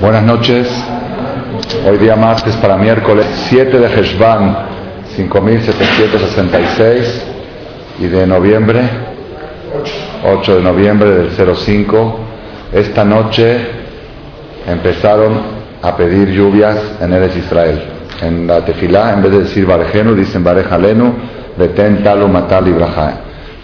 Buenas 0.00 0.22
noches. 0.22 0.66
Hoy 1.86 1.98
día 1.98 2.16
martes 2.16 2.56
para 2.56 2.78
miércoles 2.78 3.26
7 3.50 3.78
de 3.78 3.86
Heshvan 3.86 4.56
5766 5.14 7.26
y 7.98 8.06
de 8.06 8.26
noviembre 8.26 8.80
8 10.24 10.56
de 10.56 10.62
noviembre 10.62 11.10
del 11.10 11.54
05. 11.54 12.18
Esta 12.72 13.04
noche 13.04 13.58
empezaron 14.66 15.42
a 15.82 15.94
pedir 15.94 16.30
lluvias 16.30 16.78
en 16.98 17.12
Eres 17.12 17.36
Israel. 17.36 17.82
En 18.22 18.46
la 18.46 18.64
tefilá, 18.64 19.12
en 19.12 19.22
vez 19.22 19.32
de 19.32 19.40
decir 19.40 19.66
Barejenu, 19.66 20.14
dicen 20.14 20.42
Barejalenu, 20.42 21.12
Beten 21.58 22.02
Talu 22.02 22.26
Matal 22.26 22.66
Ibrahim. 22.66 23.16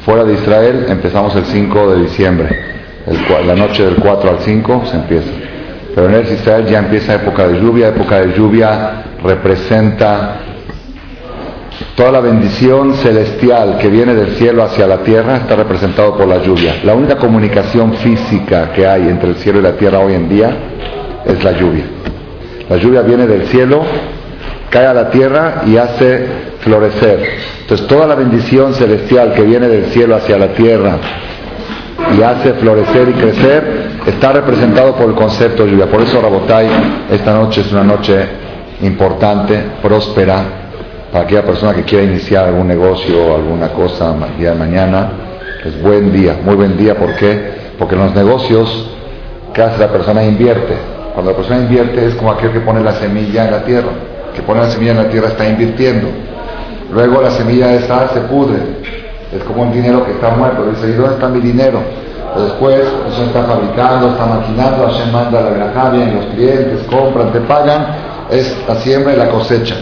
Fuera 0.05 0.25
de 0.25 0.35
Israel 0.35 0.85
empezamos 0.87 1.35
el 1.35 1.47
5 1.47 1.95
de 1.95 2.03
diciembre. 2.03 2.61
la 3.47 3.55
noche 3.55 3.87
del 3.87 3.97
4 3.97 4.31
al 4.31 4.41
5 4.41 4.83
se 4.85 4.97
empieza. 4.97 5.46
Pero 5.97 6.09
en 6.11 6.15
el 6.15 6.31
Israel 6.31 6.67
ya 6.67 6.81
empieza 6.81 7.15
época 7.15 7.49
de 7.49 7.59
lluvia. 7.59 7.89
Época 7.89 8.21
de 8.21 8.37
lluvia 8.37 9.03
representa 9.25 10.41
toda 11.95 12.13
la 12.13 12.21
bendición 12.21 12.93
celestial 12.97 13.79
que 13.79 13.89
viene 13.89 14.15
del 14.15 14.37
cielo 14.37 14.63
hacia 14.63 14.87
la 14.87 14.99
tierra 14.99 15.39
está 15.39 15.57
representado 15.57 16.15
por 16.15 16.29
la 16.29 16.43
lluvia. 16.43 16.81
La 16.85 16.93
única 16.93 17.17
comunicación 17.17 17.95
física 17.95 18.73
que 18.75 18.87
hay 18.87 19.09
entre 19.09 19.31
el 19.31 19.37
cielo 19.37 19.61
y 19.61 19.63
la 19.63 19.73
tierra 19.73 20.01
hoy 20.01 20.13
en 20.13 20.29
día 20.29 20.55
es 21.25 21.43
la 21.43 21.53
lluvia. 21.53 21.85
La 22.69 22.77
lluvia 22.77 23.01
viene 23.01 23.27
del 23.27 23.47
cielo, 23.47 23.83
cae 24.69 24.87
a 24.87 24.93
la 24.93 25.09
tierra 25.09 25.63
y 25.65 25.79
hace 25.79 26.27
florecer. 26.61 27.39
Entonces 27.63 27.87
toda 27.87 28.07
la 28.07 28.17
bendición 28.17 28.75
celestial 28.75 29.33
que 29.33 29.45
viene 29.45 29.67
del 29.67 29.87
cielo 29.87 30.15
hacia 30.17 30.37
la 30.37 30.49
tierra 30.49 30.99
y 32.15 32.23
hace 32.23 32.55
florecer 32.55 33.09
y 33.09 33.13
crecer 33.13 33.87
está 34.07 34.33
representado 34.33 34.95
por 34.95 35.09
el 35.09 35.15
concepto 35.15 35.65
de 35.65 35.73
lluvia. 35.73 35.87
Por 35.87 36.03
eso 36.03 36.21
Rabotai, 36.21 36.69
esta 37.11 37.33
noche 37.33 37.63
es 37.63 37.73
una 37.73 37.85
noche 37.85 38.27
importante, 38.83 39.63
próspera, 39.83 40.43
para 41.13 41.25
aquella 41.25 41.43
persona 41.43 41.75
que 41.75 41.83
quiera 41.83 42.05
iniciar 42.05 42.47
algún 42.47 42.69
negocio 42.69 43.27
o 43.27 43.37
alguna 43.37 43.69
cosa 43.69 44.15
día 44.39 44.51
de 44.51 44.57
mañana. 44.57 45.11
Es 45.65 45.81
buen 45.83 46.13
día, 46.13 46.37
muy 46.45 46.55
buen 46.55 46.77
día. 46.77 46.95
¿Por 46.95 47.15
qué? 47.17 47.57
Porque 47.79 47.95
en 47.95 48.03
los 48.03 48.15
negocios, 48.15 48.91
¿qué 49.53 49.63
la 49.79 49.89
persona? 49.89 50.23
Invierte. 50.25 50.75
Cuando 51.15 51.33
la 51.33 51.37
persona 51.37 51.61
invierte 51.61 52.07
es 52.07 52.15
como 52.15 52.31
aquel 52.31 52.53
que 52.53 52.61
pone 52.61 52.83
la 52.83 52.93
semilla 52.93 53.47
en 53.47 53.51
la 53.51 53.65
tierra. 53.65 53.89
Que 54.35 54.43
pone 54.43 54.61
la 54.61 54.71
semilla 54.71 54.93
en 54.93 54.99
la 54.99 55.09
tierra 55.09 55.29
está 55.29 55.49
invirtiendo. 55.49 56.09
Luego 56.93 57.21
la 57.21 57.31
semilla 57.31 57.73
esa 57.75 58.09
se 58.09 58.21
pudre. 58.21 58.59
Es 59.33 59.43
como 59.45 59.63
un 59.63 59.73
dinero 59.73 60.05
que 60.05 60.13
está 60.13 60.31
muerto. 60.31 60.67
Dice, 60.71 60.89
¿y 60.89 60.93
dónde 60.93 61.15
está 61.15 61.29
mi 61.29 61.41
dinero? 61.41 61.81
después 62.43 62.81
eso 62.81 63.25
está 63.25 63.45
fabricando, 63.45 64.11
está 64.11 64.27
maquinando, 64.27 64.87
Hashem 64.87 65.13
manda 65.13 65.41
la 65.41 65.51
verajá, 65.51 65.91
vienen 65.91 66.17
los 66.17 66.27
clientes, 66.27 66.87
compran, 66.89 67.33
te 67.33 67.41
pagan, 67.41 67.87
es 68.31 68.57
la 68.69 68.75
siembra 68.77 69.15
y 69.15 69.17
la 69.17 69.29
cosecha. 69.29 69.75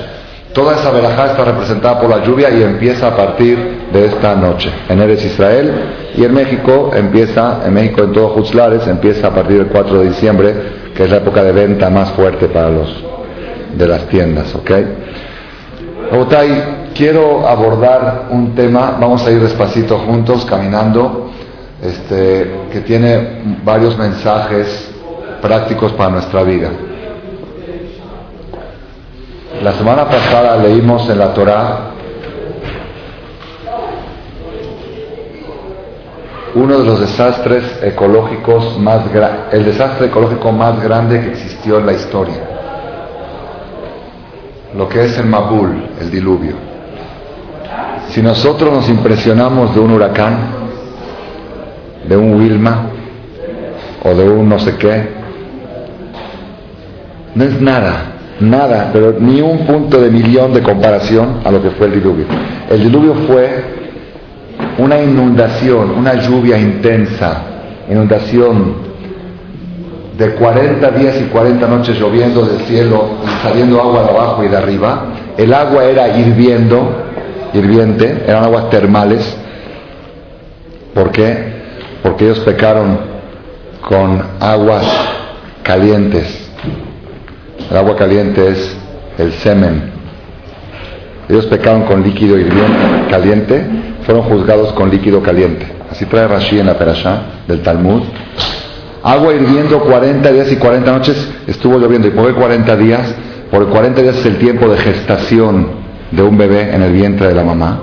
Toda 0.53 0.77
esa 0.77 0.93
verajá 0.93 1.27
está 1.33 1.45
representada 1.45 2.01
por 2.01 2.09
la 2.09 2.25
lluvia 2.25 2.49
y 2.51 2.63
empieza 2.63 3.09
a 3.09 3.17
partir 3.17 3.89
de 3.93 4.07
esta 4.07 4.37
noche. 4.37 4.71
En 4.89 5.01
Eres 5.01 5.25
Israel 5.25 5.73
y 6.17 6.25
en 6.25 6.33
México 6.33 6.93
empieza, 6.95 7.63
en 7.67 7.75
México 7.75 8.05
en 8.05 8.13
todos 8.13 8.33
Jutzlares, 8.33 8.87
empieza 8.87 9.29
a 9.29 9.31
partir 9.31 9.59
del 9.59 9.67
4 9.67 9.99
de 9.99 10.09
diciembre, 10.09 10.55
que 10.95 11.05
es 11.05 11.11
la 11.11 11.17
época 11.17 11.43
de 11.43 11.51
venta 11.51 11.91
más 11.91 12.11
fuerte 12.11 12.47
para 12.47 12.71
los 12.71 13.05
de 13.77 13.89
las 13.89 14.07
tiendas, 14.07 14.55
¿ok? 14.55 14.71
Quiero 16.95 17.47
abordar 17.47 18.29
un 18.31 18.55
tema, 18.55 18.97
vamos 19.01 19.27
a 19.27 19.31
ir 19.31 19.41
despacito 19.41 19.99
juntos, 19.99 20.45
caminando, 20.45 21.31
este, 21.83 22.69
que 22.73 22.81
tiene 22.81 23.43
varios 23.65 23.97
mensajes 23.99 24.93
prácticos 25.43 25.93
para 25.93 26.11
nuestra 26.11 26.43
vida. 26.43 26.71
La 29.63 29.73
semana 29.73 30.07
pasada 30.07 30.57
leímos 30.57 31.09
en 31.09 31.19
la 31.19 31.33
Torá 31.33 31.91
uno 36.55 36.79
de 36.79 36.85
los 36.85 37.01
desastres 37.01 37.65
ecológicos 37.83 38.79
más 38.79 39.03
el 39.51 39.65
desastre 39.65 40.07
ecológico 40.07 40.53
más 40.53 40.83
grande 40.83 41.21
que 41.21 41.31
existió 41.31 41.79
en 41.79 41.87
la 41.87 41.93
historia. 41.93 42.54
Lo 44.77 44.89
que 44.89 45.05
es 45.05 45.19
el 45.19 45.27
Mabul, 45.27 45.89
el 46.01 46.11
diluvio. 46.11 46.55
Si 48.09 48.21
nosotros 48.21 48.73
nos 48.73 48.89
impresionamos 48.89 49.75
de 49.75 49.81
un 49.81 49.93
huracán, 49.93 50.65
de 52.09 52.17
un 52.17 52.35
Wilma 52.35 52.89
o 54.03 54.15
de 54.15 54.29
un 54.29 54.49
no 54.49 54.59
sé 54.59 54.77
qué. 54.77 55.09
No 57.35 57.45
es 57.45 57.61
nada, 57.61 58.13
nada, 58.41 58.91
pero 58.93 59.15
ni 59.19 59.41
un 59.41 59.67
punto 59.67 60.01
de 60.01 60.11
millón 60.11 60.53
de 60.53 60.63
comparación 60.63 61.41
a 61.45 61.51
lo 61.51 61.63
que 61.63 61.71
fue 61.71 61.87
el 61.87 61.95
diluvio. 61.95 62.27
El 62.71 62.81
diluvio 62.85 63.15
fue 63.27 63.65
una 64.79 65.01
inundación, 65.01 65.91
una 65.93 66.15
lluvia 66.15 66.59
intensa, 66.59 67.43
inundación 67.91 68.94
de 70.17 70.35
40 70.35 70.91
días 70.93 71.21
y 71.21 71.25
40 71.25 71.67
noches 71.67 71.99
lloviendo 71.99 72.45
del 72.47 72.61
cielo 72.67 73.07
y 73.25 73.43
saliendo 73.43 73.81
agua 73.81 74.05
de 74.05 74.11
abajo 74.11 74.45
y 74.45 74.49
de 74.49 74.57
arriba. 74.57 75.05
El 75.37 75.53
agua 75.53 75.85
era 75.85 76.09
hirviendo, 76.17 76.89
hirviente, 77.53 78.25
eran 78.27 78.45
aguas 78.45 78.71
termales. 78.71 79.37
¿Por 80.95 81.11
qué? 81.11 81.55
porque 82.05 82.27
ellos 82.27 82.41
pecaron 82.41 82.99
con 83.81 84.23
aguas 84.39 84.85
calientes. 85.63 86.53
El 87.71 87.77
agua 87.79 87.97
caliente 87.97 88.47
es 88.47 88.77
el 89.17 89.33
semen. 89.33 89.91
Ellos 91.31 91.47
pecaron 91.47 91.85
con 91.85 92.03
líquido 92.03 92.39
hirviente, 92.39 93.09
caliente, 93.11 93.65
fueron 94.05 94.25
juzgados 94.25 94.75
con 94.75 94.91
líquido 94.91 95.23
caliente. 95.23 95.67
Así 95.91 96.05
trae 96.05 96.29
Rashi 96.29 96.61
en 96.61 96.67
la 96.67 96.77
Perashá 96.77 97.23
del 97.49 97.63
Talmud. 97.63 98.03
Agua 99.05 99.35
hirviendo 99.35 99.81
40 99.81 100.33
días 100.33 100.51
y 100.51 100.57
40 100.57 100.91
noches 100.91 101.31
estuvo 101.47 101.79
lloviendo. 101.79 102.09
¿Y 102.09 102.13
por 102.13 102.27
qué 102.27 102.33
40 102.33 102.77
días? 102.77 103.15
Porque 103.51 103.71
40 103.71 104.01
días 104.01 104.17
es 104.17 104.25
el 104.25 104.39
tiempo 104.39 104.67
de 104.67 104.79
gestación 104.79 105.67
de 106.11 106.23
un 106.23 106.39
bebé 106.39 106.75
en 106.75 106.83
el 106.83 106.91
vientre 106.91 107.29
de 107.29 107.35
la 107.35 107.45
mamá. 107.45 107.81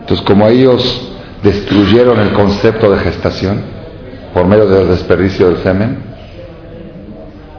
Entonces, 0.00 0.26
como 0.26 0.48
ellos 0.48 1.12
destruyeron 1.44 2.18
el 2.18 2.32
concepto 2.32 2.90
de 2.90 2.98
gestación 2.98 3.60
por 4.34 4.46
medio 4.46 4.66
del 4.66 4.88
desperdicio 4.88 5.46
del 5.46 5.62
semen. 5.62 5.98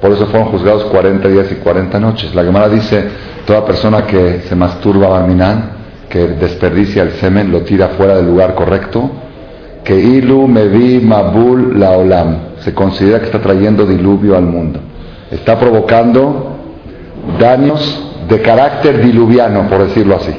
Por 0.01 0.11
eso 0.11 0.25
fueron 0.27 0.49
juzgados 0.49 0.83
40 0.85 1.25
días 1.29 1.49
y 1.49 1.55
40 1.55 1.99
noches. 2.01 2.35
La 2.35 2.43
Gemara 2.43 2.67
dice, 2.67 3.07
toda 3.45 3.65
persona 3.65 4.05
que 4.05 4.41
se 4.41 4.55
masturba 4.57 5.25
minan, 5.25 5.71
que 6.09 6.27
desperdicia 6.27 7.03
el 7.03 7.13
semen, 7.13 7.49
lo 7.49 7.61
tira 7.61 7.89
fuera 7.97 8.17
del 8.17 8.25
lugar 8.25 8.55
correcto, 8.55 9.09
que 9.83 9.99
ilu 9.99 10.47
mevi 10.47 10.99
mabul 10.99 11.79
laolam, 11.79 12.37
se 12.59 12.73
considera 12.73 13.19
que 13.19 13.25
está 13.25 13.39
trayendo 13.39 13.85
diluvio 13.85 14.35
al 14.35 14.43
mundo. 14.43 14.79
Está 15.31 15.59
provocando 15.59 16.57
daños 17.39 18.03
de 18.27 18.41
carácter 18.41 19.01
diluviano, 19.01 19.67
por 19.69 19.87
decirlo 19.87 20.15
así 20.15 20.33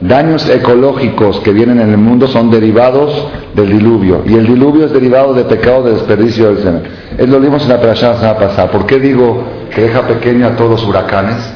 daños 0.00 0.48
ecológicos 0.50 1.40
que 1.40 1.52
vienen 1.52 1.80
en 1.80 1.90
el 1.90 1.96
mundo 1.96 2.28
son 2.28 2.50
derivados 2.50 3.26
del 3.54 3.70
diluvio. 3.70 4.22
Y 4.26 4.34
el 4.34 4.46
diluvio 4.46 4.86
es 4.86 4.92
derivado 4.92 5.32
de 5.34 5.44
pecado 5.44 5.84
de 5.84 5.92
desperdicio 5.92 6.48
del 6.48 6.62
semen. 6.62 6.82
Es 7.16 7.28
lo 7.28 7.40
vimos 7.40 7.62
en 7.62 7.70
la 7.70 7.82
la 7.82 7.96
semana 7.96 8.38
pasada. 8.38 8.70
¿Por 8.70 8.86
qué 8.86 8.98
digo 8.98 9.42
que 9.74 9.82
deja 9.82 10.02
pequeño 10.02 10.46
a 10.46 10.56
todos 10.56 10.70
los 10.70 10.86
huracanes? 10.86 11.54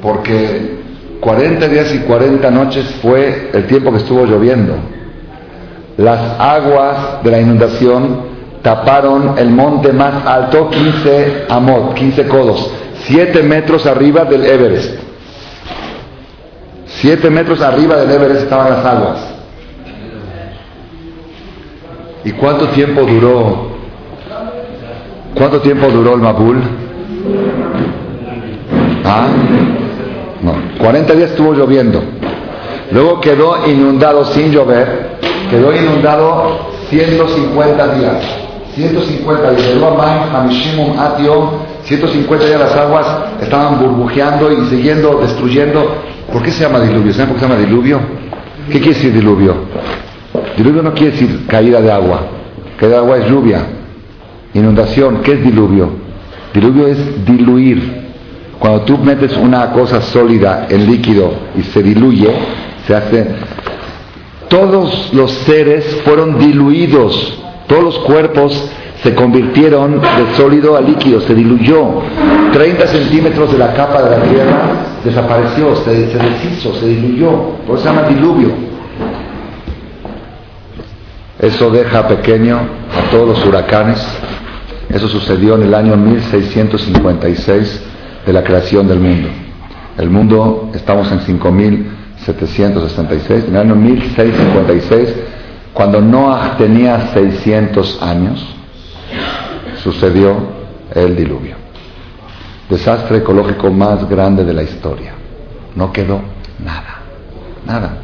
Porque 0.00 0.78
40 1.20 1.68
días 1.68 1.94
y 1.94 1.98
40 1.98 2.50
noches 2.50 2.84
fue 3.02 3.50
el 3.52 3.66
tiempo 3.66 3.90
que 3.90 3.98
estuvo 3.98 4.24
lloviendo. 4.24 4.74
Las 5.96 6.40
aguas 6.40 7.22
de 7.22 7.30
la 7.30 7.40
inundación 7.40 8.30
taparon 8.62 9.38
el 9.38 9.50
monte 9.50 9.92
más 9.92 10.26
alto, 10.26 10.70
15 10.70 11.46
amot, 11.48 11.94
15 11.94 12.28
codos, 12.28 12.70
7 13.04 13.42
metros 13.42 13.86
arriba 13.86 14.24
del 14.24 14.44
Everest. 14.44 15.10
Siete 17.00 17.30
metros 17.30 17.62
arriba 17.62 17.96
del 17.96 18.10
Everest 18.10 18.42
estaban 18.42 18.70
las 18.70 18.84
aguas. 18.84 19.34
¿Y 22.24 22.32
cuánto 22.32 22.68
tiempo 22.68 23.02
duró? 23.02 23.70
¿Cuánto 25.34 25.60
tiempo 25.60 25.88
duró 25.88 26.14
el 26.14 26.20
Mabul? 26.20 26.62
¿Ah? 29.02 29.28
No, 30.42 30.54
40 30.78 31.14
días 31.14 31.30
estuvo 31.30 31.54
lloviendo. 31.54 32.02
Luego 32.90 33.20
quedó 33.20 33.66
inundado 33.66 34.26
sin 34.26 34.50
llover. 34.50 35.20
Quedó 35.50 35.74
inundado 35.74 36.70
150 36.88 37.94
días. 37.94 38.16
150 38.74 39.50
días. 39.52 39.76
150 41.84 42.46
días 42.46 42.60
las 42.60 42.76
aguas 42.76 43.06
estaban 43.42 43.80
burbujeando 43.80 44.52
y 44.52 44.66
siguiendo 44.66 45.18
destruyendo 45.20 45.96
¿Por 46.32 46.42
qué 46.42 46.50
se 46.52 46.62
llama 46.62 46.80
diluvio? 46.80 47.12
¿Saben 47.12 47.28
por 47.28 47.36
qué 47.36 47.46
se 47.46 47.48
llama 47.48 47.60
diluvio? 47.60 48.00
¿Qué 48.66 48.78
quiere 48.78 48.94
decir 48.94 49.12
diluvio? 49.12 49.54
Diluvio 50.56 50.82
no 50.82 50.94
quiere 50.94 51.12
decir 51.12 51.46
caída 51.46 51.80
de 51.80 51.90
agua. 51.90 52.22
Caída 52.78 52.94
de 52.94 52.98
agua 52.98 53.18
es 53.18 53.28
lluvia. 53.28 53.66
Inundación, 54.54 55.22
¿qué 55.22 55.32
es 55.32 55.42
diluvio? 55.42 55.90
Diluvio 56.54 56.86
es 56.86 57.24
diluir. 57.24 58.00
Cuando 58.58 58.82
tú 58.82 58.98
metes 58.98 59.36
una 59.36 59.72
cosa 59.72 60.00
sólida 60.00 60.66
en 60.68 60.86
líquido 60.86 61.32
y 61.56 61.62
se 61.62 61.82
diluye, 61.82 62.30
se 62.86 62.94
hace... 62.94 63.26
Todos 64.50 65.14
los 65.14 65.30
seres 65.30 66.02
fueron 66.04 66.36
diluidos, 66.36 67.40
todos 67.68 67.84
los 67.84 67.98
cuerpos 68.00 68.68
se 69.00 69.14
convirtieron 69.14 70.00
de 70.00 70.36
sólido 70.36 70.76
a 70.76 70.80
líquido, 70.80 71.20
se 71.20 71.36
diluyó. 71.36 72.02
30 72.52 72.86
centímetros 72.88 73.52
de 73.52 73.58
la 73.58 73.72
capa 73.74 74.02
de 74.02 74.10
la 74.10 74.22
tierra 74.24 74.60
desapareció, 75.04 75.76
se, 75.76 75.92
deshizo, 75.92 76.74
se 76.74 76.86
diluyó. 76.88 77.30
Por 77.64 77.76
eso 77.76 77.84
se 77.84 77.94
llama 77.94 78.08
diluvio. 78.08 78.50
Eso 81.38 81.70
deja 81.70 82.08
pequeño 82.08 82.58
a 82.58 83.10
todos 83.12 83.28
los 83.28 83.46
huracanes. 83.46 84.04
Eso 84.88 85.06
sucedió 85.06 85.54
en 85.54 85.62
el 85.62 85.74
año 85.74 85.96
1656 85.96 87.82
de 88.26 88.32
la 88.32 88.42
creación 88.42 88.88
del 88.88 88.98
mundo. 88.98 89.28
El 89.96 90.10
mundo, 90.10 90.70
estamos 90.74 91.12
en 91.12 91.20
5766, 92.24 93.44
en 93.48 93.54
el 93.54 93.60
año 93.60 93.74
1656, 93.74 95.14
cuando 95.72 96.00
Noah 96.00 96.56
tenía 96.58 97.12
600 97.12 98.02
años, 98.02 98.44
sucedió 99.82 100.36
el 100.94 101.16
diluvio. 101.16 101.56
Desastre 102.68 103.18
ecológico 103.18 103.70
más 103.70 104.08
grande 104.08 104.44
de 104.44 104.52
la 104.52 104.62
historia. 104.62 105.12
No 105.74 105.92
quedó 105.92 106.20
nada, 106.64 107.00
nada. 107.66 107.96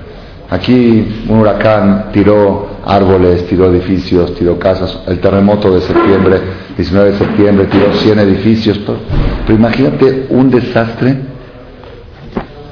Aquí 0.48 1.24
un 1.28 1.40
huracán 1.40 2.10
tiró 2.12 2.68
árboles, 2.84 3.46
tiró 3.48 3.66
edificios, 3.66 4.34
tiró 4.36 4.58
casas. 4.58 5.00
El 5.06 5.18
terremoto 5.18 5.72
de 5.72 5.80
septiembre, 5.80 6.40
19 6.76 7.10
de 7.12 7.18
septiembre, 7.18 7.66
tiró 7.66 7.92
100 7.92 8.18
edificios. 8.20 8.80
Pero 9.46 9.58
imagínate 9.58 10.26
un 10.30 10.50
desastre 10.50 11.16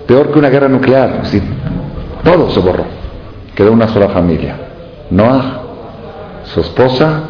peor 0.06 0.32
que 0.32 0.38
una 0.38 0.50
guerra 0.50 0.68
nuclear. 0.68 1.22
todo 2.22 2.50
se 2.50 2.60
borró. 2.60 2.84
Quedó 3.54 3.72
una 3.72 3.88
sola 3.88 4.08
familia. 4.08 4.56
Noah, 5.10 5.62
su 6.44 6.60
esposa, 6.60 7.22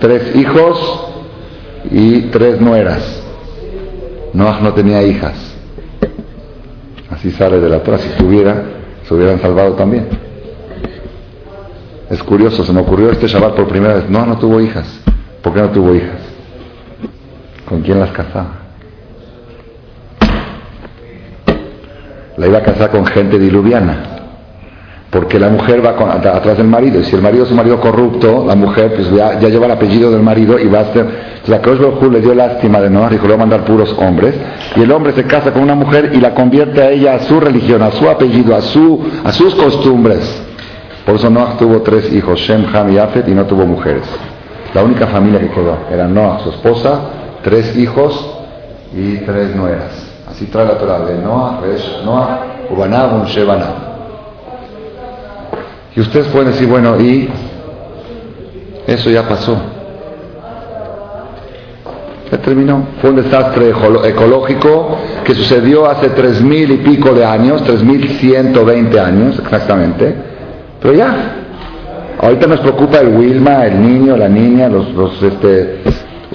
tres 0.00 0.34
hijos 0.34 1.06
y 1.90 2.22
tres 2.22 2.60
nueras. 2.60 3.22
Noah 4.32 4.60
no 4.60 4.72
tenía 4.74 5.02
hijas. 5.02 5.34
Así 7.10 7.30
sale 7.30 7.60
de 7.60 7.68
la 7.68 7.82
Torah. 7.82 7.98
Si 7.98 8.08
tuviera, 8.10 8.62
se 9.06 9.14
hubieran 9.14 9.40
salvado 9.40 9.74
también. 9.74 10.08
Es 12.10 12.22
curioso, 12.22 12.64
se 12.64 12.72
me 12.72 12.80
ocurrió 12.80 13.10
este 13.10 13.26
Shabbat 13.26 13.54
por 13.54 13.68
primera 13.68 13.94
vez. 13.94 14.10
No, 14.10 14.26
no 14.26 14.38
tuvo 14.38 14.60
hijas. 14.60 14.86
¿Por 15.42 15.54
qué 15.54 15.60
no 15.60 15.70
tuvo 15.70 15.94
hijas? 15.94 16.20
¿Con 17.68 17.82
quién 17.82 17.98
las 18.00 18.10
casaba? 18.10 18.65
La 22.36 22.46
iba 22.46 22.58
a 22.58 22.62
casar 22.62 22.90
con 22.90 23.06
gente 23.06 23.38
diluviana. 23.38 24.16
Porque 25.10 25.38
la 25.38 25.48
mujer 25.48 25.84
va 25.84 25.90
atrás 26.34 26.58
del 26.58 26.66
marido. 26.66 27.00
Y 27.00 27.04
si 27.04 27.14
el 27.14 27.22
marido 27.22 27.44
es 27.44 27.50
un 27.50 27.56
marido 27.56 27.80
corrupto, 27.80 28.44
la 28.46 28.54
mujer 28.54 28.92
pues 28.94 29.10
ya, 29.12 29.38
lleva 29.38 29.66
el 29.66 29.72
apellido 29.72 30.10
del 30.10 30.22
marido 30.22 30.58
y 30.58 30.66
va 30.66 30.80
a 30.80 30.92
ser. 30.92 31.06
la 31.46 31.60
Cruz 31.60 31.78
le 32.10 32.20
dio 32.20 32.34
lástima 32.34 32.80
de 32.80 32.90
Noah, 32.90 33.08
dijo: 33.08 33.22
Le 33.22 33.34
voy 33.34 33.36
a 33.36 33.46
mandar 33.46 33.64
puros 33.64 33.94
hombres. 33.98 34.34
Y 34.74 34.82
el 34.82 34.90
hombre 34.90 35.12
se 35.12 35.24
casa 35.24 35.52
con 35.52 35.62
una 35.62 35.74
mujer 35.74 36.10
y 36.12 36.20
la 36.20 36.34
convierte 36.34 36.82
a 36.82 36.90
ella 36.90 37.14
a 37.14 37.20
su 37.20 37.38
religión, 37.40 37.82
a 37.82 37.92
su 37.92 38.08
apellido, 38.08 38.54
a, 38.54 38.60
su, 38.60 39.00
a 39.24 39.32
sus 39.32 39.54
costumbres. 39.54 40.42
Por 41.06 41.14
eso 41.14 41.30
Noah 41.30 41.56
tuvo 41.56 41.82
tres 41.82 42.12
hijos, 42.12 42.40
Shem, 42.40 42.66
Ham 42.74 42.92
y 42.92 42.98
Afet, 42.98 43.28
y 43.28 43.30
no 43.30 43.44
tuvo 43.46 43.64
mujeres. 43.64 44.02
La 44.74 44.82
única 44.82 45.06
familia 45.06 45.40
que 45.40 45.50
quedó 45.50 45.78
era 45.90 46.08
Noah, 46.08 46.40
su 46.40 46.50
esposa, 46.50 47.00
tres 47.42 47.76
hijos 47.78 48.28
y 48.94 49.18
tres 49.18 49.54
nueras. 49.54 50.05
Así 50.30 50.46
trae 50.46 50.66
la 50.66 50.78
Torah 50.78 51.00
de 51.00 51.18
Noah, 51.18 51.60
Resh, 51.60 52.02
Noah, 52.04 52.40
Ubanab, 52.70 53.26
Shebana. 53.26 53.66
Y 55.94 56.00
ustedes 56.00 56.26
pueden 56.28 56.52
decir, 56.52 56.68
bueno, 56.68 57.00
y 57.00 57.28
eso 58.86 59.10
ya 59.10 59.26
pasó. 59.26 59.56
Ya 62.30 62.38
terminó. 62.38 62.88
Fue 63.00 63.10
un 63.10 63.16
desastre 63.16 63.70
ecológico 63.70 64.98
que 65.24 65.34
sucedió 65.34 65.88
hace 65.88 66.10
tres 66.10 66.42
mil 66.42 66.70
y 66.70 66.76
pico 66.78 67.14
de 67.14 67.24
años, 67.24 67.62
tres 67.62 67.82
mil 67.82 68.08
ciento 68.18 68.64
veinte 68.64 68.98
años 68.98 69.38
exactamente 69.38 70.36
pero 70.80 70.98
ya, 70.98 71.34
ahorita 72.20 72.46
nos 72.46 72.60
preocupa 72.60 73.00
el 73.00 73.08
Wilma, 73.08 73.66
el 73.66 73.80
niño, 73.80 74.16
la 74.16 74.28
niña, 74.28 74.68
los, 74.68 74.92
los 74.92 75.22
este, 75.22 75.80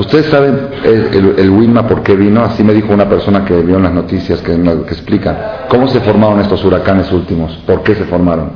ustedes 0.01 0.25
saben 0.27 0.69
el, 0.83 1.50
Wilma 1.50 1.88
por 1.88 2.01
qué 2.01 2.15
vino, 2.15 2.44
así 2.44 2.63
me 2.63 2.74
dijo 2.74 2.94
una 2.94 3.07
persona 3.07 3.45
que 3.45 3.62
vio 3.62 3.77
en 3.77 3.83
las 3.83 3.94
noticias 3.94 4.42
que, 4.42 4.59
que 4.59 4.94
explican 4.94 5.38
cómo 5.69 5.88
se 5.88 6.00
formaron 6.01 6.39
estos 6.42 6.63
huracanes 6.65 7.12
últimos, 7.12 7.56
por 7.65 7.83
qué 7.83 7.95
se 7.95 8.06
formaron. 8.06 8.51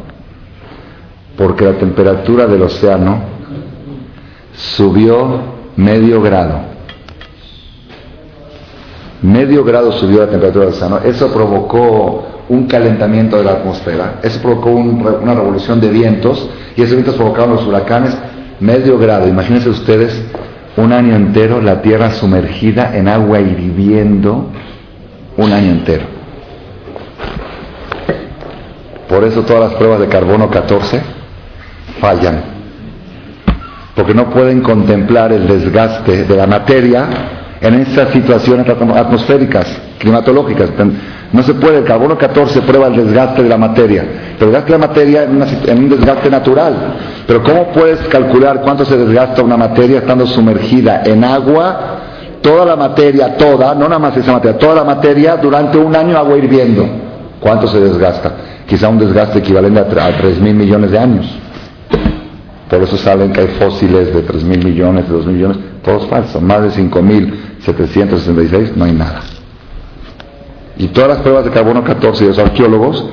Porque 1.37 1.65
la 1.65 1.73
temperatura 1.73 2.47
del 2.47 2.63
océano 2.63 3.19
subió 4.53 5.39
medio 5.75 6.21
grado. 6.21 6.59
Medio 9.21 9.63
grado 9.63 9.91
subió 9.91 10.21
la 10.21 10.29
temperatura 10.29 10.65
del 10.65 10.73
océano. 10.73 10.99
Eso 11.03 11.31
provocó 11.31 12.27
un 12.49 12.67
calentamiento 12.67 13.37
de 13.37 13.43
la 13.43 13.51
atmósfera. 13.53 14.19
Eso 14.23 14.39
provocó 14.41 14.69
una 14.71 15.33
revolución 15.33 15.79
de 15.81 15.89
vientos 15.89 16.49
y 16.75 16.81
esos 16.81 16.95
vientos 16.95 17.15
provocaron 17.15 17.55
los 17.55 17.65
huracanes 17.67 18.17
medio 18.59 18.97
grado. 18.97 19.27
Imagínense 19.27 19.69
ustedes 19.69 20.23
un 20.77 20.91
año 20.91 21.15
entero 21.15 21.61
la 21.61 21.81
tierra 21.81 22.11
sumergida 22.11 22.95
en 22.95 23.07
agua 23.07 23.39
hirviendo 23.39 24.49
un 25.37 25.51
año 25.51 25.71
entero. 25.71 26.05
Por 29.07 29.23
eso 29.23 29.43
todas 29.43 29.69
las 29.69 29.73
pruebas 29.75 29.99
de 29.99 30.07
carbono 30.07 30.49
14 30.49 31.01
fallan. 31.99 32.43
Porque 33.95 34.13
no 34.13 34.29
pueden 34.29 34.61
contemplar 34.61 35.31
el 35.31 35.47
desgaste 35.47 36.25
de 36.25 36.35
la 36.35 36.47
materia 36.47 37.07
en 37.61 37.75
esas 37.75 38.11
situaciones 38.11 38.67
atmosféricas, 38.67 39.81
climatológicas. 39.99 40.69
No 41.31 41.43
se 41.43 41.53
puede, 41.53 41.79
el 41.79 41.83
carbono 41.83 42.17
14 42.17 42.61
prueba 42.61 42.87
el 42.87 42.95
desgaste 42.95 43.43
de 43.43 43.49
la 43.49 43.57
materia, 43.57 44.05
el 44.33 44.39
desgaste 44.39 44.71
de 44.71 44.79
la 44.79 44.87
materia 44.87 45.23
en, 45.23 45.77
un 45.79 45.89
desgaste 45.89 46.29
natural. 46.29 46.75
Pero 47.27 47.43
¿cómo 47.43 47.67
puedes 47.71 47.99
calcular 48.07 48.61
cuánto 48.61 48.85
se 48.85 48.97
desgasta 48.97 49.41
una 49.41 49.57
materia 49.57 49.99
estando 49.99 50.25
sumergida 50.25 51.01
en 51.05 51.23
agua? 51.23 51.99
Toda 52.41 52.65
la 52.65 52.75
materia, 52.75 53.35
toda, 53.37 53.73
no 53.73 53.89
nada 53.89 53.99
más 53.99 54.15
esa 54.17 54.31
materia, 54.31 54.57
toda 54.57 54.75
la 54.75 54.83
materia 54.83 55.35
durante 55.37 55.77
un 55.77 55.95
año 55.95 56.17
agua 56.17 56.37
hirviendo. 56.37 56.87
¿Cuánto 57.39 57.67
se 57.67 57.79
desgasta? 57.79 58.31
Quizá 58.67 58.87
un 58.87 58.99
desgaste 58.99 59.39
equivalente 59.39 59.79
a, 59.79 60.17
3 60.17 60.39
mil 60.39 60.55
millones 60.55 60.91
de 60.91 60.99
años. 60.99 61.25
Por 62.69 62.81
eso 62.81 62.97
saben 62.97 63.31
que 63.31 63.41
hay 63.41 63.47
fósiles 63.59 64.13
de 64.13 64.21
3 64.21 64.43
mil 64.43 64.63
millones, 64.63 65.07
de 65.07 65.13
2 65.13 65.25
mil 65.25 65.35
millones, 65.35 65.57
todos 65.83 66.07
falsos. 66.07 66.41
Más 66.41 66.61
de 66.63 66.71
5 66.71 67.01
mil 67.01 67.57
766 67.61 68.73
no 68.75 68.85
hay 68.85 68.91
nada. 68.91 69.21
Y 70.77 70.87
todas 70.87 71.09
las 71.09 71.17
pruebas 71.19 71.45
de 71.45 71.51
carbono 71.51 71.83
14 71.83 72.23
de 72.23 72.29
los 72.29 72.39
arqueólogos 72.39 73.05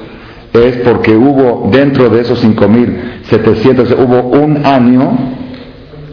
es 0.53 0.77
porque 0.79 1.17
hubo 1.17 1.71
dentro 1.71 2.09
de 2.11 2.21
esos 2.21 2.45
5.700, 2.45 3.97
hubo 3.99 4.21
un 4.39 4.67
año 4.67 5.17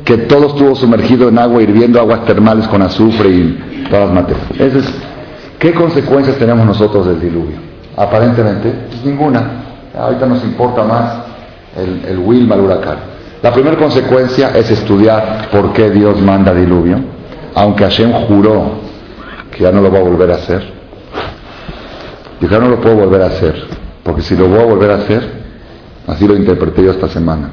que 0.05 0.17
todo 0.17 0.47
estuvo 0.47 0.75
sumergido 0.75 1.29
en 1.29 1.37
agua 1.37 1.61
hirviendo, 1.61 1.99
aguas 1.99 2.25
termales 2.25 2.67
con 2.67 2.81
azufre 2.81 3.29
y 3.29 3.85
todas 3.89 4.05
las 4.05 4.13
materias. 4.13 4.93
¿Qué 5.59 5.73
consecuencias 5.73 6.37
tenemos 6.37 6.65
nosotros 6.65 7.05
del 7.05 7.19
diluvio? 7.19 7.57
Aparentemente, 7.97 8.71
pues 8.89 9.03
ninguna. 9.03 9.65
Ahorita 9.97 10.25
nos 10.25 10.43
importa 10.43 10.83
más 10.83 11.17
el, 11.75 12.09
el 12.09 12.17
Wilma, 12.19 12.55
el 12.55 12.61
huracán. 12.61 12.97
La 13.41 13.53
primera 13.53 13.77
consecuencia 13.77 14.51
es 14.55 14.71
estudiar 14.71 15.49
por 15.51 15.73
qué 15.73 15.89
Dios 15.89 16.21
manda 16.21 16.53
diluvio, 16.53 16.99
aunque 17.55 17.83
Hashem 17.83 18.11
juró 18.27 18.71
que 19.51 19.63
ya 19.63 19.71
no 19.71 19.81
lo 19.81 19.91
va 19.91 19.99
a 19.99 20.03
volver 20.03 20.31
a 20.31 20.35
hacer. 20.35 20.78
Dijo, 22.39 22.57
no 22.57 22.69
lo 22.69 22.79
puedo 22.79 22.95
volver 22.95 23.21
a 23.21 23.27
hacer, 23.27 23.55
porque 24.03 24.21
si 24.21 24.35
lo 24.35 24.47
voy 24.47 24.59
a 24.59 24.65
volver 24.65 24.91
a 24.91 24.95
hacer, 24.95 25.23
así 26.07 26.25
lo 26.25 26.35
interpreté 26.37 26.83
yo 26.83 26.91
esta 26.91 27.09
semana. 27.09 27.49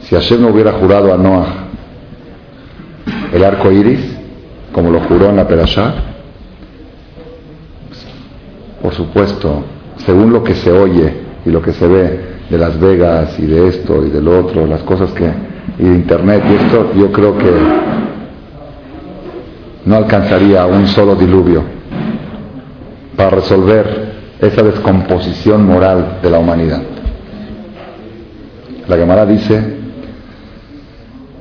Si 0.00 0.14
Hashem 0.14 0.40
no 0.40 0.48
hubiera 0.48 0.72
jurado 0.72 1.12
a 1.12 1.16
Noah 1.16 1.46
el 3.32 3.42
arco 3.42 3.72
iris, 3.72 4.18
como 4.72 4.90
lo 4.90 5.00
juró 5.00 5.30
en 5.30 5.36
la 5.36 5.48
Perashá, 5.48 5.94
por 8.80 8.94
supuesto, 8.94 9.64
según 9.98 10.32
lo 10.32 10.44
que 10.44 10.54
se 10.54 10.70
oye 10.70 11.14
y 11.44 11.50
lo 11.50 11.60
que 11.60 11.72
se 11.72 11.86
ve 11.86 12.20
de 12.50 12.58
Las 12.58 12.78
Vegas 12.78 13.38
y 13.38 13.46
de 13.46 13.68
esto 13.68 14.04
y 14.04 14.10
del 14.10 14.28
otro, 14.28 14.66
las 14.66 14.82
cosas 14.82 15.10
que, 15.12 15.28
y 15.78 15.84
de 15.84 15.94
Internet 15.94 16.44
y 16.48 16.54
esto, 16.54 16.92
yo 16.94 17.10
creo 17.10 17.36
que 17.36 17.50
no 19.86 19.96
alcanzaría 19.96 20.66
un 20.66 20.86
solo 20.86 21.16
diluvio 21.16 21.81
para 23.16 23.30
resolver 23.30 24.12
esa 24.40 24.62
descomposición 24.62 25.66
moral 25.66 26.18
de 26.22 26.30
la 26.30 26.38
humanidad. 26.38 26.82
La 28.88 28.96
Gemara 28.96 29.24
dice, 29.26 29.82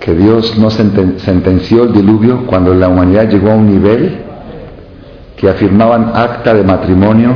que 0.02 0.16
Dios 0.16 0.58
no 0.58 0.72
sentenció 0.72 1.84
el 1.84 1.94
diluvio 1.94 2.48
cuando 2.48 2.74
la 2.74 2.90
humanidad 2.90 3.30
llegó 3.30 3.52
a 3.52 3.56
un 3.56 3.72
nivel 3.72 4.18
que 5.38 5.48
afirmaban 5.48 6.12
acta 6.16 6.56
de 6.56 6.64
matrimonio 6.64 7.36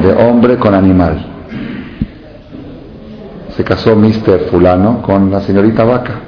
de 0.00 0.12
hombre 0.12 0.56
con 0.56 0.72
animal. 0.72 1.26
Se 3.56 3.64
casó 3.64 3.96
Mister 3.96 4.46
Fulano 4.50 5.02
con 5.02 5.32
la 5.32 5.40
señorita 5.40 5.82
Vaca 5.82 6.20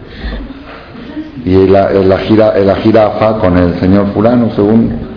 y 1.44 1.68
la, 1.68 1.90
la, 1.92 2.18
gira, 2.18 2.58
la 2.58 2.74
jirafa 2.74 3.38
con 3.38 3.56
el 3.56 3.78
señor 3.78 4.08
Fulano, 4.12 4.50
según 4.56 5.09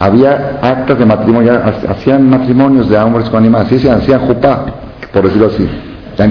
había 0.00 0.58
actas 0.62 0.98
de 0.98 1.04
matrimonio, 1.04 1.60
hacían 1.88 2.28
matrimonios 2.28 2.88
de 2.88 2.96
hombres 2.96 3.28
con 3.28 3.40
animales, 3.40 3.70
hacían, 3.70 3.98
hacían 3.98 4.20
jupá, 4.26 4.64
por 5.12 5.24
decirlo 5.24 5.48
así. 5.48 5.68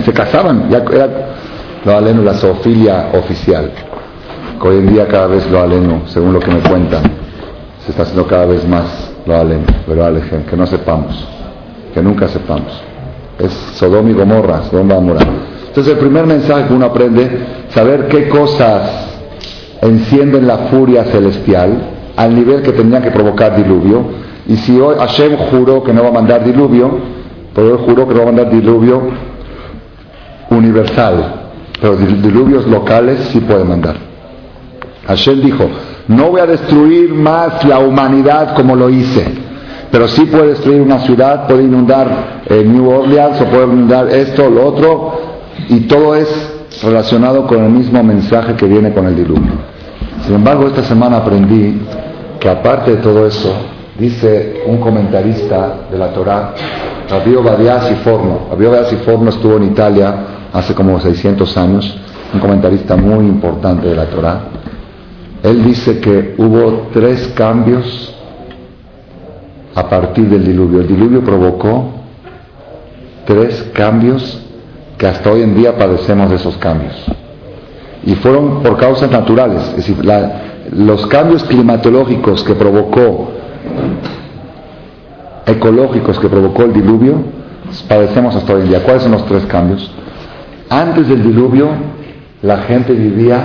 Se 0.03 0.11
casaban, 0.11 0.69
ya 0.69 0.79
era 0.91 1.07
lo 1.85 1.95
aleno 1.95 2.23
la 2.23 2.33
zoofilia 2.33 3.09
oficial. 3.13 3.71
hoy 4.59 4.77
en 4.77 4.93
día 4.93 5.07
cada 5.07 5.27
vez 5.27 5.49
lo 5.49 5.61
aleno, 5.61 6.01
según 6.07 6.33
lo 6.33 6.39
que 6.39 6.51
me 6.51 6.61
cuentan, 6.61 7.03
se 7.85 7.91
está 7.91 8.03
haciendo 8.03 8.27
cada 8.27 8.47
vez 8.47 8.67
más 8.67 9.11
lo 9.27 9.37
aleno, 9.37 9.65
pero 9.87 10.03
alejen, 10.03 10.45
que 10.45 10.57
no 10.57 10.65
sepamos, 10.65 11.27
que 11.93 12.01
nunca 12.01 12.27
sepamos. 12.27 12.81
Es 13.37 13.53
Sodom 13.53 14.09
y 14.09 14.13
Gomorra, 14.13 14.63
Sodom 14.63 14.89
y 14.89 14.93
Gomorra. 14.95 15.25
Entonces 15.67 15.93
el 15.93 15.99
primer 15.99 16.25
mensaje 16.25 16.67
que 16.67 16.73
uno 16.73 16.87
aprende, 16.87 17.45
saber 17.69 18.07
qué 18.07 18.29
cosas 18.29 19.07
encienden 19.81 20.47
la 20.47 20.57
furia 20.69 21.03
celestial 21.05 21.98
al 22.19 22.35
nivel 22.35 22.61
que 22.61 22.73
tendrían 22.73 23.01
que 23.01 23.11
provocar 23.11 23.55
diluvio. 23.55 24.03
Y 24.45 24.57
si 24.57 24.77
hoy 24.77 24.97
Hashem 24.99 25.37
juró 25.49 25.81
que 25.81 25.93
no 25.93 26.03
va 26.03 26.09
a 26.09 26.11
mandar 26.11 26.43
diluvio, 26.43 26.91
pero 27.55 27.69
él 27.69 27.77
juró 27.77 28.05
que 28.09 28.13
no 28.13 28.19
va 28.19 28.23
a 28.23 28.33
mandar 28.33 28.51
diluvio 28.51 29.01
universal, 30.49 31.51
pero 31.79 31.95
diluvios 31.95 32.67
locales 32.67 33.21
sí 33.31 33.39
puede 33.39 33.63
mandar. 33.63 33.95
Hashem 35.07 35.41
dijo, 35.41 35.69
no 36.09 36.31
voy 36.31 36.41
a 36.41 36.45
destruir 36.45 37.13
más 37.13 37.63
la 37.63 37.79
humanidad 37.79 38.53
como 38.53 38.75
lo 38.75 38.89
hice, 38.89 39.25
pero 39.89 40.05
sí 40.09 40.25
puede 40.25 40.49
destruir 40.49 40.81
una 40.81 40.99
ciudad, 40.99 41.47
puede 41.47 41.63
inundar 41.63 42.41
eh, 42.47 42.65
New 42.65 42.89
Orleans 42.89 43.39
o 43.39 43.45
puede 43.45 43.63
inundar 43.63 44.09
esto, 44.09 44.49
lo 44.49 44.67
otro, 44.67 45.21
y 45.69 45.79
todo 45.81 46.15
es 46.15 46.27
relacionado 46.83 47.47
con 47.47 47.63
el 47.63 47.69
mismo 47.69 48.03
mensaje 48.03 48.55
que 48.55 48.65
viene 48.65 48.91
con 48.91 49.07
el 49.07 49.15
diluvio. 49.15 49.53
Sin 50.25 50.35
embargo, 50.35 50.67
esta 50.67 50.83
semana 50.83 51.17
aprendí 51.17 51.79
que 52.39 52.49
aparte 52.49 52.91
de 52.91 52.97
todo 52.97 53.27
eso, 53.27 53.53
dice 53.97 54.63
un 54.65 54.77
comentarista 54.77 55.87
de 55.91 55.97
la 55.97 56.13
Torá, 56.13 56.53
Rabio 57.09 57.43
Badias 57.43 57.91
y 57.91 57.95
Forno. 57.95 58.47
Rabio 58.49 58.71
Badias 58.71 58.93
y 58.93 58.97
Forno 58.97 59.29
estuvo 59.29 59.57
en 59.57 59.63
Italia 59.63 60.15
hace 60.53 60.73
como 60.73 60.99
600 60.99 61.57
años, 61.57 61.97
un 62.33 62.39
comentarista 62.39 62.95
muy 62.95 63.25
importante 63.25 63.87
de 63.87 63.95
la 63.95 64.05
Torá. 64.05 64.41
Él 65.43 65.63
dice 65.63 65.99
que 65.99 66.35
hubo 66.37 66.89
tres 66.93 67.27
cambios 67.35 68.13
a 69.75 69.87
partir 69.89 70.29
del 70.29 70.45
diluvio. 70.45 70.81
El 70.81 70.87
diluvio 70.87 71.23
provocó 71.23 71.91
tres 73.25 73.69
cambios 73.73 74.41
que 74.97 75.07
hasta 75.07 75.31
hoy 75.31 75.43
en 75.43 75.55
día 75.55 75.77
padecemos 75.77 76.29
de 76.29 76.35
esos 76.35 76.57
cambios. 76.57 76.93
Y 78.03 78.15
fueron 78.15 78.61
por 78.61 78.77
causas 78.77 79.09
naturales, 79.11 79.63
es 79.69 79.75
decir, 79.77 79.95
los 80.71 81.05
cambios 81.07 81.43
climatológicos 81.43 82.43
que 82.43 82.53
provocó, 82.53 83.31
ecológicos 85.45 86.19
que 86.19 86.27
provocó 86.27 86.63
el 86.63 86.73
diluvio, 86.73 87.15
padecemos 87.87 88.35
hasta 88.35 88.53
hoy 88.53 88.61
en 88.61 88.69
día. 88.69 88.83
¿Cuáles 88.83 89.03
son 89.03 89.13
los 89.13 89.25
tres 89.25 89.45
cambios? 89.45 89.91
Antes 90.69 91.07
del 91.07 91.23
diluvio, 91.23 91.69
la 92.41 92.57
gente 92.59 92.93
vivía 92.93 93.43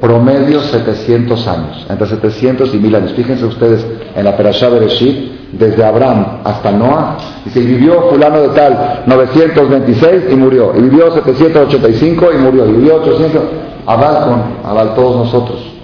promedio 0.00 0.60
700 0.60 1.48
años, 1.48 1.86
entre 1.88 2.06
700 2.06 2.74
y 2.74 2.78
1000 2.78 2.94
años. 2.96 3.12
Fíjense 3.12 3.44
ustedes 3.46 3.86
en 4.14 4.24
la 4.24 4.36
Perashá 4.36 4.68
de 4.70 4.80
Reshit, 4.80 5.32
desde 5.52 5.82
Abraham 5.84 6.40
hasta 6.44 6.70
Noah, 6.72 7.16
y 7.46 7.50
se 7.50 7.60
vivió 7.60 8.10
fulano 8.10 8.42
de 8.42 8.48
tal 8.48 9.04
926 9.06 10.24
y 10.30 10.34
murió, 10.34 10.72
y 10.76 10.82
vivió 10.82 11.10
785 11.12 12.26
y 12.34 12.36
murió, 12.36 12.66
y 12.66 12.72
vivió 12.72 12.96
800, 12.96 13.42
Abal 13.86 14.24
con 14.24 14.70
Abal 14.70 14.94
todos 14.94 15.16
nosotros. 15.24 15.75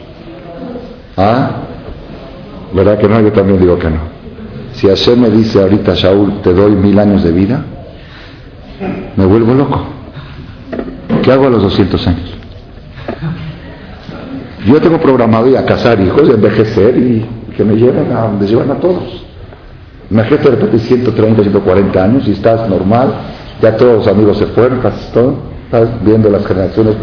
¿Ah? 1.23 1.51
¿Verdad 2.73 2.99
que 2.99 3.09
no? 3.09 3.21
Yo 3.21 3.33
también 3.33 3.61
digo 3.61 3.79
que 3.79 3.89
no. 3.89 4.01
Si 4.73 4.89
Hashem 4.89 5.21
me 5.21 5.31
dice 5.31 5.61
ahorita, 5.61 5.95
Shaul, 5.95 6.41
te 6.43 6.53
doy 6.53 6.73
mil 6.73 6.99
años 6.99 7.23
de 7.23 7.31
vida, 7.31 7.65
me 9.17 9.25
vuelvo 9.25 9.55
loco. 9.55 9.85
¿Qué 11.23 11.31
hago 11.31 11.47
a 11.47 11.51
los 11.51 11.63
200 11.63 12.07
años? 12.09 12.35
Yo 14.67 14.81
tengo 14.81 14.99
programado 14.99 15.49
ya 15.49 15.65
casar 15.65 16.01
hijos, 16.01 16.29
y 16.29 16.33
envejecer 16.33 16.97
y 16.97 17.27
que 17.57 17.65
me 17.65 17.77
lleven 17.77 18.11
a 18.11 18.23
donde 18.23 18.47
llevan 18.47 18.71
a 18.73 18.75
todos. 18.75 19.25
Imagínate 20.11 20.51
de 20.51 20.57
repente 20.57 20.79
130, 20.81 21.43
140 21.43 22.05
años 22.05 22.27
y 22.27 22.33
estás 22.33 22.69
normal, 22.69 23.13
ya 23.61 23.77
todos 23.77 23.99
los 23.99 24.09
amigos 24.09 24.39
se 24.39 24.47
fueron, 24.47 24.81
todo, 25.13 25.35
estás 25.67 25.89
viendo 26.05 26.29
las 26.31 26.45
generaciones. 26.47 26.97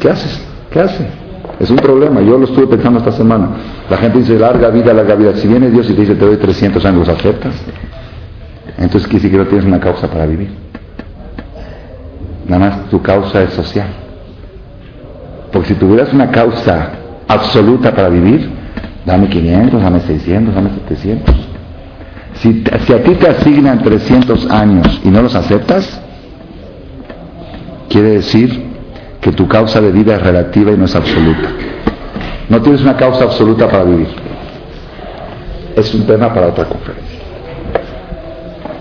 ¿Qué 0.00 0.10
haces? 0.10 0.44
¿Qué 0.70 0.80
haces? 0.80 1.21
Es 1.62 1.70
un 1.70 1.76
problema, 1.76 2.20
yo 2.20 2.36
lo 2.38 2.46
estuve 2.46 2.66
pensando 2.66 2.98
esta 2.98 3.12
semana. 3.12 3.50
La 3.88 3.96
gente 3.96 4.18
dice 4.18 4.36
larga 4.36 4.68
vida, 4.70 4.92
larga 4.92 5.14
vida. 5.14 5.36
Si 5.36 5.46
viene 5.46 5.70
Dios 5.70 5.88
y 5.88 5.92
te 5.92 6.00
dice 6.00 6.16
te 6.16 6.26
doy 6.26 6.36
300 6.36 6.84
años, 6.84 7.06
¿los 7.06 7.16
aceptas? 7.16 7.54
Entonces 8.78 9.08
quiere 9.08 9.22
decir 9.22 9.38
que 9.38 9.44
tienes 9.48 9.66
una 9.66 9.78
causa 9.78 10.08
para 10.08 10.26
vivir. 10.26 10.50
Nada 12.48 12.58
más 12.58 12.90
tu 12.90 13.00
causa 13.00 13.44
es 13.44 13.52
social. 13.52 13.86
Porque 15.52 15.68
si 15.68 15.74
tuvieras 15.74 16.12
una 16.12 16.32
causa 16.32 16.94
absoluta 17.28 17.94
para 17.94 18.08
vivir, 18.08 18.50
dame 19.06 19.28
500, 19.28 19.80
dame 19.80 20.00
600, 20.00 20.54
dame 20.56 20.70
700. 20.88 21.34
Si, 22.34 22.64
si 22.86 22.92
a 22.92 23.02
ti 23.04 23.14
te 23.14 23.28
asignan 23.28 23.84
300 23.84 24.50
años 24.50 25.00
y 25.04 25.10
no 25.10 25.22
los 25.22 25.36
aceptas, 25.36 26.00
quiere 27.88 28.10
decir 28.14 28.71
que 29.22 29.30
tu 29.30 29.46
causa 29.46 29.80
de 29.80 29.92
vida 29.92 30.16
es 30.16 30.22
relativa 30.22 30.72
y 30.72 30.76
no 30.76 30.84
es 30.84 30.96
absoluta. 30.96 31.48
No 32.48 32.60
tienes 32.60 32.82
una 32.82 32.96
causa 32.96 33.24
absoluta 33.24 33.68
para 33.68 33.84
vivir. 33.84 34.08
Es 35.76 35.94
un 35.94 36.04
tema 36.04 36.34
para 36.34 36.48
otra 36.48 36.64
conferencia. 36.64 37.20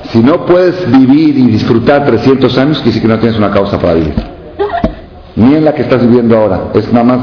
Si 0.05 0.19
no 0.19 0.43
puedes 0.45 0.91
vivir 0.91 1.37
y 1.37 1.45
disfrutar 1.45 2.05
300 2.05 2.57
años, 2.57 2.81
quiere 2.81 2.99
que 2.99 3.07
no 3.07 3.19
tienes 3.19 3.37
una 3.37 3.51
causa 3.51 3.79
para 3.79 3.93
vivir. 3.93 4.15
Ni 5.35 5.55
en 5.55 5.63
la 5.63 5.73
que 5.73 5.83
estás 5.83 6.01
viviendo 6.01 6.35
ahora. 6.35 6.63
Es 6.73 6.91
nada 6.91 7.05
más 7.05 7.19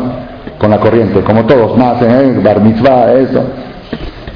con 0.56 0.70
la 0.70 0.78
corriente, 0.78 1.20
como 1.22 1.44
todos 1.44 1.76
nacen, 1.76 2.10
¿eh? 2.10 2.40
bar 2.42 2.60
mitzvah, 2.60 3.12
eso. 3.14 3.42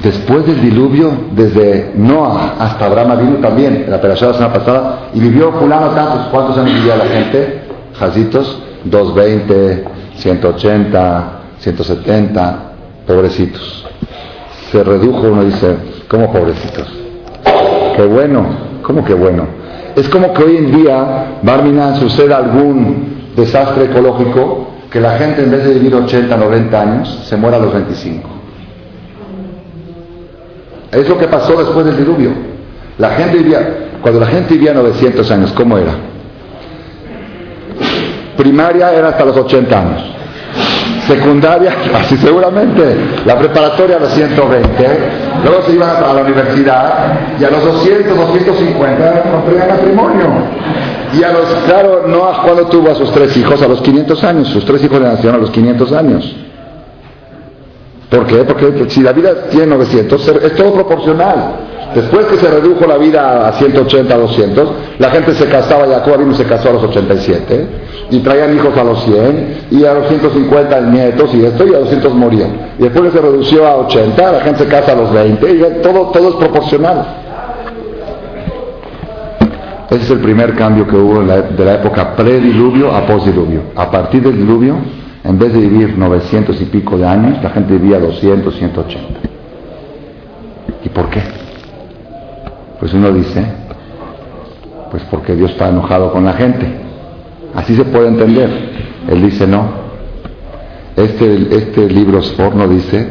Después 0.01 0.45
del 0.45 0.61
diluvio, 0.61 1.11
desde 1.31 1.93
Noah 1.95 2.55
hasta 2.59 2.85
Abraham 2.85 3.19
vino 3.19 3.37
también, 3.37 3.83
en 3.85 3.91
la 3.91 3.97
de 3.97 4.07
la 4.09 4.15
semana 4.17 4.51
pasada, 4.51 4.99
y 5.13 5.19
vivió 5.21 5.53
fulano 5.53 5.87
tantos, 5.91 6.27
¿cuántos 6.31 6.57
años 6.57 6.73
vivía 6.73 6.97
la 6.97 7.05
gente? 7.05 7.61
Jacitos, 7.97 8.62
220, 8.85 9.83
180, 10.15 11.31
170, 11.59 12.59
pobrecitos. 13.07 13.85
Se 14.71 14.83
redujo, 14.83 15.21
uno 15.21 15.43
dice, 15.43 15.75
¿cómo 16.07 16.31
pobrecitos? 16.31 16.87
Qué 17.95 18.05
bueno, 18.05 18.45
¿cómo 18.81 19.03
que 19.05 19.13
bueno? 19.13 19.47
Es 19.95 20.09
como 20.09 20.33
que 20.33 20.43
hoy 20.43 20.57
en 20.57 20.71
día, 20.71 21.39
Barminan, 21.43 21.97
suceda 21.97 22.37
algún 22.37 23.31
desastre 23.35 23.85
ecológico 23.85 24.67
que 24.89 24.99
la 24.99 25.17
gente 25.17 25.43
en 25.43 25.51
vez 25.51 25.63
de 25.63 25.73
vivir 25.73 25.95
80, 25.95 26.35
90 26.35 26.81
años, 26.81 27.19
se 27.25 27.35
muera 27.37 27.57
a 27.57 27.59
los 27.59 27.73
25. 27.73 28.29
Es 30.91 31.09
lo 31.09 31.17
que 31.17 31.27
pasó 31.27 31.57
después 31.57 31.85
del 31.85 31.97
diluvio. 31.97 32.31
La 32.97 33.11
gente 33.11 33.37
vivía, 33.37 33.89
cuando 34.01 34.19
la 34.19 34.27
gente 34.27 34.53
vivía 34.53 34.73
900 34.73 35.31
años, 35.31 35.51
¿cómo 35.53 35.77
era? 35.77 35.93
Primaria 38.43 38.91
era 38.91 39.07
hasta 39.07 39.23
los 39.23 39.37
80 39.37 39.79
años. 39.79 40.03
Secundaria, 41.07 41.73
así 41.95 42.17
seguramente. 42.17 42.97
La 43.25 43.39
preparatoria 43.39 43.95
a 43.95 43.99
los 44.01 44.11
120. 44.11 44.99
Luego 45.45 45.61
se 45.65 45.71
iban 45.71 46.03
a 46.03 46.13
la 46.13 46.21
universidad 46.21 47.39
y 47.39 47.43
a 47.45 47.49
los 47.49 47.63
200, 47.63 48.17
250 48.17 49.23
contraían 49.31 49.67
matrimonio. 49.69 50.27
Y 51.13 51.23
a 51.23 51.31
los, 51.31 51.45
claro, 51.65 52.05
Noah 52.05 52.41
cuando 52.43 52.65
tuvo 52.65 52.91
a 52.91 52.95
sus 52.95 53.11
tres 53.13 53.37
hijos, 53.37 53.61
a 53.61 53.67
los 53.67 53.81
500 53.81 54.23
años, 54.25 54.47
sus 54.49 54.65
tres 54.65 54.83
hijos 54.83 54.99
nacieron 54.99 55.35
a 55.35 55.41
los 55.41 55.51
500 55.51 55.91
años. 55.93 56.35
¿Por 58.09 58.27
qué? 58.27 58.43
Porque 58.43 58.89
si 58.89 59.01
la 59.01 59.13
vida 59.13 59.45
tiene 59.49 59.67
900, 59.67 60.27
es 60.27 60.55
todo 60.55 60.73
proporcional. 60.73 61.62
Después 61.93 62.25
que 62.25 62.37
se 62.37 62.49
redujo 62.49 62.87
la 62.87 62.97
vida 62.97 63.47
a 63.47 63.53
180, 63.53 64.17
200, 64.17 64.69
la 64.99 65.11
gente 65.11 65.33
se 65.33 65.47
casaba, 65.47 65.85
Jacob 65.87 66.17
vino 66.17 66.33
se 66.33 66.45
casó 66.45 66.69
a 66.69 66.73
los 66.73 66.83
87, 66.83 67.67
y 68.09 68.19
traían 68.19 68.55
hijos 68.55 68.75
a 68.77 68.83
los 68.83 69.03
100, 69.03 69.67
y 69.71 69.85
a 69.85 69.93
los 69.93 70.07
150 70.07 70.81
nietos 70.81 71.33
y 71.33 71.45
esto, 71.45 71.67
y 71.67 71.73
a 71.73 71.79
200 71.79 72.13
morían. 72.15 72.49
Y 72.79 72.83
después 72.83 73.11
que 73.11 73.17
se 73.17 73.21
redució 73.21 73.67
a 73.67 73.75
80, 73.77 74.31
la 74.31 74.41
gente 74.41 74.63
se 74.63 74.69
casa 74.69 74.93
a 74.93 74.95
los 74.95 75.13
20, 75.13 75.51
y 75.51 75.81
todo, 75.81 76.07
todo 76.07 76.29
es 76.29 76.35
proporcional. 76.35 77.05
Ese 79.89 80.03
es 80.05 80.09
el 80.09 80.19
primer 80.19 80.55
cambio 80.55 80.87
que 80.87 80.95
hubo 80.95 81.21
de 81.21 81.65
la 81.65 81.75
época 81.75 82.15
prediluvio 82.15 82.91
a 82.91 83.05
postdiluvio. 83.05 83.61
A 83.75 83.91
partir 83.91 84.23
del 84.23 84.37
diluvio, 84.37 84.77
en 85.23 85.37
vez 85.37 85.53
de 85.53 85.59
vivir 85.59 85.95
900 85.95 86.59
y 86.59 86.65
pico 86.65 86.97
de 86.97 87.05
años, 87.05 87.43
la 87.43 87.51
gente 87.51 87.73
vivía 87.73 87.99
200, 87.99 88.55
180. 88.55 89.19
¿Y 90.83 90.89
por 90.89 91.09
qué? 91.09 91.42
Pues 92.83 92.93
uno 92.95 93.13
dice, 93.13 93.45
pues 94.91 95.03
porque 95.09 95.37
Dios 95.37 95.51
está 95.51 95.69
enojado 95.69 96.11
con 96.11 96.25
la 96.25 96.33
gente. 96.33 96.67
Así 97.55 97.77
se 97.77 97.85
puede 97.85 98.09
entender. 98.09 98.49
Él 99.09 99.21
dice 99.21 99.47
no. 99.47 99.69
Este, 100.97 101.47
este 101.55 101.87
libro 101.87 102.21
Sporno 102.21 102.67
dice 102.67 103.07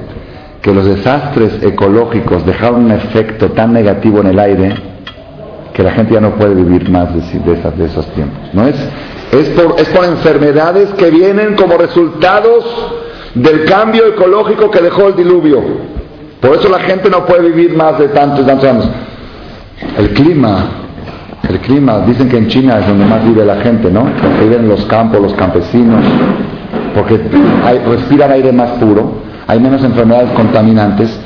que 0.61 0.75
los 0.75 0.85
desastres 0.85 1.63
ecológicos 1.63 2.45
dejaron 2.45 2.85
un 2.85 2.93
efecto 2.93 3.53
tan 3.53 3.73
negativo 3.73 4.21
en 4.21 4.27
el 4.27 4.39
aire 4.41 4.75
que 5.73 5.83
la 5.83 5.93
gente 5.93 6.13
ya 6.13 6.21
no 6.21 6.35
puede 6.35 6.53
vivir 6.53 6.91
más 6.91 7.09
de, 7.15 7.39
de, 7.41 7.85
esos 7.87 8.07
tiempos. 8.09 8.51
¿no? 8.53 8.69
Es, 8.69 8.77
es, 9.33 9.49
por, 9.59 9.81
es 9.81 9.89
por 9.89 10.05
enfermedades 10.05 10.93
que 10.99 11.09
vienen 11.09 11.57
como 11.57 11.79
resultados 11.79 12.63
del 13.35 13.65
cambio 13.65 14.07
ecológico 14.09 14.71
que 14.71 14.83
dejó 14.83 15.09
el 15.09 15.17
diluvio. 15.17 15.63
Por 16.43 16.59
eso 16.59 16.69
la 16.69 16.81
gente 16.81 17.09
no 17.09 17.25
puede 17.25 17.49
vivir 17.49 17.75
más 17.75 17.99
de 17.99 18.09
tantos, 18.09 18.45
tantos 18.47 18.69
años. 18.69 18.91
El 19.99 20.11
clima, 20.11 20.67
el 21.49 21.59
clima, 21.61 22.01
dicen 22.01 22.29
que 22.29 22.39
en 22.39 22.49
China 22.49 22.79
es 22.79 22.87
donde 22.87 23.05
más 23.05 23.25
vive 23.25 23.45
la 23.45 23.57
gente, 23.57 23.91
¿no? 23.91 24.05
Porque 24.05 24.45
viven 24.45 24.61
en 24.61 24.69
los 24.69 24.85
campos, 24.87 25.21
los 25.21 25.35
campesinos, 25.35 26.05
porque 26.95 27.21
respiran 27.87 28.31
aire 28.33 28.53
más 28.53 28.71
puro, 28.73 29.23
hay 29.47 29.61
menos 29.61 29.83
enfermedades 29.85 30.31
contaminantes. 30.33 31.19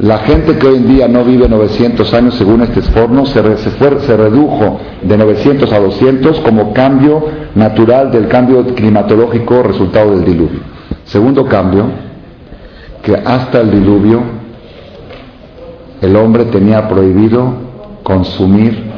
La 0.00 0.18
gente 0.18 0.56
que 0.56 0.66
hoy 0.66 0.76
en 0.76 0.88
día 0.88 1.08
no 1.08 1.24
vive 1.24 1.48
900 1.48 2.14
años, 2.14 2.34
según 2.34 2.62
este 2.62 2.80
esforno, 2.80 3.26
se, 3.26 3.42
se 3.58 4.16
redujo 4.16 4.80
de 5.02 5.16
900 5.16 5.72
a 5.72 5.78
200 5.78 6.40
como 6.40 6.72
cambio 6.72 7.22
natural 7.54 8.10
del 8.10 8.28
cambio 8.28 8.64
climatológico 8.74 9.62
resultado 9.62 10.16
del 10.16 10.24
diluvio. 10.24 10.60
Segundo 11.04 11.46
cambio, 11.46 11.84
que 13.02 13.14
hasta 13.14 13.60
el 13.60 13.70
diluvio 13.70 14.22
el 16.00 16.16
hombre 16.16 16.46
tenía 16.46 16.88
prohibido 16.88 17.69
consumir 18.10 18.90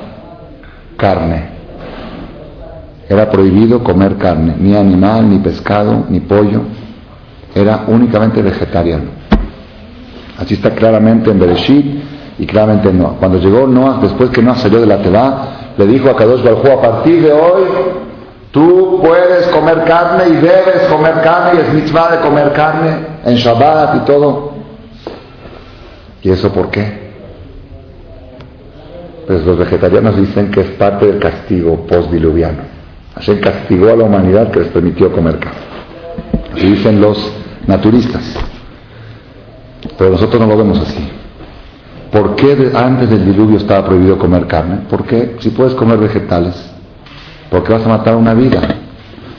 carne. 0.97 1.52
Era 3.07 3.31
prohibido 3.31 3.85
comer 3.85 4.16
carne, 4.16 4.54
ni 4.59 4.75
animal, 4.75 5.28
ni 5.28 5.38
pescado, 5.38 6.07
ni 6.09 6.21
pollo. 6.21 6.62
Era 7.54 7.85
únicamente 7.88 8.40
vegetariano. 8.40 9.11
Así 10.38 10.54
está 10.54 10.71
claramente 10.71 11.31
en 11.31 11.38
Bereshit 11.38 11.87
y 12.38 12.47
claramente 12.47 12.88
en 12.88 12.99
Noah. 12.99 13.16
Cuando 13.19 13.38
llegó 13.38 13.66
Noah, 13.66 13.99
después 14.00 14.31
que 14.31 14.40
Noah 14.40 14.57
salió 14.57 14.81
de 14.81 14.87
la 14.87 15.02
Teba, 15.02 15.49
le 15.76 15.87
dijo 15.87 16.09
a 16.09 16.16
Kadosh 16.16 16.42
Baruj 16.42 16.66
a 16.71 16.81
partir 16.81 17.23
de 17.23 17.33
hoy, 17.33 17.62
tú 18.50 18.99
puedes 19.04 19.47
comer 19.49 19.85
carne 19.85 20.25
y 20.28 20.33
debes 20.37 20.88
comer 20.90 21.21
carne 21.23 21.59
y 21.59 21.61
es 21.61 21.75
mitzvah 21.75 22.12
de 22.12 22.21
comer 22.21 22.52
carne 22.54 22.97
en 23.26 23.35
Shabbat 23.35 23.97
y 23.97 23.99
todo. 24.07 24.52
¿Y 26.23 26.31
eso 26.31 26.50
por 26.50 26.71
qué? 26.71 27.01
Pues 29.26 29.45
los 29.47 29.59
vegetarianos 29.59 30.17
dicen 30.17 30.50
que 30.50 30.61
es 30.61 30.71
parte 30.71 31.07
del 31.07 31.19
castigo 31.19 31.87
postdiluviano. 31.87 32.62
Hashem 33.14 33.41
castigó 33.41 33.91
a 33.91 33.97
la 33.97 34.05
humanidad 34.05 34.50
que 34.50 34.61
les 34.61 34.69
permitió 34.69 35.12
comer 35.12 35.38
carne. 35.38 35.59
Así 36.55 36.67
dicen 36.67 37.00
los 37.00 37.33
naturistas. 37.67 38.37
Pero 39.97 40.11
nosotros 40.11 40.41
no 40.41 40.47
lo 40.47 40.57
vemos 40.57 40.81
así. 40.81 41.09
¿Por 42.11 42.37
qué 42.37 42.71
antes 42.75 43.09
del 43.09 43.25
diluvio 43.25 43.57
estaba 43.57 43.87
prohibido 43.87 44.19
comer 44.19 44.47
carne? 44.47 44.81
Porque 44.91 45.37
si 45.38 45.50
puedes 45.50 45.75
comer 45.75 45.99
vegetales, 45.99 46.55
¿por 47.50 47.62
qué 47.62 47.73
vas 47.73 47.87
a 47.87 47.88
matar 47.88 48.17
una 48.17 48.35
vida? 48.35 48.61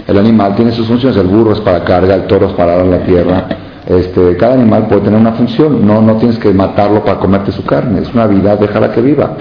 El 0.07 0.17
animal 0.17 0.55
tiene 0.55 0.71
sus 0.71 0.87
funciones, 0.87 1.17
el 1.17 1.27
burro 1.27 1.53
es 1.53 1.61
para 1.61 1.83
carga, 1.83 2.15
el 2.15 2.23
toro 2.23 2.47
es 2.47 2.53
para 2.53 2.77
dar 2.77 2.85
la 2.85 3.03
tierra. 3.03 3.47
Este, 3.85 4.37
cada 4.37 4.55
animal 4.55 4.87
puede 4.87 5.01
tener 5.01 5.19
una 5.19 5.33
función, 5.33 5.85
no, 5.85 6.01
no 6.01 6.15
tienes 6.15 6.39
que 6.39 6.53
matarlo 6.53 7.03
para 7.03 7.19
comerte 7.19 7.51
su 7.51 7.63
carne, 7.65 8.01
es 8.01 8.13
una 8.13 8.27
vida, 8.27 8.55
déjala 8.55 8.91
que 8.91 9.01
viva. 9.01 9.35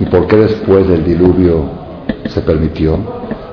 ¿Y 0.00 0.04
por 0.06 0.26
qué 0.26 0.36
después 0.36 0.88
del 0.88 1.04
diluvio 1.04 1.64
se 2.28 2.40
permitió? 2.40 2.98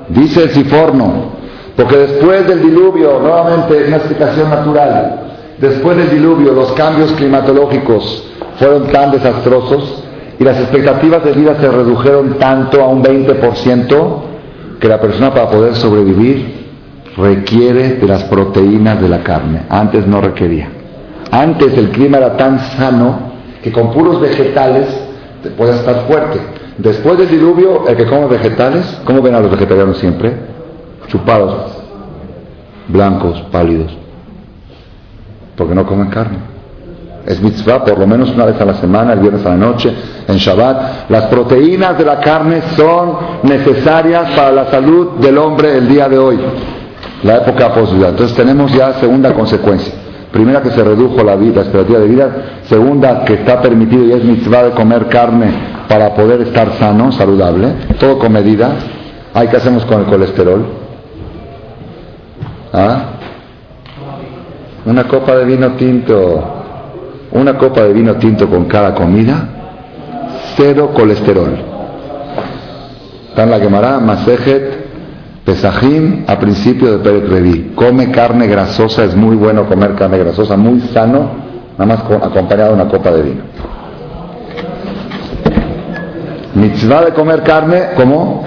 Dice 0.09 0.43
el 0.43 0.49
Siforno, 0.51 1.35
porque 1.75 1.97
después 1.97 2.47
del 2.47 2.61
diluvio, 2.61 3.19
nuevamente 3.19 3.85
una 3.87 3.97
explicación 3.97 4.49
natural, 4.49 5.21
después 5.59 5.97
del 5.97 6.09
diluvio 6.11 6.53
los 6.53 6.71
cambios 6.73 7.11
climatológicos 7.13 8.27
fueron 8.57 8.87
tan 8.87 9.11
desastrosos 9.11 10.03
y 10.39 10.43
las 10.43 10.59
expectativas 10.59 11.23
de 11.23 11.31
vida 11.31 11.55
se 11.59 11.69
redujeron 11.69 12.37
tanto 12.37 12.81
a 12.81 12.87
un 12.89 13.03
20% 13.03 14.21
que 14.79 14.87
la 14.87 14.99
persona 14.99 15.33
para 15.33 15.49
poder 15.49 15.75
sobrevivir 15.75 16.65
requiere 17.17 17.95
de 17.95 18.07
las 18.07 18.23
proteínas 18.25 19.01
de 19.01 19.09
la 19.09 19.23
carne. 19.23 19.61
Antes 19.69 20.05
no 20.05 20.21
requería. 20.21 20.69
Antes 21.31 21.77
el 21.77 21.89
clima 21.89 22.17
era 22.17 22.37
tan 22.37 22.59
sano 22.59 23.33
que 23.63 23.71
con 23.71 23.91
puros 23.91 24.19
vegetales 24.21 25.04
puede 25.51 25.71
estar 25.71 26.07
fuerte. 26.07 26.39
Después 26.77 27.17
del 27.17 27.29
diluvio, 27.29 27.87
el 27.87 27.95
que 27.95 28.05
come 28.05 28.27
vegetales, 28.27 28.99
¿cómo 29.05 29.21
ven 29.21 29.35
a 29.35 29.39
los 29.39 29.51
vegetarianos 29.51 29.97
siempre? 29.97 30.33
Chupados, 31.07 31.71
blancos, 32.87 33.41
pálidos, 33.51 33.95
porque 35.55 35.73
no 35.73 35.85
comen 35.85 36.09
carne. 36.09 36.37
Es 37.25 37.41
mitzvah 37.41 37.83
por 37.83 37.97
lo 37.97 38.05
menos 38.05 38.29
una 38.29 38.45
vez 38.45 38.59
a 38.61 38.65
la 38.65 38.75
semana, 38.75 39.13
el 39.13 39.19
viernes 39.19 39.45
a 39.45 39.49
la 39.49 39.57
noche, 39.57 39.91
en 40.27 40.37
Shabbat. 40.37 41.09
Las 41.09 41.23
proteínas 41.23 41.97
de 41.97 42.05
la 42.05 42.19
carne 42.19 42.61
son 42.75 43.17
necesarias 43.43 44.31
para 44.35 44.51
la 44.51 44.69
salud 44.69 45.13
del 45.19 45.37
hombre 45.37 45.77
el 45.77 45.87
día 45.87 46.07
de 46.07 46.19
hoy, 46.19 46.39
la 47.23 47.37
época 47.37 47.73
post 47.73 47.93
Entonces 47.93 48.35
tenemos 48.35 48.71
ya 48.71 48.93
segunda 48.99 49.33
consecuencia. 49.33 50.04
Primera, 50.35 50.61
que 50.61 50.71
se 50.71 50.83
redujo 50.83 51.23
la, 51.23 51.37
vida, 51.37 51.55
la 51.55 51.61
expectativa 51.61 51.97
de 51.97 52.07
vida. 52.09 52.29
Segunda, 52.63 53.23
que 53.23 53.35
está 53.35 53.61
permitido 53.61 54.03
y 54.03 54.11
es 54.11 54.21
mitzvah 54.21 54.63
de 54.63 54.71
comer 54.71 55.07
carne 55.07 55.47
para 55.87 56.13
poder 56.13 56.41
estar 56.41 56.73
sano, 56.73 57.09
saludable. 57.13 57.73
Todo 57.97 58.19
con 58.19 58.33
medida. 58.33 58.71
¿Hay 59.33 59.47
qué 59.47 59.55
hacemos 59.55 59.85
con 59.85 60.01
el 60.01 60.07
colesterol? 60.07 60.65
¿Ah? 62.73 63.05
Una 64.85 65.05
copa 65.05 65.37
de 65.37 65.45
vino 65.45 65.71
tinto. 65.75 66.43
Una 67.31 67.57
copa 67.57 67.83
de 67.83 67.93
vino 67.93 68.15
tinto 68.15 68.49
con 68.49 68.65
cada 68.65 68.93
comida. 68.93 69.47
Cero 70.57 70.91
colesterol. 70.93 71.55
Está 73.29 73.43
en 73.43 73.51
la 73.51 73.61
quemará, 73.61 74.01
Masejet 74.01 74.84
Pesajim 75.45 76.23
a 76.25 76.39
principio 76.39 76.97
de 76.97 76.97
Pérez 76.97 77.29
Reví. 77.29 77.71
Come 77.75 78.09
carne 78.09 78.47
grasosa, 78.47 79.03
es 79.03 79.15
muy 79.15 79.35
bueno 79.35 79.67
comer 79.67 79.93
carne 79.93 80.17
grasosa, 80.17 80.57
muy 80.57 80.81
sano, 80.91 81.29
nada 81.77 81.85
más 81.85 81.99
acompañado 82.23 82.69
de 82.69 82.81
una 82.81 82.89
copa 82.89 83.11
de 83.11 83.21
vino. 83.21 83.41
Mitzvah 86.55 87.05
de 87.05 87.13
comer 87.13 87.43
carne, 87.43 87.89
¿cómo? 87.95 88.43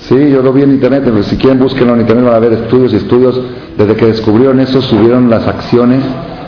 Sí, 0.00 0.30
yo 0.30 0.42
lo 0.42 0.52
vi 0.52 0.62
en 0.62 0.72
internet, 0.72 1.02
pero 1.04 1.22
si 1.22 1.36
quieren 1.36 1.60
búsquenlo 1.60 1.94
en 1.94 2.00
internet 2.00 2.24
van 2.24 2.34
a 2.34 2.40
ver 2.40 2.52
estudios 2.54 2.92
y 2.92 2.96
estudios. 2.96 3.40
Desde 3.78 3.94
que 3.94 4.06
descubrieron 4.06 4.58
eso 4.58 4.82
subieron 4.82 5.30
las 5.30 5.46
acciones 5.46 6.02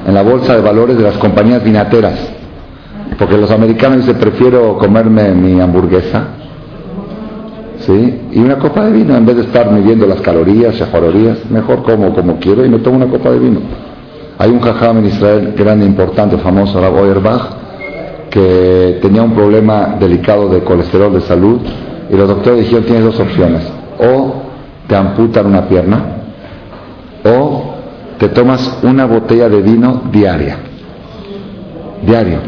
en 0.05 0.15
la 0.15 0.23
bolsa 0.23 0.57
de 0.57 0.63
valores 0.63 0.97
de 0.97 1.05
las 1.05 1.17
compañías 1.19 1.63
vinateras. 1.63 2.19
Porque 3.17 3.37
los 3.37 3.53
americanos 3.53 3.99
dicen, 3.99 4.17
prefiero 4.17 4.77
comerme 4.79 5.33
mi 5.33 5.61
hamburguesa 5.61 6.42
¿sí? 7.87 8.21
Y 8.33 8.39
una 8.39 8.59
copa 8.59 8.85
de 8.85 8.93
vino, 8.93 9.17
en 9.17 9.27
vez 9.27 9.37
de 9.37 9.43
estar 9.43 9.71
midiendo 9.71 10.07
las 10.07 10.21
calorías, 10.21 10.77
calorías, 10.91 11.39
mejor 11.51 11.83
como 11.83 12.13
como 12.15 12.37
quiero 12.39 12.65
y 12.65 12.69
me 12.69 12.79
tomo 12.79 12.97
una 12.97 13.07
copa 13.07 13.31
de 13.31 13.39
vino. 13.39 13.61
Hay 14.39 14.51
un 14.51 14.61
jajam 14.61 14.99
en 14.99 15.07
Israel 15.07 15.55
grande, 15.57 15.85
importante, 15.87 16.37
famoso, 16.39 16.81
Rab 16.81 16.95
Oyerbach, 16.95 17.43
que 18.31 18.99
tenía 19.03 19.23
un 19.23 19.33
problema 19.33 19.97
delicado 20.01 20.49
de 20.49 20.61
colesterol 20.61 21.13
de 21.13 21.21
salud 21.21 21.61
y 22.11 22.17
los 22.17 22.29
doctores 22.29 22.61
dijeron 22.61 22.85
tienes 22.85 23.05
dos 23.05 23.21
opciones, 23.21 23.63
o 23.99 24.35
te 24.87 24.97
amputan 24.97 25.47
una 25.47 25.69
pierna 25.69 26.05
o 27.25 27.75
te 28.19 28.29
tomas 28.29 28.79
una 28.83 29.07
botella 29.07 29.49
de 29.49 29.63
vino 29.63 30.03
diaria, 30.11 30.57
diario. 32.05 32.39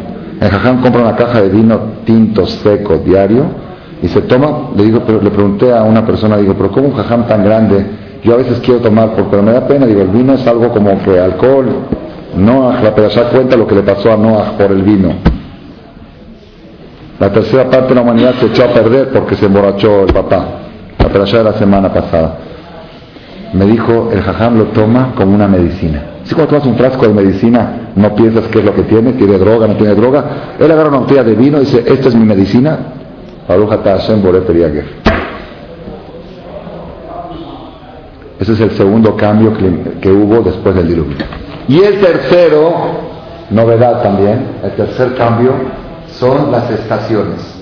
El 0.41 0.49
jajam 0.49 0.81
compra 0.81 1.03
una 1.03 1.17
caja 1.17 1.43
de 1.43 1.49
vino 1.49 1.79
tinto 2.05 2.47
seco 2.47 2.99
diario 2.99 3.64
y 4.03 4.09
se 4.09 4.23
toma, 4.23 4.71
le 4.77 4.85
digo, 4.85 5.03
pero 5.07 5.21
le 5.21 5.31
pregunté 5.31 5.73
a 5.73 5.83
una 5.83 6.05
persona, 6.05 6.37
digo, 6.37 6.55
pero 6.55 6.71
¿cómo 6.71 6.89
un 6.89 6.95
jajam 6.95 7.27
tan 7.27 7.45
grande? 7.45 7.87
Yo 8.23 8.35
a 8.35 8.37
veces 8.37 8.61
quiero 8.61 8.81
tomar, 8.81 9.15
porque 9.15 9.37
me 9.37 9.53
da 9.53 9.67
pena, 9.67 9.87
digo, 9.87 10.03
el 10.03 10.09
vino 10.09 10.35
es 10.35 10.47
algo 10.47 10.71
como 10.71 10.99
que 11.03 11.19
alcohol, 11.19 11.67
Noah, 12.37 12.83
la 12.83 12.95
perashá 12.95 13.29
cuenta 13.31 13.57
lo 13.57 13.67
que 13.67 13.77
le 13.77 13.83
pasó 13.83 14.13
a 14.13 14.17
Noah 14.17 14.57
por 14.59 14.73
el 14.73 14.83
vino. 14.83 15.15
La 17.21 17.33
tercera 17.33 17.71
parte 17.71 17.89
de 17.89 17.95
la 17.95 18.01
humanidad 18.03 18.35
se 18.41 18.47
echó 18.47 18.65
a 18.65 18.69
perder 18.69 19.11
porque 19.11 19.37
se 19.37 19.47
emborrachó 19.47 20.03
el 20.03 20.13
papá. 20.13 20.45
La 20.99 21.09
perashá 21.09 21.39
de 21.39 21.45
la 21.45 21.53
semana 21.53 21.93
pasada. 21.93 22.39
Me 23.53 23.67
dijo, 23.67 24.11
el 24.13 24.21
jajam 24.21 24.59
lo 24.59 24.65
toma 24.67 25.13
como 25.17 25.35
una 25.35 25.47
medicina. 25.47 26.03
Si 26.25 26.35
cuando 26.35 26.55
tomas 26.55 26.67
un 26.67 26.77
frasco 26.77 27.07
de 27.07 27.15
medicina, 27.15 27.91
no 27.95 28.15
piensas 28.15 28.45
qué 28.49 28.59
es 28.59 28.65
lo 28.65 28.75
que 28.75 28.83
tiene, 28.83 29.13
tiene 29.13 29.39
droga, 29.39 29.69
no 29.69 29.77
tiene 29.77 29.95
droga. 29.95 30.25
Él 30.59 30.71
agarra 30.71 30.89
una 30.89 30.99
botella 30.99 31.23
de 31.23 31.35
vino 31.35 31.59
y 31.59 31.61
dice, 31.61 31.85
esta 31.87 32.09
es 32.09 32.15
mi 32.17 32.25
medicina. 32.25 32.79
Ese 38.41 38.53
es 38.53 38.61
el 38.61 38.71
segundo 38.73 39.17
cambio 39.17 39.53
que 40.01 40.11
hubo 40.11 40.43
después 40.43 40.75
del 40.75 40.89
diluvio. 40.89 41.17
Y 41.69 41.81
el 41.81 42.01
tercero, 42.01 42.73
novedad 43.51 44.03
también, 44.03 44.47
el 44.63 44.73
tercer 44.73 45.15
cambio 45.15 45.53
son 46.09 46.51
las 46.51 46.71
estaciones. 46.71 47.55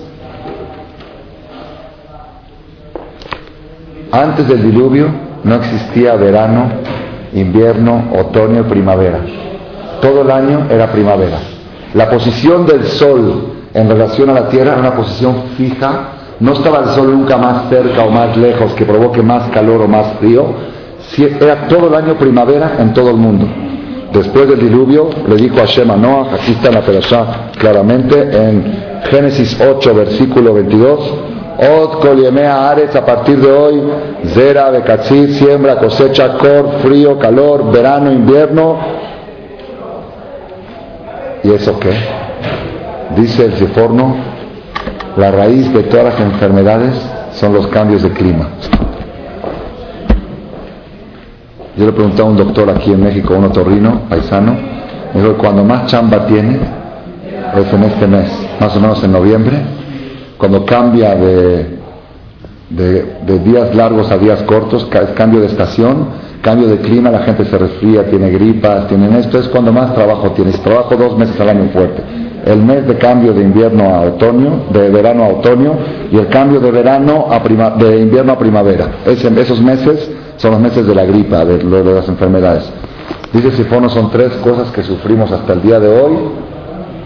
Antes 4.11 4.47
del 4.47 4.61
diluvio 4.61 5.07
no 5.43 5.55
existía 5.55 6.15
verano, 6.15 6.69
invierno, 7.33 8.11
otoño 8.19 8.63
primavera. 8.67 9.19
Todo 10.01 10.21
el 10.21 10.31
año 10.31 10.67
era 10.69 10.91
primavera. 10.91 11.39
La 11.93 12.09
posición 12.09 12.65
del 12.65 12.85
sol 12.85 13.52
en 13.73 13.89
relación 13.89 14.29
a 14.29 14.33
la 14.33 14.49
Tierra 14.49 14.73
era 14.73 14.79
una 14.79 14.95
posición 14.95 15.35
fija. 15.57 16.09
No 16.39 16.53
estaba 16.53 16.79
el 16.79 16.89
sol 16.89 17.11
nunca 17.11 17.37
más 17.37 17.69
cerca 17.69 18.03
o 18.03 18.09
más 18.09 18.35
lejos 18.37 18.73
que 18.73 18.85
provoque 18.85 19.21
más 19.21 19.49
calor 19.49 19.81
o 19.81 19.87
más 19.87 20.07
frío. 20.19 20.45
Era 21.17 21.67
todo 21.67 21.87
el 21.87 21.95
año 21.95 22.15
primavera 22.15 22.75
en 22.79 22.93
todo 22.93 23.09
el 23.09 23.17
mundo. 23.17 23.47
Después 24.11 24.47
del 24.47 24.59
diluvio 24.59 25.09
le 25.27 25.35
dijo 25.35 25.59
a 25.59 25.65
Shema 25.65 25.95
Noah, 25.95 26.35
aquí 26.35 26.51
está 26.51 26.67
en 26.67 26.75
la 26.75 26.81
perashá 26.81 27.51
claramente, 27.57 28.15
en 28.21 29.01
Génesis 29.09 29.59
8, 29.59 29.93
versículo 29.95 30.53
22, 30.53 31.13
Od 31.57 31.99
koliemea 31.99 32.69
ares, 32.69 32.95
a 32.95 33.05
partir 33.05 33.39
de 33.39 33.51
hoy, 33.51 33.81
zera, 34.25 34.69
becatzir, 34.69 35.33
siembra, 35.33 35.77
cosecha, 35.77 36.37
cor, 36.37 36.79
frío, 36.81 37.17
calor, 37.17 37.71
verano, 37.71 38.11
invierno. 38.11 38.77
¿Y 41.43 41.51
eso 41.51 41.79
qué? 41.79 42.22
Dice 43.15 43.45
el 43.45 43.53
Seforno, 43.53 44.15
la 45.17 45.31
raíz 45.31 45.71
de 45.71 45.83
todas 45.83 46.05
las 46.05 46.19
enfermedades 46.19 46.95
son 47.33 47.53
los 47.53 47.67
cambios 47.67 48.01
de 48.01 48.09
clima. 48.09 48.47
Yo 51.77 51.85
le 51.85 51.91
pregunté 51.91 52.21
a 52.21 52.25
un 52.25 52.37
doctor 52.37 52.69
aquí 52.69 52.91
en 52.91 53.03
México, 53.03 53.35
un 53.35 53.45
otorrino, 53.45 54.01
paisano, 54.09 54.55
me 55.13 55.21
dijo 55.21 55.37
cuando 55.37 55.63
más 55.63 55.87
chamba 55.87 56.25
tiene 56.25 56.59
es 57.61 57.73
en 57.73 57.83
este 57.83 58.07
mes, 58.07 58.31
más 58.59 58.75
o 58.75 58.79
menos 58.79 59.03
en 59.03 59.11
noviembre, 59.11 59.57
cuando 60.37 60.65
cambia 60.65 61.15
de, 61.15 61.77
de, 62.69 63.39
días 63.39 63.75
largos 63.75 64.11
a 64.11 64.17
días 64.17 64.41
cortos, 64.43 64.87
cambio 65.15 65.41
de 65.41 65.47
estación, 65.47 66.07
cambio 66.41 66.67
de 66.67 66.77
clima, 66.79 67.11
la 67.11 67.19
gente 67.19 67.45
se 67.45 67.57
resfría, 67.57 68.09
tiene 68.09 68.31
gripas, 68.31 68.87
tienen 68.87 69.13
esto, 69.15 69.37
es 69.37 69.47
cuando 69.49 69.71
más 69.71 69.93
trabajo 69.93 70.31
tienes. 70.31 70.59
Trabajo 70.61 70.95
dos 70.95 71.17
meses 71.17 71.39
al 71.39 71.49
año 71.49 71.69
fuerte. 71.71 72.01
El 72.45 72.61
mes 72.61 72.85
de 72.85 72.97
cambio 72.97 73.33
de 73.33 73.41
invierno 73.41 73.85
a 73.85 74.01
otoño, 74.01 74.65
de 74.71 74.89
verano 74.89 75.23
a 75.23 75.27
otoño, 75.29 75.73
y 76.11 76.17
el 76.17 76.27
cambio 76.27 76.59
de 76.59 76.71
verano 76.71 77.27
a 77.31 77.39
de 77.77 77.99
invierno 77.99 78.33
a 78.33 78.37
primavera. 78.37 78.87
esos 79.05 79.61
meses 79.61 80.09
son 80.37 80.51
los 80.51 80.59
meses 80.59 80.85
de 80.85 80.93
la 80.95 81.05
gripa, 81.05 81.45
de, 81.45 81.57
de 81.57 81.93
las 81.93 82.07
enfermedades. 82.07 82.69
Dice 83.31 83.51
Sifono, 83.51 83.89
son 83.89 84.11
tres 84.11 84.31
cosas 84.43 84.69
que 84.71 84.83
sufrimos 84.83 85.31
hasta 85.31 85.53
el 85.53 85.61
día 85.61 85.79
de 85.79 85.87
hoy 85.87 86.13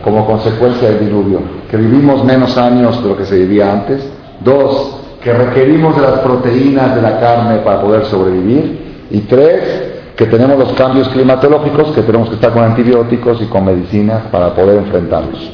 como 0.04 0.26
consecuencia 0.26 0.90
del 0.90 1.02
diluvio, 1.02 1.40
que 1.70 1.78
vivimos 1.78 2.24
menos 2.24 2.58
años 2.58 3.02
de 3.04 3.10
lo 3.10 3.18
que 3.18 3.26
se 3.26 3.38
vivía 3.38 3.72
antes. 3.72 4.10
Dos, 4.44 4.98
que 5.22 5.34
requerimos 5.34 5.96
de 5.96 6.02
las 6.02 6.20
proteínas 6.20 6.96
de 6.96 7.02
la 7.02 7.20
carne 7.20 7.58
para 7.58 7.82
poder 7.82 8.06
sobrevivir. 8.06 9.06
Y 9.10 9.22
tres, 9.22 9.97
que 10.18 10.26
tenemos 10.26 10.58
los 10.58 10.74
cambios 10.74 11.08
climatológicos, 11.10 11.92
que 11.92 12.02
tenemos 12.02 12.30
que 12.30 12.36
estar 12.36 12.52
con 12.52 12.64
antibióticos 12.64 13.40
y 13.40 13.46
con 13.46 13.66
medicinas 13.66 14.24
para 14.32 14.54
poder 14.56 14.80
enfrentarlos. 14.80 15.52